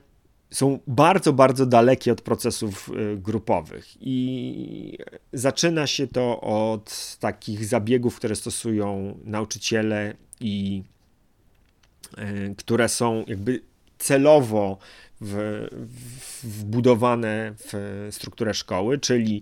są 0.51 0.79
bardzo, 0.87 1.33
bardzo 1.33 1.65
dalekie 1.65 2.11
od 2.11 2.21
procesów 2.21 2.89
y, 2.89 3.17
grupowych. 3.17 3.87
I 4.01 4.97
zaczyna 5.33 5.87
się 5.87 6.07
to 6.07 6.41
od 6.41 7.17
takich 7.19 7.65
zabiegów, 7.65 8.15
które 8.15 8.35
stosują 8.35 9.17
nauczyciele 9.23 10.13
i 10.39 10.83
y, 12.17 12.55
które 12.57 12.89
są 12.89 13.23
jakby 13.27 13.61
celowo 13.97 14.77
w, 15.21 15.65
wbudowane 16.43 17.53
w 17.57 18.07
strukturę 18.11 18.53
szkoły, 18.53 18.99
czyli 18.99 19.41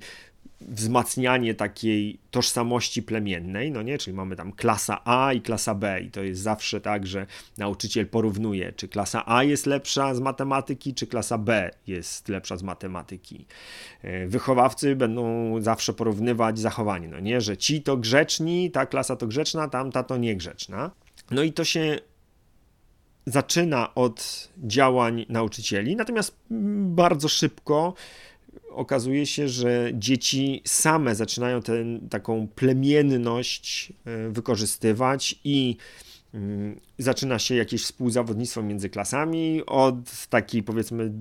wzmacnianie 0.67 1.55
takiej 1.55 2.19
tożsamości 2.31 3.03
plemiennej, 3.03 3.71
no 3.71 3.81
nie, 3.81 3.97
czyli 3.97 4.15
mamy 4.15 4.35
tam 4.35 4.51
klasa 4.51 5.01
A 5.05 5.33
i 5.33 5.41
klasa 5.41 5.75
B 5.75 6.01
i 6.01 6.11
to 6.11 6.23
jest 6.23 6.41
zawsze 6.41 6.81
tak, 6.81 7.07
że 7.07 7.27
nauczyciel 7.57 8.07
porównuje, 8.07 8.73
czy 8.73 8.87
klasa 8.87 9.23
A 9.25 9.43
jest 9.43 9.65
lepsza 9.65 10.15
z 10.15 10.19
matematyki, 10.19 10.93
czy 10.93 11.07
klasa 11.07 11.37
B 11.37 11.71
jest 11.87 12.29
lepsza 12.29 12.57
z 12.57 12.63
matematyki. 12.63 13.45
E, 14.01 14.27
wychowawcy 14.27 14.95
będą 14.95 15.55
zawsze 15.61 15.93
porównywać 15.93 16.59
zachowanie, 16.59 17.07
no 17.07 17.19
nie, 17.19 17.41
że 17.41 17.57
ci 17.57 17.81
to 17.81 17.97
grzeczni, 17.97 18.71
ta 18.71 18.85
klasa 18.85 19.15
to 19.15 19.27
grzeczna, 19.27 19.67
tamta 19.67 20.03
to 20.03 20.17
niegrzeczna. 20.17 20.91
No 21.31 21.43
i 21.43 21.53
to 21.53 21.63
się 21.63 21.99
zaczyna 23.25 23.95
od 23.95 24.49
działań 24.57 25.25
nauczycieli, 25.29 25.95
natomiast 25.95 26.37
bardzo 26.79 27.29
szybko 27.29 27.93
okazuje 28.75 29.25
się, 29.25 29.47
że 29.47 29.91
dzieci 29.93 30.61
same 30.65 31.15
zaczynają 31.15 31.61
tę 31.61 31.73
taką 32.09 32.47
plemienność 32.47 33.93
e, 34.05 34.29
wykorzystywać 34.29 35.39
i 35.43 35.77
mm, 36.33 36.79
zaczyna 36.97 37.39
się 37.39 37.55
jakieś 37.55 37.83
współzawodnictwo 37.83 38.63
między 38.63 38.89
klasami 38.89 39.61
od 39.65 40.27
takiej 40.29 40.63
powiedzmy 40.63 41.11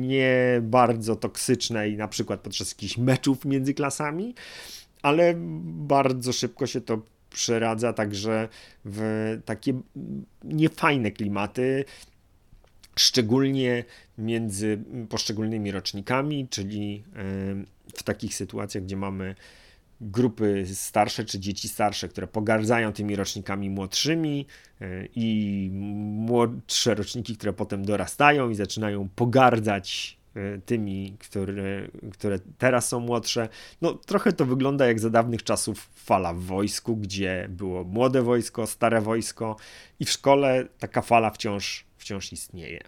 nie 0.00 0.60
bardzo 0.62 1.16
toksycznej, 1.16 1.96
na 1.96 2.08
przykład 2.08 2.40
podczas 2.40 2.70
jakichś 2.70 2.98
meczów 2.98 3.44
między 3.44 3.74
klasami, 3.74 4.34
ale 5.02 5.34
bardzo 5.64 6.32
szybko 6.32 6.66
się 6.66 6.80
to 6.80 7.02
przeradza 7.30 7.92
także 7.92 8.48
w 8.84 9.38
takie 9.44 9.80
niefajne 10.44 11.10
klimaty, 11.10 11.84
szczególnie 12.96 13.84
między 14.18 14.78
poszczególnymi 15.08 15.70
rocznikami, 15.70 16.48
czyli 16.50 17.04
w 17.94 18.02
takich 18.02 18.34
sytuacjach, 18.34 18.84
gdzie 18.84 18.96
mamy 18.96 19.34
grupy 20.02 20.64
starsze 20.74 21.24
czy 21.24 21.40
dzieci 21.40 21.68
starsze, 21.68 22.08
które 22.08 22.26
pogardzają 22.26 22.92
tymi 22.92 23.16
rocznikami 23.16 23.70
młodszymi 23.70 24.46
e, 24.80 24.86
i 25.14 25.70
młodsze 25.72 26.94
roczniki, 26.94 27.36
które 27.36 27.52
potem 27.52 27.84
dorastają 27.84 28.50
i 28.50 28.54
zaczynają 28.54 29.08
pogardzać 29.16 30.18
e, 30.34 30.58
tymi, 30.58 31.16
które, 31.18 31.88
które 32.12 32.38
teraz 32.58 32.88
są 32.88 33.00
młodsze. 33.00 33.48
No, 33.82 33.94
trochę 33.94 34.32
to 34.32 34.46
wygląda 34.46 34.86
jak 34.86 35.00
za 35.00 35.10
dawnych 35.10 35.42
czasów 35.42 35.90
fala 35.94 36.34
w 36.34 36.40
wojsku, 36.40 36.96
gdzie 36.96 37.46
było 37.50 37.84
młode 37.84 38.22
wojsko, 38.22 38.66
stare 38.66 39.00
wojsko 39.00 39.56
i 40.00 40.04
w 40.04 40.10
szkole 40.10 40.68
taka 40.78 41.02
fala 41.02 41.30
wciąż, 41.30 41.84
wciąż 42.02 42.32
istnieje. 42.32 42.80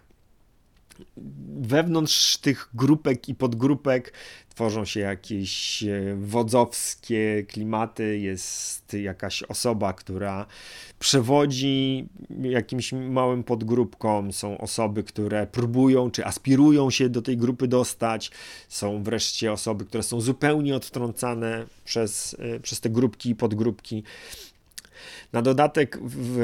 Wewnątrz 1.57 2.37
tych 2.37 2.69
grupek 2.73 3.29
i 3.29 3.35
podgrupek 3.35 4.13
tworzą 4.49 4.85
się 4.85 4.99
jakieś 4.99 5.83
e, 5.83 6.15
wodzowskie 6.19 7.45
klimaty, 7.47 8.17
jest 8.19 8.93
jakaś 8.93 9.43
osoba, 9.43 9.93
która 9.93 10.45
przewodzi 10.99 12.07
jakimś 12.41 12.93
małym 12.93 13.43
podgrupkom, 13.43 14.33
są 14.33 14.57
osoby, 14.57 15.03
które 15.03 15.47
próbują 15.47 16.11
czy 16.11 16.25
aspirują 16.25 16.89
się 16.89 17.09
do 17.09 17.21
tej 17.21 17.37
grupy 17.37 17.67
dostać, 17.67 18.31
są 18.69 19.03
wreszcie 19.03 19.51
osoby, 19.51 19.85
które 19.85 20.03
są 20.03 20.21
zupełnie 20.21 20.75
odtrącane 20.75 21.65
przez, 21.85 22.35
e, 22.39 22.59
przez 22.59 22.79
te 22.81 22.89
grupki 22.89 23.29
i 23.29 23.35
podgrupki. 23.35 24.03
Na 25.33 25.41
dodatek 25.41 25.99
w 26.01 26.37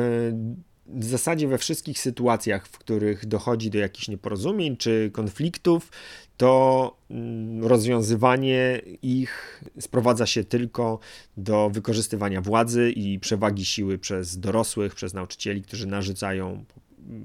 w 0.85 1.05
zasadzie 1.05 1.47
we 1.47 1.57
wszystkich 1.57 1.99
sytuacjach, 1.99 2.67
w 2.67 2.77
których 2.77 3.25
dochodzi 3.25 3.69
do 3.69 3.77
jakichś 3.77 4.07
nieporozumień 4.07 4.77
czy 4.77 5.09
konfliktów, 5.13 5.91
to 6.37 6.97
mm, 7.09 7.65
rozwiązywanie 7.65 8.81
ich 9.01 9.63
sprowadza 9.79 10.25
się 10.25 10.43
tylko 10.43 10.99
do 11.37 11.69
wykorzystywania 11.69 12.41
władzy 12.41 12.91
i 12.91 13.19
przewagi 13.19 13.65
siły 13.65 13.97
przez 13.97 14.39
dorosłych, 14.39 14.95
przez 14.95 15.13
nauczycieli, 15.13 15.61
którzy 15.61 15.87
narzucają 15.87 16.65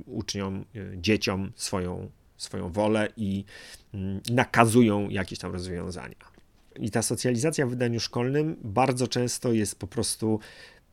uczniom, 0.06 0.64
e, 0.74 0.98
dzieciom 1.00 1.52
swoją, 1.54 2.10
swoją 2.36 2.72
wolę 2.72 3.08
i 3.16 3.44
mm, 3.94 4.20
nakazują 4.30 5.08
jakieś 5.08 5.38
tam 5.38 5.52
rozwiązania. 5.52 6.36
I 6.80 6.90
ta 6.90 7.02
socjalizacja 7.02 7.66
w 7.66 7.70
wydaniu 7.70 8.00
szkolnym 8.00 8.56
bardzo 8.64 9.08
często 9.08 9.52
jest 9.52 9.78
po 9.78 9.86
prostu 9.86 10.40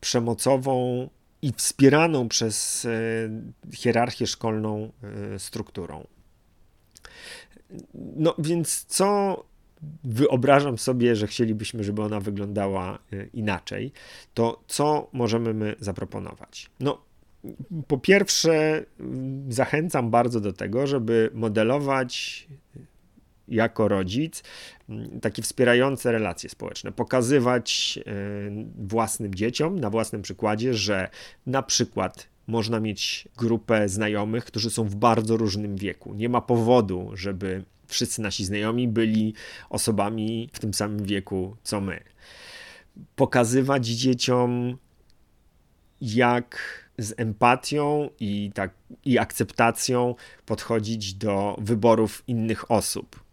przemocową 0.00 1.08
i 1.44 1.52
wspieraną 1.56 2.28
przez 2.28 2.84
e, 2.84 2.90
hierarchię 3.72 4.26
szkolną 4.26 4.92
e, 5.34 5.38
strukturą. 5.38 6.06
No 7.94 8.34
więc 8.38 8.84
co 8.84 9.44
wyobrażam 10.04 10.78
sobie, 10.78 11.16
że 11.16 11.26
chcielibyśmy, 11.26 11.84
żeby 11.84 12.02
ona 12.02 12.20
wyglądała 12.20 12.98
e, 13.12 13.26
inaczej, 13.26 13.92
to 14.34 14.62
co 14.66 15.08
możemy 15.12 15.54
my 15.54 15.76
zaproponować? 15.80 16.70
No, 16.80 17.02
po 17.86 17.98
pierwsze, 17.98 18.84
zachęcam 19.48 20.10
bardzo 20.10 20.40
do 20.40 20.52
tego, 20.52 20.86
żeby 20.86 21.30
modelować 21.34 22.46
jako 23.48 23.88
rodzic 23.88 24.42
takie 25.22 25.42
wspierające 25.42 26.12
relacje 26.12 26.50
społeczne, 26.50 26.92
pokazywać 26.92 27.98
e, 27.98 28.12
własnym 28.78 29.34
dzieciom 29.34 29.78
na 29.78 29.90
własnym 29.90 30.22
przykładzie, 30.22 30.74
że 30.74 31.08
na 31.46 31.62
przykład 31.62 32.28
można 32.46 32.80
mieć 32.80 33.28
grupę 33.36 33.88
znajomych, 33.88 34.44
którzy 34.44 34.70
są 34.70 34.84
w 34.84 34.94
bardzo 34.94 35.36
różnym 35.36 35.76
wieku. 35.76 36.14
Nie 36.14 36.28
ma 36.28 36.40
powodu, 36.40 37.10
żeby 37.14 37.64
wszyscy 37.86 38.22
nasi 38.22 38.44
znajomi 38.44 38.88
byli 38.88 39.34
osobami 39.70 40.50
w 40.52 40.58
tym 40.58 40.74
samym 40.74 41.04
wieku 41.04 41.56
co 41.62 41.80
my. 41.80 42.00
Pokazywać 43.16 43.86
dzieciom, 43.86 44.78
jak 46.00 46.58
z 46.98 47.14
empatią 47.16 48.10
i, 48.20 48.50
tak, 48.54 48.74
i 49.04 49.18
akceptacją 49.18 50.14
podchodzić 50.46 51.14
do 51.14 51.56
wyborów 51.60 52.22
innych 52.26 52.70
osób 52.70 53.23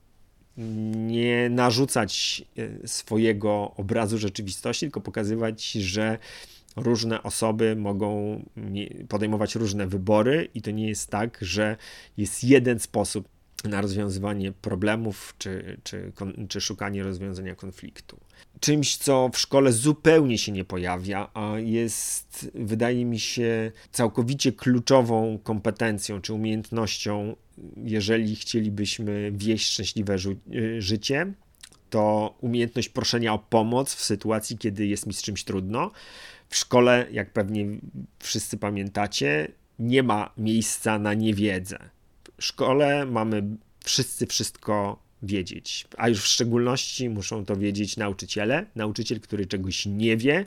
nie 0.58 1.50
narzucać 1.50 2.44
e, 2.58 2.88
swojego 2.88 3.72
obrazu 3.78 4.18
rzeczywistości, 4.18 4.86
tylko 4.86 5.02
pokazywać, 5.02 5.72
że 5.72 6.18
różne 6.76 7.24
osoby 7.24 7.76
mogą 7.76 8.42
podejmować 9.10 9.56
różne 9.56 9.88
wybory 9.88 10.48
i 10.54 10.62
to 10.62 10.72
nie 10.72 10.88
jest 10.88 11.10
tak, 11.10 11.38
że 11.42 11.78
jest 12.18 12.44
jeden 12.44 12.80
sposób 12.80 13.28
na 13.64 13.82
rozwiązywanie 13.82 14.52
problemów 14.52 15.36
czy, 15.38 15.78
czy, 15.84 16.12
czy 16.50 16.62
szukanie 16.62 17.04
rozwiązania 17.04 17.56
konfliktu. 17.56 18.18
Czymś, 18.60 18.98
co 18.98 19.30
w 19.34 19.38
szkole 19.38 19.72
zupełnie 19.72 20.38
się 20.38 20.52
nie 20.52 20.66
pojawia, 20.66 21.30
a 21.34 21.60
jest, 21.60 22.52
wydaje 22.56 23.06
mi 23.06 23.20
się, 23.20 23.72
całkowicie 23.92 24.52
kluczową 24.52 25.40
kompetencją 25.44 26.22
czy 26.22 26.34
umiejętnością, 26.34 27.36
jeżeli 27.78 28.36
chcielibyśmy 28.36 29.32
wieść 29.36 29.72
szczęśliwe 29.72 30.16
y, 30.56 30.82
życie, 30.82 31.34
to 31.90 32.36
umiejętność 32.42 32.90
proszenia 32.90 33.34
o 33.34 33.40
pomoc 33.40 33.96
w 33.96 34.04
sytuacji, 34.04 34.58
kiedy 34.58 34.88
jest 34.88 35.08
mi 35.08 35.14
z 35.14 35.22
czymś 35.22 35.44
trudno. 35.44 35.92
W 36.50 36.56
szkole, 36.56 37.08
jak 37.12 37.34
pewnie 37.34 37.66
wszyscy 38.20 38.58
pamiętacie, 38.58 39.48
nie 39.80 40.04
ma 40.04 40.34
miejsca 40.38 41.00
na 41.00 41.14
niewiedzę 41.14 41.90
szkole 42.42 43.06
mamy 43.06 43.44
wszyscy 43.84 44.28
wszystko 44.28 45.00
wiedzieć, 45.24 45.88
a 45.98 46.10
już 46.10 46.22
w 46.22 46.28
szczególności 46.28 47.10
muszą 47.10 47.46
to 47.46 47.56
wiedzieć 47.56 47.98
nauczyciele. 47.98 48.66
Nauczyciel, 48.76 49.20
który 49.20 49.46
czegoś 49.46 49.86
nie 49.86 50.18
wie, 50.18 50.46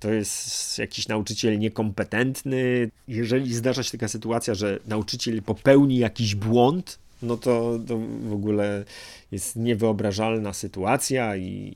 to 0.00 0.10
jest 0.10 0.78
jakiś 0.78 1.08
nauczyciel 1.08 1.58
niekompetentny. 1.58 2.90
Jeżeli 3.08 3.54
zdarza 3.54 3.82
się 3.82 3.90
taka 3.90 4.08
sytuacja, 4.08 4.54
że 4.54 4.78
nauczyciel 4.86 5.42
popełni 5.42 5.98
jakiś 5.98 6.34
błąd, 6.34 6.98
no 7.22 7.36
to, 7.36 7.78
to 7.88 7.98
w 8.22 8.32
ogóle 8.32 8.84
jest 9.32 9.56
niewyobrażalna 9.56 10.52
sytuacja 10.52 11.36
i 11.36 11.74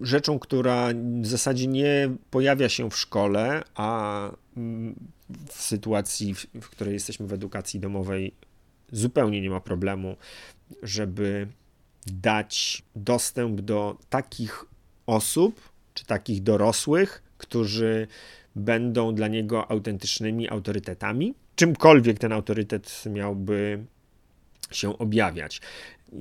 rzeczą, 0.00 0.38
która 0.38 0.88
w 1.20 1.26
zasadzie 1.26 1.66
nie 1.66 2.10
pojawia 2.30 2.68
się 2.68 2.90
w 2.90 2.96
szkole, 2.96 3.62
a 3.74 4.30
w 5.48 5.62
sytuacji, 5.62 6.34
w 6.34 6.68
której 6.68 6.94
jesteśmy 6.94 7.26
w 7.26 7.32
edukacji 7.32 7.80
domowej, 7.80 8.34
zupełnie 8.92 9.40
nie 9.40 9.50
ma 9.50 9.60
problemu, 9.60 10.16
żeby 10.82 11.48
dać 12.06 12.82
dostęp 12.96 13.60
do 13.60 13.98
takich 14.10 14.64
osób 15.06 15.60
czy 15.94 16.04
takich 16.04 16.42
dorosłych, 16.42 17.22
którzy 17.38 18.06
będą 18.56 19.14
dla 19.14 19.28
niego 19.28 19.70
autentycznymi 19.70 20.48
autorytetami, 20.48 21.34
czymkolwiek 21.56 22.18
ten 22.18 22.32
autorytet 22.32 23.04
miałby 23.10 23.84
się 24.70 24.98
objawiać. 24.98 25.60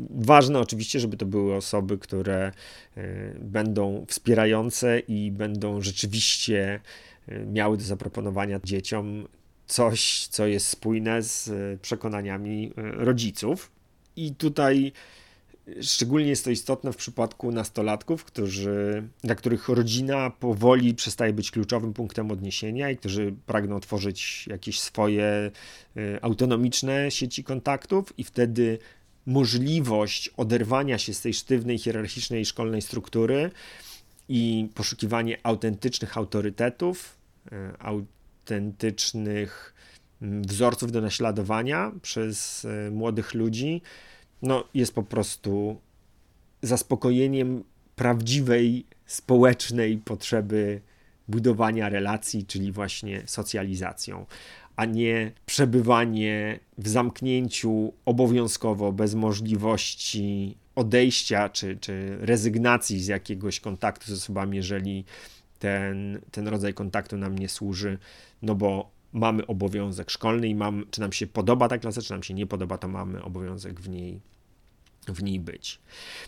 Ważne 0.10 0.60
oczywiście, 0.60 1.00
żeby 1.00 1.18
to 1.18 1.26
były 1.26 1.56
osoby, 1.56 1.98
które 1.98 2.52
e, 2.98 3.04
będą 3.40 4.06
wspierające 4.08 5.00
i 5.00 5.32
będą 5.32 5.82
rzeczywiście 5.82 6.80
miały 7.28 7.78
do 7.78 7.84
zaproponowania 7.84 8.60
dzieciom 8.64 9.28
coś, 9.68 10.28
co 10.28 10.48
jest 10.48 10.68
spójne 10.68 11.22
z 11.22 11.52
przekonaniami 11.82 12.74
e, 12.78 12.92
rodziców. 12.92 13.72
I 14.16 14.36
tutaj 14.36 14.94
Szczególnie 15.82 16.30
jest 16.30 16.44
to 16.44 16.52
istotne 16.52 16.94
w 16.94 16.96
przypadku 16.96 17.52
nastolatków, 17.52 18.24
którzy, 18.24 19.08
dla 19.24 19.36
których 19.36 19.70
rodzina 19.70 20.30
powoli 20.30 20.96
przestaje 20.96 21.34
być 21.34 21.52
kluczowym 21.52 21.94
punktem 21.94 22.32
odniesienia 22.32 22.92
i 22.92 22.98
którzy 22.98 23.34
pragną 23.46 23.80
tworzyć 23.80 24.48
jakieś 24.48 24.80
swoje 24.80 25.52
y, 25.98 26.20
autonomiczne 26.22 27.12
sieci 27.12 27.44
kontaktów, 27.44 28.14
i 28.18 28.24
wtedy 28.24 28.80
możliwość 29.26 30.30
oderwania 30.38 30.98
się 30.98 31.14
z 31.14 31.22
tej 31.22 31.34
sztywnej, 31.34 31.78
hierarchicznej 31.78 32.46
szkolnej 32.46 32.82
struktury 32.82 33.52
i 34.30 34.70
poszukiwanie 34.74 35.38
autentycznych 35.44 36.18
autorytetów, 36.18 37.18
y, 37.46 37.56
autentycznych 37.80 39.74
mm, 40.22 40.42
wzorców 40.42 40.92
do 40.92 41.02
naśladowania 41.02 41.92
przez 42.02 42.66
y, 42.66 42.92
młodych 42.92 43.34
ludzi 43.34 43.82
no, 44.42 44.64
jest 44.74 44.96
po 44.96 45.04
prostu 45.04 45.82
zaspokojeniem 46.62 47.64
prawdziwej 47.96 48.86
społecznej 49.06 49.98
potrzeby 49.98 50.82
budowania 51.28 51.90
relacji, 51.90 52.46
czyli 52.46 52.72
właśnie 52.72 53.24
socjalizacją, 53.26 54.26
a 54.76 54.86
nie 54.86 55.32
przebywanie 55.46 56.60
w 56.78 56.88
zamknięciu 56.88 57.94
obowiązkowo, 58.06 58.92
bez 58.92 59.16
możliwości 59.16 60.58
odejścia 60.76 61.50
czy, 61.50 61.78
czy 61.78 62.18
rezygnacji 62.20 63.00
z 63.00 63.08
jakiegoś 63.08 63.60
kontaktu 63.60 64.06
z 64.06 64.12
osobami, 64.12 64.58
jeżeli 64.58 65.06
ten, 65.60 66.22
ten 66.32 66.48
rodzaj 66.48 66.74
kontaktu 66.74 67.18
nam 67.18 67.40
nie 67.40 67.50
służy, 67.50 67.98
no 68.42 68.56
bo 68.56 68.92
mamy 69.14 69.48
obowiązek 69.48 70.12
szkolny 70.12 70.48
i 70.48 70.56
mam, 70.56 70.86
czy 70.92 71.02
nam 71.02 71.12
się 71.12 71.28
podoba 71.28 71.68
ta 71.68 71.78
klasa, 71.78 72.02
czy 72.02 72.12
nam 72.12 72.24
się 72.24 72.34
nie 72.34 72.48
podoba, 72.48 72.78
to 72.78 72.88
mamy 72.88 73.24
obowiązek 73.24 73.82
w 73.82 73.90
niej 73.90 74.20
w 75.08 75.24
niej 75.24 75.40
być. 75.40 75.80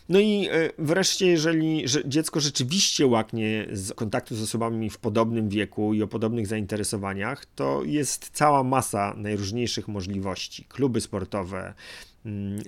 No 0.10 0.20
i 0.20 0.48
e, 0.52 0.72
wreszcie, 0.78 1.28
jeżeli 1.28 1.86
dziecko 2.06 2.40
rzeczywiście 2.40 3.08
łaknie 3.08 3.68
z 3.72 3.94
kontaktu 3.94 4.36
z 4.36 4.42
osobami 4.42 4.90
w 4.90 4.98
podobnym 4.98 5.50
wieku 5.50 5.94
i 5.94 6.02
o 6.04 6.08
podobnych 6.08 6.48
zainteresowaniach, 6.48 7.46
to 7.46 7.84
jest 7.84 8.30
cała 8.34 8.64
masa 8.64 9.14
najróżniejszych 9.18 9.88
możliwości. 9.88 10.66
Kluby 10.66 11.02
sportowe, 11.02 11.74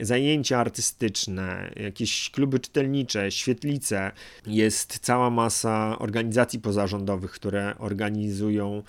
zajęcia 0.01 0.59
artystyczne, 0.59 1.71
jakieś 1.75 2.29
kluby 2.29 2.59
czytelnicze, 2.59 3.31
świetlice. 3.31 4.11
Jest 4.47 4.99
cała 4.99 5.29
masa 5.29 5.99
organizacji 5.99 6.59
pozarządowych, 6.59 7.31
które 7.31 7.75
organizują 7.77 8.83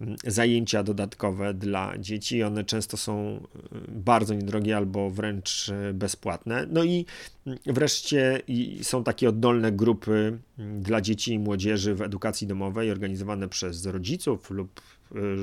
mm, 0.00 0.16
zajęcia 0.26 0.82
dodatkowe 0.82 1.54
dla 1.54 1.98
dzieci. 1.98 2.42
One 2.42 2.64
często 2.64 2.96
są 2.96 3.36
y, 3.36 3.78
bardzo 3.88 4.34
niedrogie 4.34 4.76
albo 4.76 5.10
wręcz 5.10 5.68
y, 5.68 5.94
bezpłatne. 5.94 6.66
No 6.70 6.84
i 6.84 7.06
mm, 7.46 7.58
wreszcie 7.66 8.40
są 8.82 9.04
takie 9.04 9.28
oddolne 9.28 9.72
grupy 9.72 10.38
dla 10.80 11.00
dzieci 11.00 11.32
i 11.32 11.38
młodzieży 11.38 11.94
w 11.94 12.02
edukacji 12.02 12.46
domowej 12.46 12.90
organizowane 12.90 13.48
przez 13.48 13.86
rodziców 13.86 14.50
lub 14.50 14.80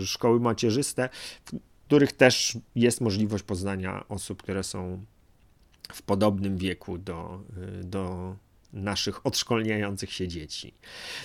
y, 0.02 0.06
szkoły 0.06 0.40
macierzyste, 0.40 1.10
których 1.94 2.14
też 2.14 2.58
jest 2.76 3.02
możliwość 3.02 3.44
poznania 3.44 4.06
osób, 4.10 4.44
które 4.44 4.64
są 4.64 5.06
w 5.94 6.02
podobnym 6.02 6.58
wieku 6.58 6.98
do, 6.98 7.44
y, 7.82 7.84
do 7.84 8.36
naszych 8.74 9.26
odszkolniających 9.26 10.14
się 10.14 10.28
dzieci. 10.28 10.74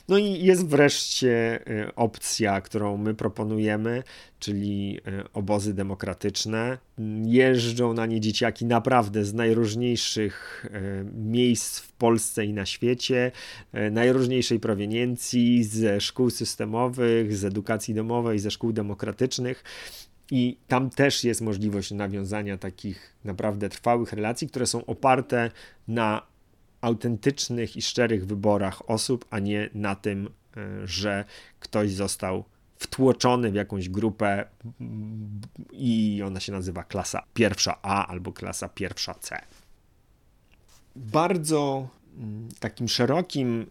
No 0.08 0.18
i 0.18 0.44
jest 0.44 0.66
wreszcie 0.66 1.60
y, 1.88 1.94
opcja, 1.94 2.60
którą 2.60 2.96
my 2.96 3.14
proponujemy, 3.14 4.02
czyli 4.38 5.00
y, 5.08 5.32
obozy 5.32 5.74
demokratyczne. 5.74 6.78
Jeżdżą 7.24 7.92
na 7.92 8.06
nie 8.06 8.20
dzieciaki 8.20 8.64
naprawdę 8.64 9.24
z 9.24 9.34
najróżniejszych 9.34 10.66
miejsc 11.14 11.80
w 11.80 11.92
Polsce 11.92 12.44
i 12.44 12.52
na 12.52 12.66
świecie, 12.66 13.32
najróżniejszej 13.90 14.60
proweniencji, 14.60 15.64
ze 15.64 16.00
szkół 16.00 16.30
systemowych, 16.30 17.36
z 17.36 17.44
edukacji 17.44 17.94
domowej, 17.94 18.38
ze 18.38 18.50
szkół 18.50 18.72
demokratycznych. 18.72 19.64
I 20.30 20.58
tam 20.68 20.90
też 20.90 21.24
jest 21.24 21.40
możliwość 21.40 21.90
nawiązania 21.90 22.58
takich 22.58 23.14
naprawdę 23.24 23.68
trwałych 23.68 24.12
relacji, 24.12 24.48
które 24.48 24.66
są 24.66 24.86
oparte 24.86 25.50
na 25.88 26.22
autentycznych 26.80 27.76
i 27.76 27.82
szczerych 27.82 28.26
wyborach 28.26 28.90
osób, 28.90 29.24
a 29.30 29.38
nie 29.38 29.70
na 29.74 29.94
tym, 29.94 30.28
e, 30.56 30.86
że 30.86 31.24
ktoś 31.60 31.92
został 31.92 32.44
wtłoczony 32.78 33.50
w 33.50 33.54
jakąś 33.54 33.88
grupę 33.88 34.44
i 35.72 36.22
ona 36.26 36.40
się 36.40 36.52
nazywa 36.52 36.84
klasa 36.84 37.22
pierwsza 37.34 37.78
A 37.82 38.06
albo 38.06 38.32
klasa 38.32 38.68
pierwsza 38.68 39.14
C. 39.14 39.40
Bardzo 40.96 41.88
mm, 42.18 42.48
takim 42.60 42.88
szerokim 42.88 43.66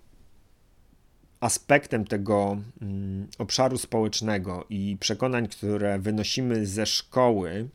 aspektem 1.39 2.05
tego 2.05 2.57
mm, 2.81 3.27
obszaru 3.37 3.77
społecznego 3.77 4.65
i 4.69 4.97
przekonań, 4.99 5.47
które 5.47 5.99
wynosimy 5.99 6.65
ze 6.65 6.85
szkoły 6.85 7.69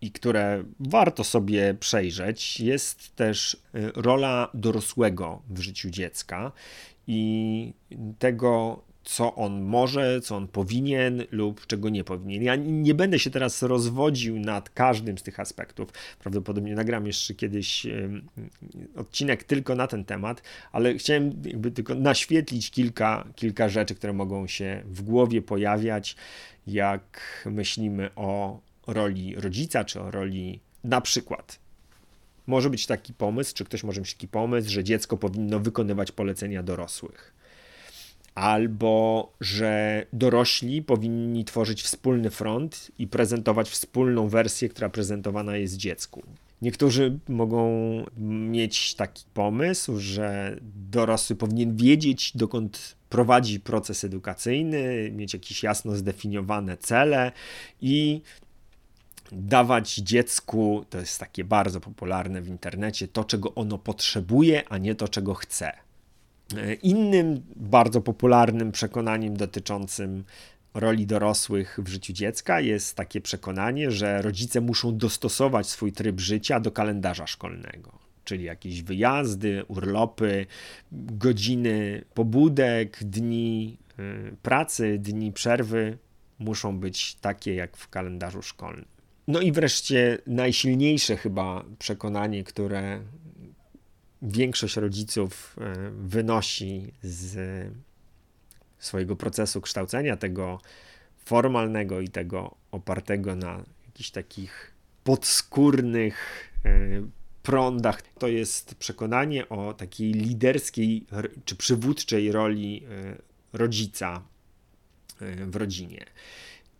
i 0.00 0.10
które 0.12 0.64
warto 0.80 1.24
sobie 1.24 1.74
przejrzeć, 1.74 2.60
jest 2.60 3.16
też 3.16 3.54
y, 3.54 3.92
rola 3.94 4.50
dorosłego 4.54 5.42
w 5.48 5.60
życiu 5.60 5.90
dziecka 5.90 6.52
i 7.06 7.72
tego, 8.18 8.82
co 9.10 9.34
on 9.34 9.62
może, 9.62 10.20
co 10.20 10.36
on 10.36 10.48
powinien 10.48 11.24
lub 11.30 11.66
czego 11.66 11.88
nie 11.88 12.04
powinien. 12.04 12.42
Ja 12.42 12.56
nie 12.56 12.94
będę 12.94 13.18
się 13.18 13.30
teraz 13.30 13.62
rozwodził 13.62 14.38
nad 14.38 14.70
każdym 14.70 15.18
z 15.18 15.22
tych 15.22 15.40
aspektów. 15.40 15.88
Prawdopodobnie 16.18 16.74
nagram 16.74 17.06
jeszcze 17.06 17.34
kiedyś 17.34 17.86
odcinek 18.96 19.44
tylko 19.44 19.74
na 19.74 19.86
ten 19.86 20.04
temat, 20.04 20.42
ale 20.72 20.94
chciałem 20.94 21.42
jakby 21.44 21.70
tylko 21.70 21.94
naświetlić 21.94 22.70
kilka, 22.70 23.24
kilka 23.36 23.68
rzeczy, 23.68 23.94
które 23.94 24.12
mogą 24.12 24.46
się 24.46 24.82
w 24.86 25.02
głowie 25.02 25.42
pojawiać, 25.42 26.16
jak 26.66 27.42
myślimy 27.50 28.10
o 28.16 28.60
roli 28.86 29.34
rodzica, 29.36 29.84
czy 29.84 30.00
o 30.00 30.10
roli 30.10 30.60
na 30.84 31.00
przykład 31.00 31.58
może 32.46 32.70
być 32.70 32.86
taki 32.86 33.14
pomysł, 33.14 33.54
czy 33.54 33.64
ktoś 33.64 33.84
może 33.84 34.00
mieć 34.00 34.14
taki 34.14 34.28
pomysł, 34.28 34.70
że 34.70 34.84
dziecko 34.84 35.16
powinno 35.16 35.60
wykonywać 35.60 36.12
polecenia 36.12 36.62
dorosłych 36.62 37.39
albo 38.34 39.32
że 39.40 40.06
dorośli 40.12 40.82
powinni 40.82 41.44
tworzyć 41.44 41.82
wspólny 41.82 42.30
front 42.30 42.90
i 42.98 43.06
prezentować 43.06 43.70
wspólną 43.70 44.28
wersję, 44.28 44.68
która 44.68 44.88
prezentowana 44.88 45.56
jest 45.56 45.76
dziecku. 45.76 46.22
Niektórzy 46.62 47.18
mogą 47.28 47.70
mieć 48.26 48.94
taki 48.94 49.24
pomysł, 49.34 49.98
że 49.98 50.56
dorosły 50.90 51.36
powinien 51.36 51.76
wiedzieć, 51.76 52.32
dokąd 52.36 52.96
prowadzi 53.08 53.60
proces 53.60 54.04
edukacyjny, 54.04 55.10
mieć 55.12 55.34
jakieś 55.34 55.62
jasno 55.62 55.96
zdefiniowane 55.96 56.76
cele 56.76 57.32
i 57.80 58.22
dawać 59.32 59.94
dziecku, 59.94 60.84
to 60.90 60.98
jest 60.98 61.20
takie 61.20 61.44
bardzo 61.44 61.80
popularne 61.80 62.42
w 62.42 62.48
internecie, 62.48 63.08
to, 63.08 63.24
czego 63.24 63.54
ono 63.54 63.78
potrzebuje, 63.78 64.68
a 64.68 64.78
nie 64.78 64.94
to, 64.94 65.08
czego 65.08 65.34
chce. 65.34 65.72
Innym 66.82 67.42
bardzo 67.56 68.00
popularnym 68.00 68.72
przekonaniem 68.72 69.36
dotyczącym 69.36 70.24
roli 70.74 71.06
dorosłych 71.06 71.78
w 71.82 71.88
życiu 71.88 72.12
dziecka 72.12 72.60
jest 72.60 72.96
takie 72.96 73.20
przekonanie, 73.20 73.90
że 73.90 74.22
rodzice 74.22 74.60
muszą 74.60 74.96
dostosować 74.96 75.66
swój 75.66 75.92
tryb 75.92 76.20
życia 76.20 76.60
do 76.60 76.72
kalendarza 76.72 77.26
szkolnego, 77.26 77.98
czyli 78.24 78.44
jakieś 78.44 78.82
wyjazdy, 78.82 79.64
urlopy, 79.68 80.46
godziny 80.92 82.04
pobudek, 82.14 82.98
dni 83.04 83.78
y, 83.98 84.36
pracy, 84.42 84.98
dni 84.98 85.32
przerwy 85.32 85.98
muszą 86.38 86.78
być 86.78 87.14
takie 87.14 87.54
jak 87.54 87.76
w 87.76 87.88
kalendarzu 87.88 88.42
szkolnym. 88.42 88.84
No 89.28 89.40
i 89.40 89.52
wreszcie 89.52 90.18
najsilniejsze 90.26 91.16
chyba 91.16 91.64
przekonanie, 91.78 92.44
które 92.44 93.00
większość 94.22 94.76
rodziców 94.76 95.56
e, 95.60 95.90
wynosi 95.90 96.92
z 97.02 97.38
swojego 98.78 99.16
procesu 99.16 99.60
kształcenia, 99.60 100.16
tego 100.16 100.60
formalnego 101.24 102.00
i 102.00 102.08
tego 102.08 102.54
opartego 102.70 103.36
na 103.36 103.64
jakichś 103.86 104.10
takich 104.10 104.74
podskórnych 105.04 106.50
e, 106.64 106.70
prądach. 107.42 108.02
To 108.02 108.28
jest 108.28 108.74
przekonanie 108.74 109.48
o 109.48 109.74
takiej 109.74 110.12
liderskiej 110.12 111.06
czy 111.44 111.56
przywódczej 111.56 112.32
roli 112.32 112.84
e, 112.84 113.58
rodzica 113.58 114.22
w 115.46 115.56
rodzinie. 115.56 116.04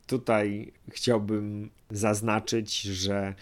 Tutaj 0.07 0.72
chciałbym 0.91 1.70
zaznaczyć, 1.91 2.80
że 2.82 3.34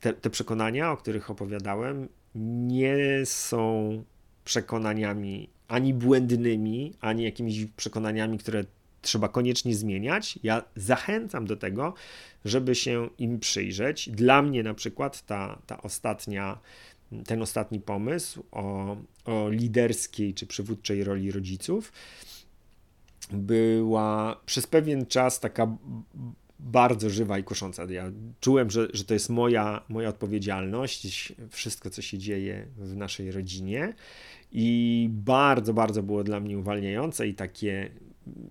te, 0.00 0.12
te 0.12 0.30
przekonania, 0.30 0.92
o 0.92 0.96
których 0.96 1.30
opowiadałem, 1.30 2.08
nie 2.34 2.96
są 3.24 4.04
przekonaniami 4.44 5.48
ani 5.68 5.94
błędnymi, 5.94 6.94
ani 7.00 7.24
jakimiś 7.24 7.66
przekonaniami, 7.76 8.38
które 8.38 8.64
trzeba 9.02 9.28
koniecznie 9.28 9.74
zmieniać. 9.74 10.38
Ja 10.42 10.62
zachęcam 10.76 11.46
do 11.46 11.56
tego, 11.56 11.94
żeby 12.44 12.74
się 12.74 13.08
im 13.18 13.38
przyjrzeć. 13.40 14.08
Dla 14.10 14.42
mnie 14.42 14.62
na 14.62 14.74
przykład 14.74 15.26
ta, 15.26 15.58
ta 15.66 15.82
ostatnia, 15.82 16.58
ten 17.26 17.42
ostatni 17.42 17.80
pomysł 17.80 18.44
o, 18.50 18.96
o 19.24 19.48
liderskiej 19.50 20.34
czy 20.34 20.46
przywódczej 20.46 21.04
roli 21.04 21.32
rodziców 21.32 21.92
była 23.30 24.40
przez 24.46 24.66
pewien 24.66 25.06
czas 25.06 25.40
taka 25.40 25.76
bardzo 26.58 27.10
żywa 27.10 27.38
i 27.38 27.44
kusząca. 27.44 27.84
Ja 27.84 28.12
czułem, 28.40 28.70
że, 28.70 28.88
że 28.92 29.04
to 29.04 29.14
jest 29.14 29.28
moja, 29.28 29.84
moja 29.88 30.08
odpowiedzialność, 30.08 31.32
wszystko, 31.50 31.90
co 31.90 32.02
się 32.02 32.18
dzieje 32.18 32.66
w 32.76 32.96
naszej 32.96 33.32
rodzinie. 33.32 33.94
I 34.52 35.08
bardzo, 35.12 35.74
bardzo 35.74 36.02
było 36.02 36.24
dla 36.24 36.40
mnie 36.40 36.58
uwalniające 36.58 37.28
i 37.28 37.34
takie 37.34 37.90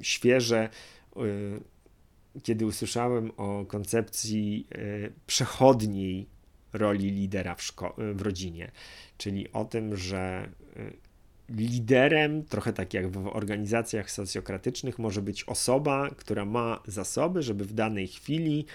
świeże, 0.01 0.69
y, 1.17 2.41
kiedy 2.43 2.65
usłyszałem 2.65 3.31
o 3.37 3.65
koncepcji 3.65 4.67
y, 4.75 5.13
przechodniej 5.27 6.27
roli 6.73 7.11
lidera 7.11 7.55
w, 7.55 7.73
w 8.13 8.21
rodzinie, 8.21 8.71
czyli 9.17 9.51
o 9.51 9.65
tym, 9.65 9.95
że 9.95 10.49
y, 10.77 11.06
liderem, 11.49 12.43
trochę 12.43 12.73
tak 12.73 12.93
jak 12.93 13.07
w 13.07 13.27
organizacjach 13.27 14.11
socjokratycznych, 14.11 14.99
może 14.99 15.21
być 15.21 15.43
osoba, 15.43 16.09
która 16.09 16.45
ma 16.45 16.79
zasoby, 16.87 17.41
żeby 17.43 17.65
w 17.65 17.73
danej 17.73 18.07
chwili 18.07 18.65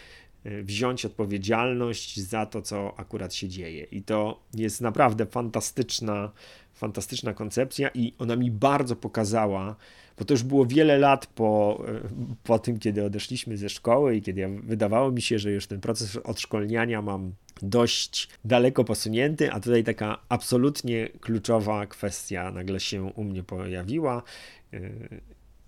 e, 0.45 0.63
wziąć 0.63 1.05
odpowiedzialność 1.05 2.21
za 2.21 2.47
to, 2.47 2.63
co 2.63 2.95
akurat 2.97 3.35
się 3.35 3.49
dzieje. 3.49 3.85
I 3.85 4.03
to 4.03 4.41
jest 4.55 4.81
naprawdę 4.81 5.27
fantastyczna, 5.27 6.33
fantastyczna 6.75 7.35
koncepcja, 7.35 7.91
i 7.95 8.15
ona 8.19 8.37
mi 8.37 8.51
bardzo 8.51 8.97
pokazała, 8.97 9.77
bo 10.19 10.25
to 10.25 10.35
już 10.35 10.43
było 10.43 10.67
wiele 10.67 10.99
lat 10.99 11.27
po, 11.27 11.83
e, 11.89 12.01
po 12.45 12.59
tym, 12.59 12.79
kiedy 12.79 13.05
odeszliśmy 13.05 13.57
ze 13.57 13.69
szkoły 13.69 14.17
i 14.17 14.23
kiedy 14.23 14.41
ja, 14.41 14.49
wydawało 14.49 15.11
mi 15.11 15.23
się, 15.23 15.39
że 15.39 15.53
już 15.53 15.67
ten 15.67 15.81
proces 15.81 16.17
odszkolniania 16.17 17.03
mam 17.03 17.33
dość 17.63 18.29
daleko 18.45 18.85
posunięty, 18.85 19.53
a 19.53 19.61
tutaj 19.61 19.85
taka 19.85 20.19
absolutnie 20.29 21.09
kluczowa 21.09 21.87
kwestia 21.87 22.51
nagle 22.51 22.81
się 22.81 23.03
u 23.03 23.25
mnie 23.25 23.43
pojawiła, 23.43 24.23
y, 24.75 25.21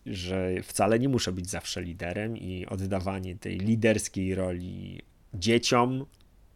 że 0.06 0.62
wcale 0.62 0.98
nie 0.98 1.08
muszę 1.08 1.32
być 1.32 1.50
zawsze 1.50 1.82
liderem 1.82 2.36
i 2.36 2.66
oddawanie 2.66 3.36
tej 3.36 3.58
liderskiej 3.58 4.34
roli 4.34 5.02
dzieciom 5.34 6.06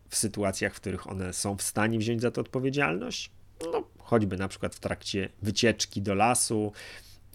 w 0.09 0.16
sytuacjach, 0.16 0.74
w 0.74 0.80
których 0.80 1.11
one 1.11 1.32
są 1.32 1.57
w 1.57 1.62
stanie 1.62 1.99
wziąć 1.99 2.20
za 2.20 2.30
to 2.30 2.41
odpowiedzialność, 2.41 3.30
no, 3.72 3.84
choćby 3.99 4.36
na 4.36 4.49
przykład 4.49 4.74
w 4.74 4.80
trakcie 4.80 5.28
wycieczki 5.43 6.03
do 6.03 6.14
lasu, 6.14 6.72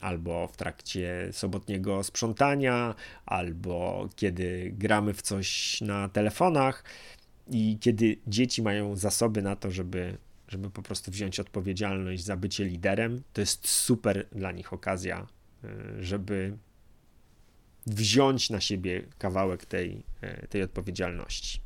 albo 0.02 0.48
w 0.48 0.58
trakcie 0.58 1.30
sobotniego 1.32 2.04
sprzątania, 2.04 2.96
albo 3.26 4.10
kiedy 4.16 4.74
gramy 4.78 5.14
w 5.14 5.22
coś 5.22 5.82
na 5.82 6.10
telefonach 6.10 6.84
i 7.52 7.78
kiedy 7.82 8.18
dzieci 8.28 8.62
mają 8.62 8.96
zasoby 8.96 9.42
na 9.42 9.56
to, 9.56 9.72
żeby, 9.72 10.18
żeby 10.48 10.70
po 10.70 10.82
prostu 10.82 11.12
wziąć 11.12 11.40
odpowiedzialność 11.40 12.24
za 12.24 12.38
bycie 12.38 12.66
liderem, 12.66 13.22
to 13.34 13.42
jest 13.42 13.68
super 13.68 14.26
dla 14.32 14.52
nich 14.52 14.74
okazja, 14.74 15.28
e, 15.64 15.68
żeby 16.04 16.58
wziąć 17.86 18.50
na 18.50 18.62
siebie 18.62 19.04
kawałek 19.18 19.66
tej, 19.66 20.04
e, 20.22 20.48
tej 20.48 20.64
odpowiedzialności. 20.64 21.60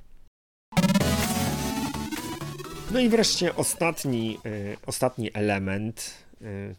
No 2.91 2.99
i 2.99 3.09
wreszcie 3.09 3.55
ostatni, 3.55 4.37
e, 4.45 4.77
ostatni 4.85 5.29
element, 5.33 6.27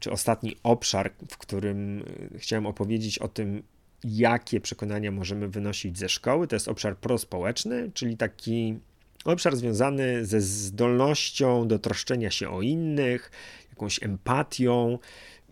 czy 0.00 0.10
ostatni 0.10 0.56
obszar, 0.62 1.12
w 1.28 1.36
którym 1.36 2.04
chciałem 2.36 2.66
opowiedzieć 2.66 3.18
o 3.18 3.28
tym, 3.28 3.62
jakie 4.04 4.60
przekonania 4.60 5.10
możemy 5.10 5.48
wynosić 5.48 5.98
ze 5.98 6.08
szkoły, 6.08 6.46
to 6.46 6.56
jest 6.56 6.68
obszar 6.68 6.96
prospołeczny, 6.96 7.90
czyli 7.94 8.16
taki 8.16 8.78
Obszar 9.24 9.56
związany 9.56 10.26
ze 10.26 10.40
zdolnością 10.40 11.68
do 11.68 11.78
troszczenia 11.78 12.30
się 12.30 12.50
o 12.50 12.62
innych, 12.62 13.30
jakąś 13.70 14.02
empatią. 14.02 14.98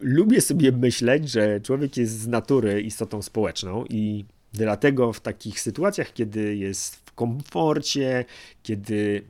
Lubię 0.00 0.40
sobie 0.40 0.72
myśleć, 0.72 1.30
że 1.30 1.60
człowiek 1.60 1.96
jest 1.96 2.18
z 2.18 2.26
natury 2.26 2.82
istotą 2.82 3.22
społeczną 3.22 3.84
i 3.90 4.24
dlatego 4.52 5.12
w 5.12 5.20
takich 5.20 5.60
sytuacjach, 5.60 6.12
kiedy 6.12 6.56
jest 6.56 6.96
w 6.96 7.12
komforcie, 7.12 8.24
kiedy 8.62 9.22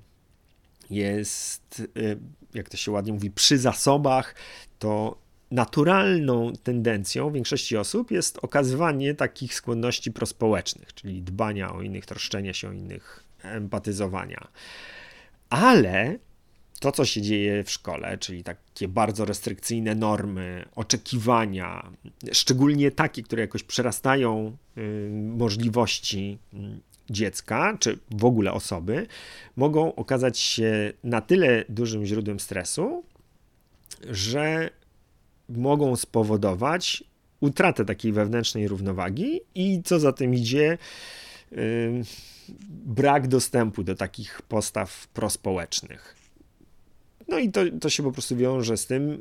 jest, 0.91 1.83
y, 1.97 2.19
jak 2.55 2.69
to 2.69 2.77
się 2.77 2.91
ładnie 2.91 3.13
mówi, 3.13 3.31
przy 3.31 3.59
zasobach, 3.59 4.35
to 4.79 5.19
naturalną 5.51 6.53
tendencją 6.63 7.33
większości 7.33 7.77
osób 7.77 8.11
jest 8.11 8.39
okazywanie 8.43 9.15
takich 9.15 9.55
skłonności 9.55 10.13
prospołecznych, 10.13 10.95
czyli 10.95 11.23
dbania 11.23 11.73
o 11.73 11.83
innych, 11.83 12.07
troszczenia 12.07 12.53
się 12.53 12.69
o 12.69 12.73
innych, 12.73 13.26
empatyzowania. 13.53 14.49
Ale 15.51 16.19
to, 16.81 16.93
co 16.93 17.05
się 17.05 17.23
dzieje 17.23 17.65
w 17.65 17.71
szkole, 17.71 18.19
czyli 18.19 18.45
takie 18.45 18.89
bardzo 18.89 19.25
restrykcyjne 19.25 19.95
normy, 19.95 20.65
oczekiwania, 20.75 21.91
szczególnie 22.33 22.91
takie, 22.91 23.23
które 23.23 23.43
jakoś 23.43 23.63
przerastają 23.63 24.57
y, 24.79 25.11
możliwości 25.13 26.39
mm, 26.55 26.81
dziecka, 27.11 27.77
czy 27.81 27.99
w 28.11 28.25
ogóle 28.25 28.53
osoby, 28.53 29.07
mogą 29.57 29.95
okazać 29.95 30.39
się 30.39 30.93
na 31.05 31.21
tyle 31.21 31.65
dużym 31.69 32.07
źródłem 32.07 32.41
stresu, 32.41 33.05
że 34.11 34.71
mogą 35.49 35.97
spowodować 35.97 37.05
utratę 37.41 37.85
takiej 37.85 38.13
wewnętrznej 38.13 38.69
równowagi 38.69 39.41
i 39.55 39.83
co 39.85 39.99
za 39.99 40.13
tym 40.13 40.35
idzie, 40.35 40.79
brak 42.71 43.29
dostępu 43.29 43.83
do 43.85 43.95
takich 43.95 44.43
postaw 44.43 45.09
prospołecznych. 45.09 46.17
No 47.29 47.39
i 47.39 47.51
to, 47.51 47.61
to 47.81 47.91
się 47.91 48.03
po 48.03 48.13
prostu 48.13 48.37
wiąże 48.37 48.77
z 48.77 48.87
tym, 48.87 49.19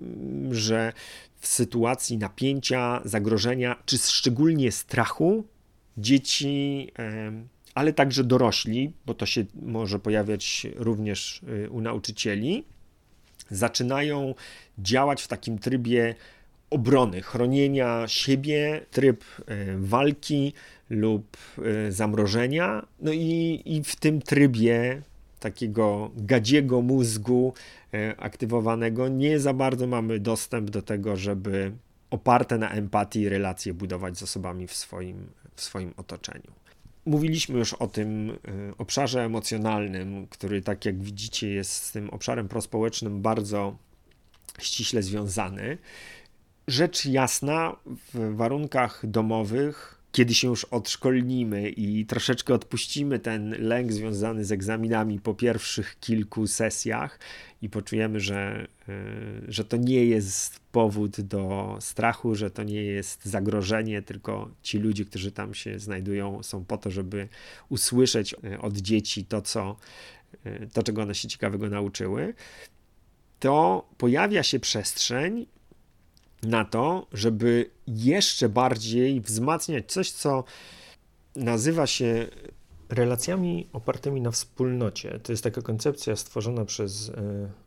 że 0.52 0.94
w 1.40 1.48
sytuacji 1.48 2.18
napięcia, 2.18 3.02
zagrożenia, 3.06 3.76
czy 3.86 3.98
szczególnie 3.98 4.72
strachu, 4.72 5.44
dzieci, 5.98 6.92
ale 7.76 7.94
także 7.94 8.24
dorośli, 8.24 8.94
bo 9.06 9.14
to 9.14 9.26
się 9.26 9.46
może 9.62 10.00
pojawiać 10.00 10.68
również 10.76 11.42
y, 11.66 11.70
u 11.70 11.82
nauczycieli, 11.82 12.64
zaczynają 13.50 14.36
działać 14.78 15.24
w 15.24 15.28
takim 15.28 15.60
trybie 15.60 16.16
obrony, 16.70 17.22
chronienia 17.22 18.04
siebie, 18.08 18.86
tryb 18.92 19.24
e, 19.24 19.56
walki 19.78 20.54
lub 20.90 21.38
e, 21.88 21.92
zamrożenia. 21.92 22.86
No 23.00 23.12
i, 23.14 23.62
i 23.66 23.84
w 23.84 23.96
tym 23.96 24.22
trybie 24.22 25.02
takiego 25.40 26.12
gadziego 26.18 26.82
mózgu 26.82 27.54
e, 27.94 28.16
aktywowanego 28.18 29.08
nie 29.08 29.40
za 29.40 29.54
bardzo 29.54 29.88
mamy 29.88 30.20
dostęp 30.20 30.70
do 30.70 30.82
tego, 30.82 31.16
żeby 31.16 31.72
oparte 32.10 32.58
na 32.58 32.70
empatii 32.70 33.30
relacje 33.30 33.74
budować 33.74 34.18
z 34.18 34.24
osobami 34.24 34.68
w 34.68 34.74
swoim, 34.74 35.28
w 35.56 35.62
swoim 35.62 35.94
otoczeniu. 35.98 36.52
Mówiliśmy 37.06 37.60
już 37.60 37.74
o 37.74 37.88
tym 37.88 38.38
obszarze 38.78 39.24
emocjonalnym, 39.24 40.28
który, 40.28 40.62
tak 40.62 40.86
jak 40.86 41.02
widzicie, 41.02 41.50
jest 41.50 41.72
z 41.72 41.92
tym 41.92 42.10
obszarem 42.10 42.48
prospołecznym 42.48 43.22
bardzo 43.22 43.78
ściśle 44.60 45.04
związany. 45.04 45.78
Rzecz 46.68 47.06
jasna, 47.06 47.76
w 48.14 48.36
warunkach 48.36 49.06
domowych 49.06 49.95
kiedy 50.16 50.36
się 50.36 50.48
już 50.48 50.66
odszkolnimy 50.66 51.70
i 51.70 52.06
troszeczkę 52.06 52.54
odpuścimy 52.54 53.20
ten 53.20 53.56
lęk 53.60 53.94
związany 53.94 54.46
z 54.46 54.52
egzaminami 54.52 55.20
po 55.20 55.34
pierwszych 55.34 56.00
kilku 56.00 56.48
sesjach 56.48 57.20
i 57.62 57.70
poczujemy, 57.70 58.20
że, 58.20 58.68
e, 58.90 58.94
że 59.48 59.66
to 59.66 59.78
nie 59.78 60.06
jest 60.06 60.60
powód 60.72 61.22
do 61.22 61.78
strachu, 61.80 62.36
że 62.36 62.52
to 62.52 62.64
nie 62.64 62.84
jest 62.84 63.26
zagrożenie, 63.26 64.02
tylko 64.02 64.52
ci 64.64 64.80
ludzie, 64.80 65.06
którzy 65.06 65.32
tam 65.32 65.54
się 65.54 65.80
znajdują, 65.80 66.44
są 66.44 66.66
po 66.66 66.78
to, 66.78 66.92
żeby 66.92 67.28
usłyszeć 67.70 68.36
e, 68.44 68.62
od 68.62 68.78
dzieci 68.78 69.26
to, 69.26 69.42
co, 69.42 69.76
e, 70.44 70.68
to 70.68 70.84
czego 70.84 71.02
one 71.02 71.16
się 71.16 71.28
ciekawego 71.28 71.70
nauczyły, 71.70 72.34
to 73.40 73.88
pojawia 73.98 74.44
się 74.44 74.60
przestrzeń 74.60 75.46
na 76.44 76.66
to, 76.66 77.08
żeby 77.14 77.75
jeszcze 77.88 78.50
bardziej 78.50 79.22
wzmacniać 79.22 79.92
coś, 79.92 80.12
co 80.12 80.44
nazywa 81.36 81.88
się 81.88 82.28
relacjami 82.90 83.70
opartymi 83.74 84.22
na 84.22 84.32
wspólnocie. 84.32 85.20
To 85.24 85.32
jest 85.34 85.44
taka 85.44 85.62
koncepcja 85.62 86.16
stworzona 86.16 86.66
przez 86.66 87.10
e, 87.10 87.14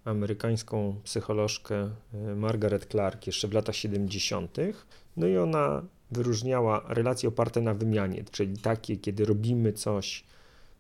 amerykańską 0.05 1.01
psycholożkę 1.05 1.91
e, 2.15 2.35
Margaret 2.35 2.87
Clark 2.87 3.27
jeszcze 3.27 3.49
w 3.49 3.53
latach 3.53 3.77
70. 3.77 4.57
No 5.17 5.27
i 5.27 5.37
ona 5.37 5.83
wyróżniała 6.11 6.85
relacje 6.89 7.29
oparte 7.29 7.61
na 7.61 7.75
wymianie, 7.75 8.25
czyli 8.31 8.59
takie, 8.59 8.97
kiedy 8.97 9.25
robimy 9.25 9.73
coś 9.73 10.25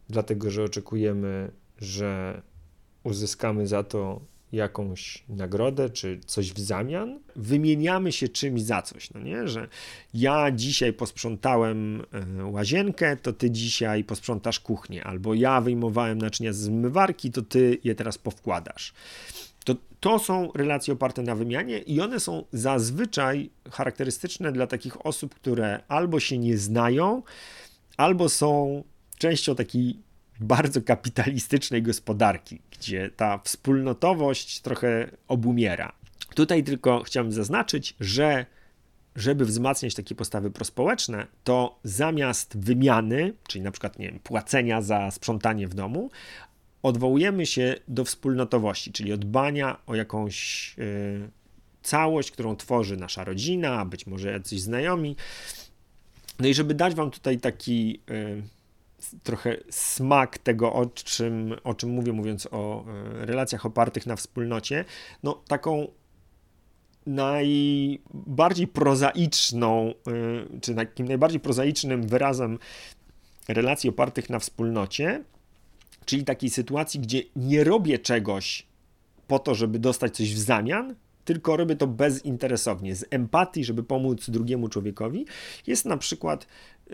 dlatego, 0.08 0.50
że 0.50 0.64
oczekujemy, 0.64 1.50
że 1.78 2.42
uzyskamy 3.04 3.66
za 3.66 3.84
to 3.84 4.20
jakąś 4.52 5.24
nagrodę 5.28 5.90
czy 5.90 6.20
coś 6.26 6.52
w 6.52 6.58
zamian, 6.58 7.20
wymieniamy 7.36 8.12
się 8.12 8.28
czymś 8.28 8.62
za 8.62 8.82
coś, 8.82 9.10
no 9.10 9.20
nie? 9.20 9.48
Że 9.48 9.68
ja 10.14 10.50
dzisiaj 10.50 10.92
posprzątałem 10.92 12.02
e, 12.40 12.44
łazienkę, 12.44 13.16
to 13.16 13.32
ty 13.32 13.50
dzisiaj 13.50 14.04
posprzątasz 14.04 14.60
kuchnię, 14.60 15.04
albo 15.04 15.34
ja 15.34 15.60
wyjmowałem 15.60 16.18
naczynia 16.18 16.52
z 16.52 16.56
zmywarki, 16.56 17.30
to 17.30 17.42
ty 17.42 17.78
je 17.84 17.94
teraz 17.94 18.18
powkładasz. 18.18 18.92
To, 19.64 19.74
to 20.00 20.18
są 20.18 20.52
relacje 20.54 20.94
oparte 20.94 21.22
na 21.22 21.34
wymianie 21.34 21.78
i 21.78 22.00
one 22.00 22.20
są 22.20 22.44
zazwyczaj 22.52 23.50
charakterystyczne 23.70 24.52
dla 24.52 24.66
takich 24.66 25.06
osób, 25.06 25.34
które 25.34 25.80
albo 25.88 26.20
się 26.20 26.38
nie 26.38 26.58
znają, 26.58 27.22
albo 27.96 28.28
są 28.28 28.84
częścią 29.18 29.54
takiej 29.54 30.07
bardzo 30.40 30.82
kapitalistycznej 30.82 31.82
gospodarki, 31.82 32.60
gdzie 32.70 33.10
ta 33.16 33.38
wspólnotowość 33.38 34.60
trochę 34.60 35.10
obumiera. 35.28 35.92
Tutaj 36.34 36.64
tylko 36.64 37.02
chciałbym 37.02 37.32
zaznaczyć, 37.32 37.94
że 38.00 38.46
żeby 39.16 39.44
wzmacniać 39.44 39.94
takie 39.94 40.14
postawy 40.14 40.50
prospołeczne, 40.50 41.26
to 41.44 41.78
zamiast 41.84 42.58
wymiany, 42.58 43.32
czyli 43.48 43.64
na 43.64 43.70
przykład 43.70 43.98
nie 43.98 44.08
wiem, 44.10 44.18
płacenia 44.18 44.82
za 44.82 45.10
sprzątanie 45.10 45.68
w 45.68 45.74
domu, 45.74 46.10
odwołujemy 46.82 47.46
się 47.46 47.74
do 47.88 48.04
wspólnotowości, 48.04 48.92
czyli 48.92 49.12
odbania 49.12 49.76
o 49.86 49.94
jakąś 49.94 50.74
y, 50.78 51.30
całość, 51.82 52.30
którą 52.30 52.56
tworzy 52.56 52.96
nasza 52.96 53.24
rodzina, 53.24 53.84
być 53.84 54.06
może 54.06 54.32
jacyś 54.32 54.60
znajomi. 54.60 55.16
No 56.38 56.48
i 56.48 56.54
żeby 56.54 56.74
dać 56.74 56.94
Wam 56.94 57.10
tutaj 57.10 57.38
taki 57.38 58.00
y, 58.10 58.42
trochę 59.22 59.56
smak 59.70 60.38
tego, 60.38 60.72
o 60.72 60.86
czym, 60.86 61.54
o 61.64 61.74
czym 61.74 61.90
mówię, 61.90 62.12
mówiąc 62.12 62.48
o 62.50 62.84
e, 62.84 63.26
relacjach 63.26 63.66
opartych 63.66 64.06
na 64.06 64.16
wspólnocie, 64.16 64.84
no 65.22 65.42
taką 65.48 65.88
najbardziej 67.06 68.66
prozaiczną, 68.66 69.94
e, 70.54 70.60
czy 70.60 70.74
takim 70.74 71.08
najbardziej 71.08 71.40
prozaicznym 71.40 72.06
wyrazem 72.06 72.58
relacji 73.48 73.90
opartych 73.90 74.30
na 74.30 74.38
wspólnocie, 74.38 75.24
czyli 76.04 76.24
takiej 76.24 76.50
sytuacji, 76.50 77.00
gdzie 77.00 77.22
nie 77.36 77.64
robię 77.64 77.98
czegoś 77.98 78.66
po 79.26 79.38
to, 79.38 79.54
żeby 79.54 79.78
dostać 79.78 80.16
coś 80.16 80.34
w 80.34 80.38
zamian, 80.38 80.94
tylko 81.28 81.56
robię 81.56 81.76
to 81.76 81.86
bezinteresownie, 81.86 82.96
z 82.96 83.04
empatii, 83.10 83.64
żeby 83.64 83.82
pomóc 83.82 84.30
drugiemu 84.30 84.68
człowiekowi, 84.68 85.26
jest 85.66 85.84
na 85.84 85.96
przykład 85.96 86.46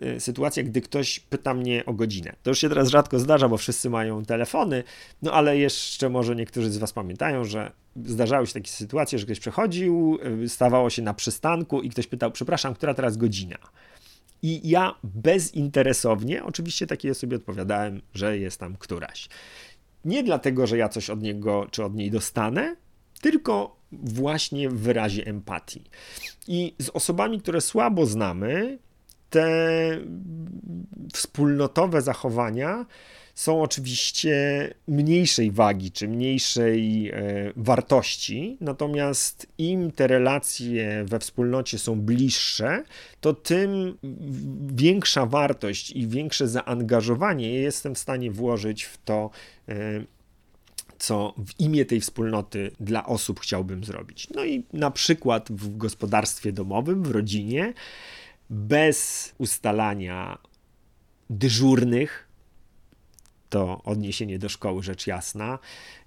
y, 0.03 0.21
sytuacja, 0.21 0.63
gdy 0.63 0.81
ktoś 0.81 1.21
pyta 1.21 1.55
mnie 1.55 1.85
o 1.87 1.93
godzinę. 1.93 2.37
To 2.43 2.51
już 2.51 2.59
się 2.59 2.69
teraz 2.69 2.89
rzadko 2.89 3.19
zdarza, 3.19 3.49
bo 3.49 3.57
wszyscy 3.57 3.91
mają 3.91 4.25
telefony, 4.25 4.85
no 5.23 5.33
ale 5.33 5.59
jeszcze 5.59 6.09
może 6.09 6.37
niektórzy 6.37 6.71
z 6.71 6.79
Was 6.79 6.93
pamiętają, 6.93 7.45
że 7.45 7.73
zdarzały 8.05 8.47
się 8.47 8.53
takie 8.53 8.71
sytuacje, 8.71 9.19
że 9.19 9.25
ktoś 9.25 9.41
przechodził, 9.41 10.19
y, 10.45 10.49
stawało 10.49 10.91
się 10.91 11.03
na 11.03 11.15
przystanku 11.15 11.83
i 11.83 11.91
ktoś 11.91 12.07
pytał, 12.07 12.31
przepraszam, 12.31 12.75
która 12.75 12.95
teraz 12.95 13.17
godzina? 13.17 13.59
I 14.43 14.69
ja 14.69 14.95
bezinteresownie, 15.05 16.45
oczywiście 16.45 16.87
takiej 16.87 17.11
osobie 17.11 17.37
odpowiadałem, 17.37 18.03
że 18.15 18.39
jest 18.39 18.61
tam 18.61 18.77
któraś. 18.77 19.29
Nie 20.05 20.23
dlatego, 20.23 20.67
że 20.67 20.79
ja 20.79 20.89
coś 20.89 21.11
od 21.11 21.23
niego 21.23 21.67
czy 21.71 21.85
od 21.85 21.95
niej 21.95 22.11
dostanę, 22.11 22.77
tylko 23.25 23.77
właśnie 23.93 24.69
w 24.69 24.79
wyrazie 24.79 25.27
empatii. 25.27 25.83
I 26.49 26.75
z 26.79 26.89
osobami, 26.89 27.41
które 27.41 27.61
słabo 27.61 28.07
znamy, 28.07 28.79
te 29.31 29.49
wspólnotowe 31.13 32.03
zachowania 32.03 32.87
są 33.35 33.63
oczywiście 33.63 34.35
mniejszej 34.89 35.51
wagi 35.51 35.91
czy 35.91 36.09
mniejszej 36.09 37.11
e, 37.11 37.15
wartości, 37.57 38.57
natomiast 38.61 39.47
im 39.59 39.91
te 39.93 40.07
relacje 40.07 41.05
we 41.05 41.19
wspólnocie 41.19 41.79
są 41.79 42.01
bliższe, 42.01 42.85
to 43.21 43.33
tym 43.33 43.99
większa 44.75 45.27
wartość 45.27 45.91
i 45.91 46.09
większe 46.09 46.49
zaangażowanie 46.49 47.55
jestem 47.55 47.95
w 47.95 47.99
stanie 47.99 48.31
włożyć 48.31 48.85
w 48.85 48.99
to, 49.05 49.31
e, 49.69 49.75
co 50.99 51.35
w 51.39 51.61
imię 51.61 51.85
tej 51.85 52.01
wspólnoty 52.01 52.71
dla 52.81 53.07
osób 53.07 53.41
chciałbym 53.41 53.85
zrobić. 53.85 54.29
No 54.31 54.45
i 54.45 54.65
na 54.73 54.91
przykład 54.91 55.53
w 55.53 55.77
gospodarstwie 55.77 56.53
domowym, 56.53 57.03
w 57.03 57.11
rodzinie, 57.11 57.75
bez 58.51 59.33
ustalania 59.39 60.39
dyżurnych, 61.31 62.29
to 63.49 63.83
odniesienie 63.85 64.39
do 64.39 64.49
szkoły 64.49 64.83
rzecz 64.83 65.07
jasna, 65.07 65.59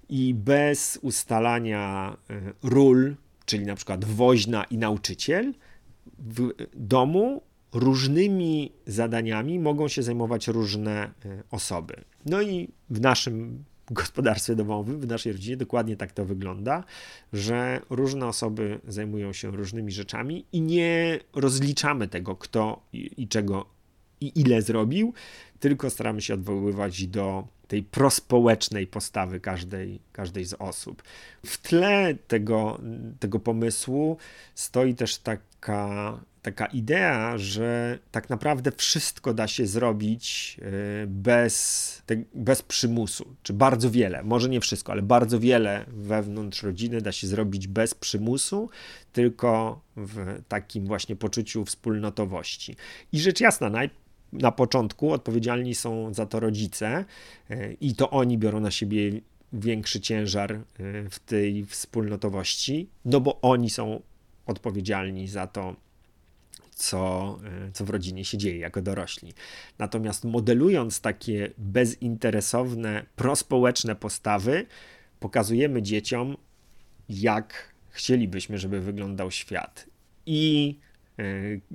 i 0.08 0.34
bez 0.34 0.98
ustalania 1.02 2.16
e, 2.30 2.40
ról, 2.62 3.16
czyli 3.46 3.66
na 3.66 3.74
przykład 3.74 4.04
woźna 4.04 4.64
i 4.64 4.78
nauczyciel, 4.78 5.54
w 6.18 6.52
domu 6.74 7.42
różnymi 7.72 8.72
zadaniami 8.86 9.58
mogą 9.58 9.88
się 9.88 10.02
zajmować 10.02 10.48
różne 10.48 10.92
e, 11.24 11.42
osoby. 11.50 11.94
No 12.26 12.42
i 12.42 12.68
w 12.90 13.00
naszym 13.00 13.64
gospodarstwie 13.92 14.54
domowym, 14.54 15.00
w 15.00 15.06
naszej 15.06 15.32
rodzinie 15.32 15.56
dokładnie 15.56 15.96
tak 15.96 16.12
to 16.12 16.24
wygląda, 16.24 16.84
że 17.32 17.80
różne 17.90 18.26
osoby 18.26 18.80
zajmują 18.88 19.32
się 19.32 19.50
różnymi 19.50 19.92
rzeczami 19.92 20.44
i 20.52 20.60
nie 20.60 21.18
rozliczamy 21.34 22.08
tego, 22.08 22.36
kto 22.36 22.82
i, 22.92 23.28
czego 23.28 23.66
i 24.20 24.40
ile 24.40 24.62
zrobił, 24.62 25.14
tylko 25.60 25.90
staramy 25.90 26.22
się 26.22 26.34
odwoływać 26.34 27.06
do 27.06 27.48
tej 27.68 27.82
prospołecznej 27.82 28.86
postawy 28.86 29.40
każdej, 29.40 30.00
każdej 30.12 30.44
z 30.44 30.54
osób. 30.54 31.02
W 31.46 31.58
tle 31.58 32.14
tego, 32.28 32.80
tego 33.20 33.40
pomysłu 33.40 34.16
stoi 34.54 34.94
też 34.94 35.18
taka 35.60 36.20
taka 36.42 36.66
idea, 36.66 37.38
że 37.38 37.98
tak 38.10 38.30
naprawdę 38.30 38.72
wszystko 38.72 39.34
da 39.34 39.48
się 39.48 39.66
zrobić 39.66 40.56
e, 40.62 41.06
bez, 41.06 42.02
bez 42.34 42.62
przymusu, 42.62 43.34
czy 43.42 43.52
bardzo 43.52 43.90
wiele, 43.90 44.22
może 44.22 44.48
nie 44.48 44.60
wszystko, 44.60 44.92
ale 44.92 45.02
bardzo 45.02 45.40
wiele 45.40 45.84
wewnątrz 45.88 46.62
rodziny 46.62 47.00
da 47.00 47.12
się 47.12 47.26
zrobić 47.26 47.66
bez 47.66 47.94
przymusu, 47.94 48.70
tylko 49.12 49.80
w 49.96 50.42
takim 50.48 50.86
właśnie 50.86 51.16
poczuciu 51.16 51.64
wspólnotowości. 51.64 52.76
I 53.12 53.20
rzecz 53.20 53.40
jasna, 53.40 53.70
naj, 53.70 53.90
na 54.32 54.52
początku 54.52 55.12
odpowiedzialni 55.12 55.74
są 55.74 56.14
za 56.14 56.26
to 56.26 56.40
rodzice 56.40 57.04
e, 57.50 57.72
i 57.72 57.94
to 57.94 58.10
oni 58.10 58.38
biorą 58.38 58.60
na 58.60 58.70
siebie 58.70 59.20
większy 59.52 60.00
ciężar 60.00 60.52
e, 60.52 60.62
w 61.10 61.18
tej 61.18 61.64
wspólnotowości, 61.64 62.88
no 63.04 63.20
bo 63.20 63.40
oni 63.40 63.70
są 63.70 64.00
odpowiedzialni 64.48 65.28
za 65.28 65.46
to, 65.46 65.76
co, 66.78 67.38
e, 67.68 67.72
co 67.72 67.84
w 67.84 67.90
rodzinie 67.90 68.24
się 68.24 68.38
dzieje 68.38 68.58
jako 68.58 68.82
dorośli. 68.82 69.32
Natomiast 69.78 70.24
modelując 70.24 71.00
takie 71.00 71.50
bezinteresowne, 71.58 73.06
prospołeczne 73.16 73.94
postawy, 73.94 74.66
pokazujemy 75.20 75.82
dzieciom, 75.82 76.36
jak 77.08 77.74
chcielibyśmy, 77.90 78.58
żeby 78.58 78.80
wyglądał 78.80 79.30
świat. 79.30 79.86
I 80.26 80.74
e, 81.18 81.22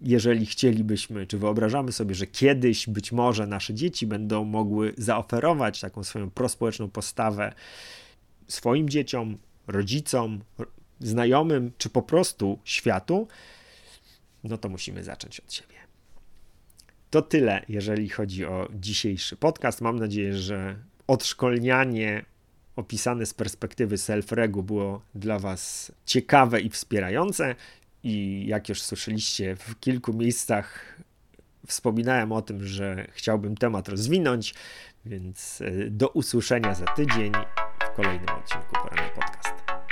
jeżeli 0.02 0.46
chcielibyśmy, 0.46 1.28
czy 1.28 1.38
wyobrażamy 1.38 1.92
sobie, 1.92 2.16
że 2.16 2.28
kiedyś 2.28 2.90
być 2.90 3.12
może 3.12 3.48
nasze 3.48 3.74
dzieci 3.74 4.08
będą 4.08 4.44
mogły 4.44 4.94
zaoferować 4.98 5.80
taką 5.80 6.04
swoją 6.04 6.30
prospołeczną 6.30 6.90
postawę 6.90 7.54
swoim 8.48 8.90
dzieciom, 8.90 9.38
rodzicom, 9.68 10.40
znajomym, 11.08 11.72
czy 11.78 11.90
po 11.90 12.02
prostu 12.02 12.60
światu, 12.64 13.28
no 14.44 14.58
to 14.58 14.70
musimy 14.70 15.04
zacząć 15.04 15.40
od 15.40 15.54
siebie. 15.54 15.76
To 17.10 17.22
tyle, 17.22 17.66
jeżeli 17.70 18.10
chodzi 18.10 18.46
o 18.46 18.70
dzisiejszy 18.74 19.36
podcast. 19.36 19.82
Mam 19.82 20.00
nadzieję, 20.00 20.34
że 20.34 20.76
odszkolnianie 21.08 22.26
opisane 22.76 23.26
z 23.26 23.34
perspektywy 23.34 23.96
self-regu 23.96 24.64
było 24.64 25.02
dla 25.16 25.40
Was 25.40 25.92
ciekawe 26.06 26.62
i 26.62 26.70
wspierające. 26.70 27.56
I 28.04 28.46
jak 28.48 28.70
już 28.70 28.82
słyszeliście, 28.82 29.56
w 29.56 29.80
kilku 29.80 30.14
miejscach 30.14 30.98
wspominałem 31.68 32.32
o 32.32 32.42
tym, 32.42 32.68
że 32.68 33.08
chciałbym 33.12 33.58
temat 33.58 33.90
rozwinąć, 33.90 34.54
więc 35.06 35.62
e, 35.62 35.90
do 35.90 36.08
usłyszenia 36.08 36.74
za 36.74 36.86
tydzień 36.86 37.32
w 37.92 37.96
kolejnym 37.96 38.30
odcinku 38.30 38.74
Porany 38.74 39.10
Podcast. 39.16 39.43